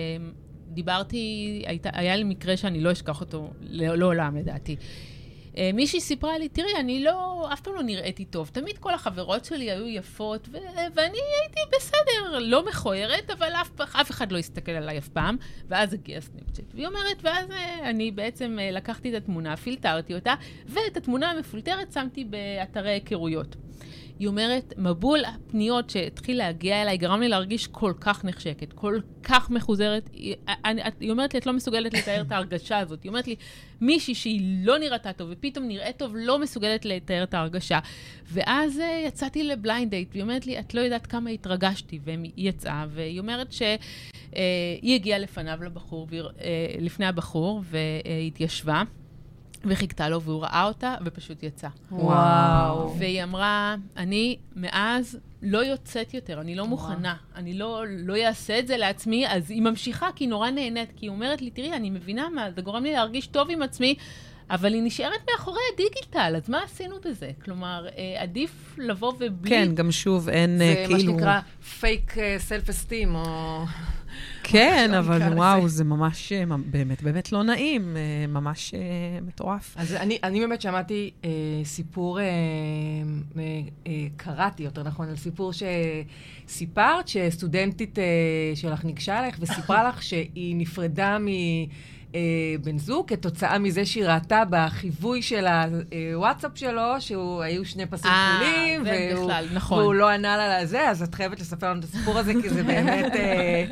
דיברתי, 0.68 1.16
הייתה, 1.66 1.90
היה 1.92 2.16
לי 2.16 2.24
מקרה 2.24 2.56
שאני 2.56 2.80
לא 2.80 2.92
אשכח 2.92 3.20
אותו 3.20 3.50
ל- 3.60 3.94
לעולם, 3.94 4.36
לדעתי. 4.36 4.76
אה, 5.56 5.70
מישהי 5.74 6.00
סיפרה 6.00 6.38
לי, 6.38 6.48
תראי, 6.48 6.76
אני 6.80 7.04
לא, 7.04 7.48
אף 7.52 7.60
פעם 7.60 7.74
לא 7.74 7.82
נראיתי 7.82 8.24
טוב. 8.24 8.50
תמיד 8.52 8.78
כל 8.78 8.94
החברות 8.94 9.44
שלי 9.44 9.70
היו 9.70 9.88
יפות, 9.88 10.48
ו- 10.52 10.56
ואני 10.94 11.18
הייתי 11.40 11.60
בסדר, 11.76 12.38
לא 12.38 12.66
מכוערת, 12.66 13.30
אבל 13.30 13.52
אף, 13.52 13.80
אף 13.80 14.10
אחד 14.10 14.32
לא 14.32 14.38
הסתכל 14.38 14.72
עליי 14.72 14.98
אף 14.98 15.08
פעם. 15.08 15.36
ואז 15.68 15.92
הגיע 15.92 16.20
סנאפצ'אט. 16.20 16.64
והיא 16.74 16.86
אומרת, 16.86 17.16
ואז 17.22 17.50
אה, 17.50 17.90
אני 17.90 18.10
בעצם 18.10 18.58
אה, 18.60 18.70
לקחתי 18.70 19.10
את 19.10 19.22
התמונה, 19.22 19.56
פילטרתי 19.56 20.14
אותה, 20.14 20.34
ואת 20.66 20.96
התמונה 20.96 21.30
המפולטרת 21.30 21.92
שמתי 21.92 22.24
באתרי 22.24 22.90
היכרויות. 22.90 23.56
היא 24.20 24.28
אומרת, 24.28 24.74
מבול 24.76 25.20
הפניות 25.24 25.90
שהתחיל 25.90 26.38
להגיע 26.38 26.82
אליי 26.82 26.96
גרם 26.96 27.20
לי 27.20 27.28
להרגיש 27.28 27.66
כל 27.66 27.92
כך 28.00 28.24
נחשקת, 28.24 28.72
כל 28.72 28.98
כך 29.22 29.50
מחוזרת. 29.50 30.10
היא, 30.12 30.34
אני, 30.64 30.82
היא 31.00 31.10
אומרת 31.10 31.34
לי, 31.34 31.40
את 31.40 31.46
לא 31.46 31.52
מסוגלת 31.52 31.94
לתאר 31.94 32.20
את 32.20 32.32
ההרגשה 32.32 32.78
הזאת. 32.78 33.02
היא 33.02 33.08
אומרת 33.08 33.26
לי, 33.26 33.36
מישהי 33.80 34.14
שהיא 34.14 34.40
לא 34.66 34.78
נראתה 34.78 35.12
טוב 35.12 35.28
ופתאום 35.32 35.68
נראית 35.68 35.96
טוב, 35.96 36.12
לא 36.16 36.38
מסוגלת 36.38 36.84
לתאר 36.84 37.22
את 37.22 37.34
ההרגשה. 37.34 37.78
ואז 38.24 38.78
uh, 38.78 39.08
יצאתי 39.08 39.44
לבליינד 39.44 39.90
דייט, 39.90 40.08
והיא 40.12 40.22
אומרת 40.22 40.46
לי, 40.46 40.60
את 40.60 40.74
לא 40.74 40.80
יודעת 40.80 41.06
כמה 41.06 41.30
התרגשתי, 41.30 41.98
והיא 42.04 42.30
יצאה, 42.36 42.86
והיא 42.90 43.20
אומרת 43.20 43.52
שהיא 43.52 43.78
uh, 44.30 44.94
הגיעה 44.94 45.18
לפניו 45.18 45.58
לבחור, 45.62 46.08
uh, 46.10 46.42
לפני 46.80 47.06
הבחור, 47.06 47.62
והתיישבה. 47.64 48.82
וחיכתה 49.64 50.08
לו, 50.08 50.22
והוא 50.22 50.42
ראה 50.42 50.64
אותה, 50.64 50.94
ופשוט 51.04 51.42
יצא. 51.42 51.68
וואו. 51.92 52.94
והיא 52.98 53.22
אמרה, 53.22 53.76
אני 53.96 54.36
מאז 54.56 55.18
לא 55.42 55.58
יוצאת 55.58 56.14
יותר, 56.14 56.40
אני 56.40 56.54
לא 56.54 56.66
מוכנה, 56.66 57.16
אני 57.36 57.54
לא, 57.54 57.84
לא 57.88 58.16
אעשה 58.26 58.58
את 58.58 58.66
זה 58.66 58.76
לעצמי, 58.76 59.28
אז 59.28 59.50
היא 59.50 59.62
ממשיכה 59.62 60.08
כי 60.16 60.24
היא 60.24 60.28
נורא 60.28 60.50
נהנית, 60.50 60.88
כי 60.96 61.06
היא 61.06 61.10
אומרת 61.10 61.42
לי, 61.42 61.50
תראי, 61.50 61.72
אני 61.72 61.90
מבינה 61.90 62.28
מה, 62.28 62.50
זה 62.50 62.60
גורם 62.60 62.84
לי 62.84 62.92
להרגיש 62.92 63.26
טוב 63.26 63.50
עם 63.50 63.62
עצמי, 63.62 63.94
אבל 64.50 64.74
היא 64.74 64.82
נשארת 64.82 65.28
מאחורי 65.32 65.60
הדיגיטל, 65.74 66.34
אז 66.36 66.48
מה 66.48 66.62
עשינו 66.64 66.96
בזה? 67.04 67.30
כלומר, 67.44 67.86
אה, 67.98 68.22
עדיף 68.22 68.74
לבוא 68.78 69.12
ובלי... 69.18 69.50
כן, 69.50 69.74
גם 69.74 69.92
שוב, 69.92 70.28
אין 70.28 70.58
זה 70.58 70.64
אה, 70.64 70.86
מה 70.88 70.96
כאילו... 70.96 71.12
שנקרא 71.12 71.40
פייק 71.80 72.14
סלף 72.38 72.68
אסטים, 72.68 73.14
או... 73.14 73.64
כן, 74.50 74.94
אבל 74.94 75.22
וואו. 75.34 75.68
זה 75.68 75.84
ממש, 75.84 76.32
אה, 76.32 76.44
באמת, 76.70 77.02
באמת 77.02 77.32
לא 77.32 77.42
נעים, 77.42 77.96
אה, 77.96 78.26
ממש 78.28 78.74
אה, 78.74 78.80
מטורף. 79.22 79.74
אז 79.78 79.94
אני, 79.94 80.18
אני 80.24 80.40
באמת 80.40 80.60
שמעתי 80.60 81.10
אה, 81.24 81.30
סיפור, 81.64 82.20
אה, 82.20 82.24
אה, 82.24 83.42
אה, 83.86 84.06
קראתי 84.16 84.62
יותר 84.62 84.82
נכון, 84.82 85.08
על 85.08 85.16
סיפור 85.16 85.52
שסיפרת 86.46 87.08
שסטודנטית 87.08 87.98
אה, 87.98 88.04
שלך 88.54 88.84
ניגשה 88.84 89.20
אליך 89.20 89.36
וסיפרה 89.40 89.84
לך 89.88 90.02
שהיא 90.02 90.56
נפרדה 90.56 91.18
אה, 92.14 92.20
בן 92.64 92.78
זוג, 92.78 93.08
כתוצאה 93.08 93.58
מזה 93.58 93.86
שהיא 93.86 94.04
ראתה 94.04 94.42
בחיווי 94.50 95.22
של 95.22 95.46
הוואטסאפ 96.14 96.50
שלו, 96.54 97.00
שהיו 97.00 97.64
שני 97.64 97.86
פסים 97.86 98.10
אה, 98.10 98.38
כחולים, 98.40 98.82
והוא, 98.84 99.24
בכלל, 99.24 99.46
נכון. 99.54 99.78
והוא 99.78 99.94
לא 99.94 100.08
ענה 100.08 100.36
לה 100.36 100.62
לזה, 100.62 100.88
אז 100.88 101.02
את 101.02 101.14
חייבת 101.14 101.40
לספר 101.40 101.70
לנו 101.70 101.78
את 101.78 101.84
הסיפור 101.84 102.18
הזה, 102.18 102.32
כי 102.42 102.48
זה 102.48 102.62
באמת 102.62 103.12
אה, 103.14 103.64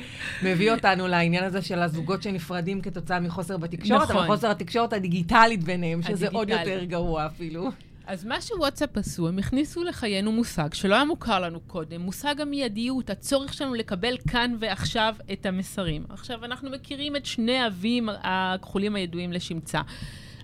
מביא 0.43 0.72
אותנו 0.72 1.09
לעניין 1.09 1.45
הזה 1.45 1.62
של 1.62 1.82
הזוגות 1.82 2.22
שנפרדים 2.22 2.80
כתוצאה 2.80 3.20
מחוסר 3.20 3.57
בתקשורת, 3.57 4.03
נכון. 4.03 4.16
אבל 4.16 4.26
חוסר 4.26 4.51
התקשורת 4.51 4.93
הדיגיטלית 4.93 5.64
ביניהם, 5.64 6.03
שזה 6.03 6.28
עוד 6.32 6.51
הדיגיטלית. 6.51 6.74
יותר 6.74 6.84
גרוע 6.84 7.26
אפילו. 7.26 7.70
אז 8.09 8.24
מה 8.24 8.40
שוואטסאפ 8.40 8.96
עשו, 8.96 9.28
הם 9.28 9.38
הכניסו 9.38 9.84
לחיינו 9.84 10.32
מושג 10.32 10.74
שלא 10.74 10.94
היה 10.94 11.04
מוכר 11.04 11.40
לנו 11.40 11.61
קודם, 11.61 12.00
מושג 12.00 12.40
המיידיות, 12.40 13.11
הצורך 13.11 13.54
שלנו 13.54 13.74
לקבל 13.74 14.16
כאן 14.30 14.56
ועכשיו 14.59 15.14
את 15.32 15.46
המסרים. 15.46 16.04
עכשיו, 16.09 16.44
אנחנו 16.44 16.70
מכירים 16.70 17.16
את 17.16 17.26
שני 17.26 17.59
האבים 17.59 18.09
הכחולים 18.22 18.96
הידועים 18.96 19.32
לשמצה. 19.32 19.80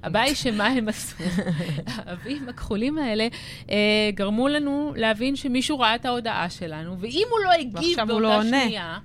הבעיה 0.02 0.24
היא 0.24 0.34
שמה 0.34 0.66
הם 0.66 0.88
עשו. 0.88 1.16
האבים 1.86 2.48
הכחולים 2.48 2.98
האלה 2.98 3.28
אה, 3.70 3.76
גרמו 4.14 4.48
לנו 4.48 4.92
להבין 4.96 5.36
שמישהו 5.36 5.78
ראה 5.78 5.94
את 5.94 6.04
ההודעה 6.04 6.50
שלנו, 6.50 7.00
ואם 7.00 7.26
הוא 7.30 7.38
לא 7.44 7.52
הגיב 7.52 7.96
באותה 7.96 8.20
לא 8.20 8.38
עונה. 8.38 8.64
שנייה, 8.64 8.98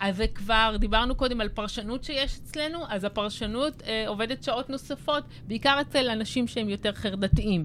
אז 0.00 0.16
זה 0.16 0.26
כבר, 0.26 0.76
דיברנו 0.78 1.14
קודם 1.14 1.40
על 1.40 1.48
פרשנות 1.48 2.04
שיש 2.04 2.38
אצלנו, 2.42 2.78
אז 2.88 3.04
הפרשנות 3.04 3.82
אה, 3.86 4.04
עובדת 4.06 4.42
שעות 4.42 4.70
נוספות, 4.70 5.24
בעיקר 5.48 5.78
אצל 5.80 6.08
אנשים 6.08 6.48
שהם 6.48 6.68
יותר 6.68 6.92
חרדתיים. 6.92 7.64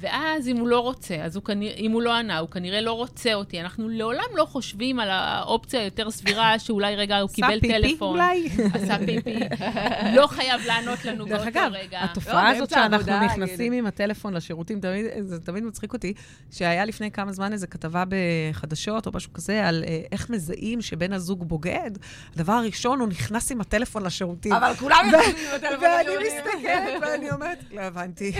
ואז 0.00 0.48
אם 0.48 0.56
הוא 0.56 0.68
לא 0.68 0.80
רוצה, 0.80 1.16
אז 1.16 1.36
הוא 1.36 1.44
כנראה, 1.44 1.74
אם 1.74 1.92
הוא 1.92 2.02
לא 2.02 2.14
ענה, 2.14 2.38
הוא 2.38 2.48
כנראה 2.48 2.80
לא 2.80 2.92
רוצה 2.92 3.34
אותי. 3.34 3.60
אנחנו 3.60 3.88
לעולם 3.88 4.24
לא 4.34 4.44
חושבים 4.44 5.00
על 5.00 5.10
האופציה 5.10 5.80
היותר 5.80 6.10
סבירה, 6.10 6.58
שאולי 6.64 6.96
רגע 6.96 7.18
הוא 7.18 7.30
קיבל 7.30 7.48
עשה 7.48 7.60
פיפי 7.60 7.82
טלפון. 7.82 8.08
אולי? 8.08 8.48
עשה 8.74 8.98
פיפי. 9.06 9.38
לא 10.16 10.26
חייב 10.26 10.60
לענות 10.66 11.04
לנו 11.04 11.24
דרך 11.24 11.32
באותו 11.32 11.48
אגב, 11.48 11.70
רגע. 11.74 12.04
התופעה 12.04 12.52
לא, 12.52 12.56
הזאת 12.56 12.70
שאנחנו 12.70 13.24
נכנסים 13.24 13.72
עם 13.72 13.86
הטלפון 13.86 14.34
לשירותים, 14.34 14.80
זה 15.24 15.40
תמיד 15.40 15.64
מצחיק 15.64 15.92
אותי, 15.92 16.14
שהיה 16.50 16.84
לפני 16.84 17.10
כמה 17.10 17.32
זמן 17.32 17.52
איזו 17.52 17.66
כתבה 17.70 18.04
בחדשות 18.08 19.06
או 19.06 19.12
משהו 19.14 19.32
כזה, 19.32 19.68
על 19.68 19.84
אה, 19.86 20.00
איך 20.12 20.30
מזהים 20.30 20.82
שבן 20.82 21.12
הזוג 21.12 21.48
בוגד. 21.48 21.90
הדבר 22.34 22.52
הראשון, 22.52 23.00
הוא 23.00 23.08
נכנס 23.08 23.52
עם 23.52 23.60
הטלפון 23.60 24.02
לשירותים. 24.02 24.52
אבל 24.52 24.74
כולם 24.74 25.04
יכולים 25.08 25.36
עם 25.48 25.54
הטלפון 25.56 25.84
ואני 25.84 26.08
לשירותים. 26.08 26.36
מסתכלת 26.36 27.02
ואני 27.02 27.30
אומרת, 27.30 27.58
לא 27.70 27.80
הבנתי. 27.80 28.32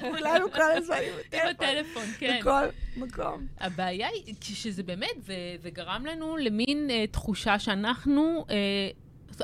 כולנו 0.00 0.52
כל 0.52 0.72
הזמן 0.76 0.96
עם 0.96 1.12
עם 1.32 1.48
הטלפון. 1.48 1.66
הטלפון, 1.68 2.02
כן. 2.18 2.38
בכל 2.40 2.64
מקום. 2.96 3.46
הבעיה 3.60 4.08
היא 4.08 4.34
שזה 4.40 4.82
באמת, 4.82 5.22
זה, 5.62 5.70
גרם 5.70 6.06
לנו 6.06 6.36
למין 6.36 6.90
אה, 6.90 7.06
תחושה 7.06 7.58
שאנחנו... 7.58 8.44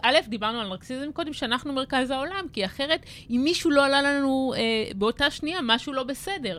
אה, 0.05 0.11
א', 0.11 0.17
דיברנו 0.29 0.61
על 0.61 0.69
נרקסיזם 0.69 1.13
קודם, 1.13 1.33
שאנחנו 1.33 1.73
מרכז 1.73 2.11
העולם, 2.11 2.47
כי 2.53 2.65
אחרת, 2.65 3.07
אם 3.31 3.41
מישהו 3.45 3.71
לא 3.71 3.85
עלה 3.85 4.03
לנו 4.03 4.55
אה, 4.57 4.63
באותה 4.95 5.31
שנייה, 5.31 5.59
משהו 5.63 5.93
לא 5.93 6.03
בסדר. 6.03 6.59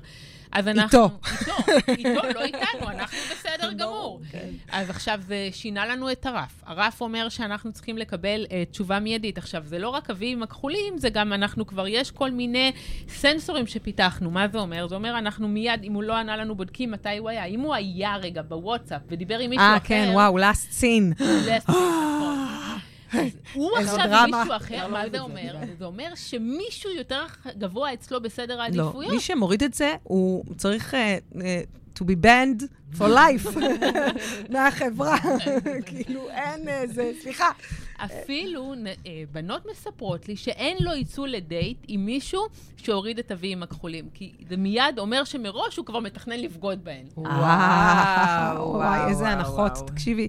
אז 0.52 0.68
אנחנו... 0.68 1.00
איתו. 1.04 1.20
איתו. 1.42 1.82
איתו, 1.88 2.28
לא 2.36 2.44
איתנו, 2.44 2.90
אנחנו 2.90 3.18
בסדר 3.32 3.74
גמור. 3.80 4.22
כן. 4.32 4.50
אז 4.72 4.90
עכשיו 4.90 5.20
זה 5.28 5.50
שינה 5.52 5.86
לנו 5.86 6.12
את 6.12 6.26
הרף. 6.26 6.64
הרף 6.66 7.02
אומר 7.02 7.30
שאנחנו 7.30 7.74
צריכים 7.74 7.98
לקבל 7.98 8.46
uh, 8.46 8.72
תשובה 8.72 9.00
מיידית. 9.00 9.38
עכשיו, 9.38 9.64
זה 9.66 9.80
לא 9.80 9.90
רק 9.90 10.10
אבים 10.10 10.44
הכחולים, 10.44 10.98
זה 10.98 11.10
גם 11.10 11.34
אנחנו 11.34 11.68
כבר, 11.68 11.88
יש 11.88 12.12
כל 12.12 12.32
מיני 12.32 12.72
סנסורים 13.10 13.68
שפיתחנו. 13.68 14.32
מה 14.32 14.48
זה 14.48 14.58
אומר? 14.58 14.88
זה 14.88 14.96
אומר, 14.96 15.18
אנחנו 15.18 15.48
מיד, 15.48 15.84
אם 15.84 15.94
הוא 15.94 16.04
לא 16.04 16.14
ענה 16.14 16.38
לנו, 16.38 16.56
בודקים 16.56 16.92
מתי 16.92 17.18
הוא 17.18 17.30
היה. 17.30 17.46
אם 17.46 17.60
הוא 17.60 17.74
היה 17.74 18.16
רגע 18.16 18.42
בוואטסאפ 18.42 19.02
ודיבר 19.08 19.40
עם 19.40 19.50
מישהו 19.50 19.66
אה, 19.66 19.78
אחר... 19.78 19.88
כן, 19.88 20.10
וואו, 20.14 20.38
last 20.38 20.82
scene. 20.82 21.22
last 21.22 21.70
week, 21.70 21.74
נכון. 21.74 22.48
הוא 23.54 23.78
עכשיו. 23.78 24.26
מישהו 24.26 24.56
אחר, 24.56 24.88
מה 24.88 25.10
זה 25.10 25.20
אומר? 25.20 25.56
זה 25.80 25.86
אומר 25.86 26.16
שמישהו 26.16 26.92
יותר 26.92 27.26
גבוה 27.58 27.94
אצלו 27.94 28.22
בסדר 28.22 28.58
לא, 28.58 28.62
העדיפויות. 28.62 29.14
מי 29.14 29.20
שמוריד 29.20 29.64
את 29.64 29.74
זה, 29.74 29.96
הוא 30.04 30.44
צריך 30.58 30.94
אה, 30.94 31.18
אה, 31.42 31.62
to 32.00 32.04
be 32.04 32.26
banned 32.26 32.64
for 32.98 33.08
life 33.08 33.60
מהחברה. 34.54 35.18
כאילו, 35.86 36.30
אין 36.30 36.68
איזה, 36.68 37.12
סליחה. 37.22 37.50
אפילו 37.98 38.74
אה, 39.06 39.24
בנות 39.32 39.62
מספרות 39.72 40.28
לי 40.28 40.36
שאין 40.36 40.78
לו 40.80 40.96
יצוא 40.96 41.28
לדייט 41.28 41.78
עם 41.88 42.06
מישהו 42.06 42.42
שהוריד 42.78 43.20
את 43.20 43.32
אביהם 43.32 43.64
הכחולים. 43.64 44.06
כי 44.14 44.32
זה 44.50 44.58
מיד 44.58 44.84
אומר 45.00 45.24
שמראש 45.24 45.78
הוא 45.78 45.86
כבר 45.86 46.00
מתכנן 46.00 46.40
לבגוד 46.40 46.84
בהן. 46.84 47.06
וואו, 47.18 48.70
וואי, 48.74 49.10
איזה 49.10 49.30
הנחות. 49.30 49.72
תקשיבי, 49.88 50.28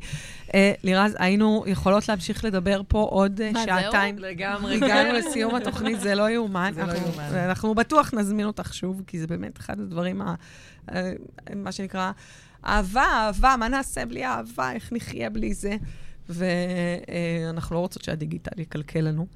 אה, 0.54 0.72
לירז, 0.84 1.16
היינו 1.18 1.64
יכולות 1.66 2.08
להמשיך 2.08 2.44
לדבר 2.44 2.80
פה 2.88 2.98
עוד 3.10 3.40
אה? 3.40 3.50
שעתיים. 3.64 4.18
לגמרי. 4.18 4.76
הגענו 4.76 5.12
לסיום 5.12 5.54
התוכנית, 5.54 6.00
זה 6.00 6.14
לא 6.14 6.30
יאומן. 6.30 6.70
זה 6.74 6.80
לא 6.86 6.90
אנחנו- 6.92 7.06
יאומן. 7.08 7.34
אנחנו 7.34 7.74
בטוח 7.74 8.14
נזמין 8.14 8.46
אותך 8.46 8.74
שוב, 8.74 9.02
כי 9.06 9.18
זה 9.18 9.26
באמת 9.26 9.58
אחד 9.58 9.80
הדברים, 9.80 10.22
מה 11.56 11.72
שנקרא, 11.72 12.12
אהבה, 12.66 13.02
אהבה, 13.02 13.54
מה 13.58 13.68
נעשה 13.68 14.06
בלי 14.06 14.26
אהבה, 14.26 14.72
איך 14.72 14.92
נחיה 14.92 15.30
בלי 15.30 15.54
זה? 15.54 15.76
ואנחנו 16.28 17.74
לא 17.74 17.80
רוצות 17.80 18.04
שהדיגיטל 18.04 18.60
יקלקל 18.60 19.00
לנו. 19.00 19.26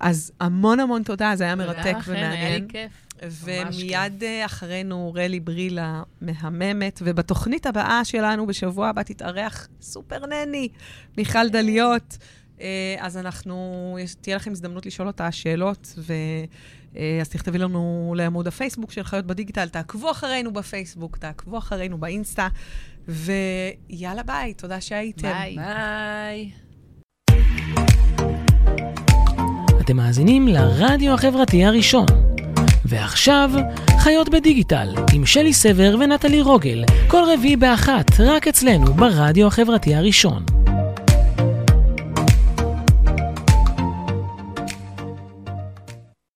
אז 0.00 0.32
המון 0.40 0.80
המון 0.80 1.02
תודה, 1.02 1.32
זה 1.36 1.44
היה 1.44 1.54
מרתק 1.54 1.82
תודה 1.82 1.98
לכן, 1.98 2.12
היה 2.12 2.30
לי 2.30 2.36
ומעניין. 2.36 2.68
כיף. 2.68 2.92
ומיד 3.22 4.24
אה, 4.24 4.44
אחרינו 4.44 5.12
רלי 5.16 5.40
ברילה 5.40 6.02
מהממת, 6.20 7.02
ובתוכנית 7.04 7.66
הבאה 7.66 8.04
שלנו 8.04 8.46
בשבוע 8.46 8.88
הבא 8.88 9.02
תתארח 9.02 9.68
סופר 9.80 10.26
נני, 10.26 10.68
מיכל 11.16 11.48
דליות. 11.48 12.18
אה, 12.60 12.96
אז 12.98 13.16
אנחנו, 13.16 13.96
תהיה 14.20 14.36
לכם 14.36 14.52
הזדמנות 14.52 14.86
לשאול 14.86 15.08
אותה 15.08 15.32
שאלות, 15.32 15.94
ו... 15.98 16.12
אה, 16.96 17.18
אז 17.20 17.28
תכתבי 17.28 17.58
לנו 17.58 18.14
לעמוד 18.16 18.46
הפייסבוק 18.46 18.92
של 18.92 19.02
חיות 19.02 19.26
בדיגיטל, 19.26 19.68
תעקבו 19.68 20.10
אחרינו 20.10 20.52
בפייסבוק, 20.52 21.16
תעקבו 21.16 21.58
אחרינו 21.58 21.98
באינסטה, 21.98 22.48
ויאללה 23.08 24.22
ביי, 24.22 24.54
תודה 24.54 24.80
שהייתם. 24.80 25.28
ביי. 25.28 25.56
ביי. 25.56 26.50
אתם 29.80 29.96
מאזינים 29.96 30.48
לרדיו 30.48 31.14
החברתי 31.14 31.64
הראשון. 31.64 32.06
ועכשיו, 32.84 33.50
חיות 33.98 34.28
בדיגיטל, 34.28 34.94
עם 35.14 35.26
שלי 35.26 35.52
סבר 35.52 35.96
ונטלי 36.00 36.40
רוגל, 36.40 36.84
כל 37.08 37.22
רביעי 37.34 37.56
באחת, 37.56 38.20
רק 38.20 38.48
אצלנו 38.48 38.94
ברדיו 38.94 39.46
החברתי 39.46 39.94
הראשון. 39.94 40.44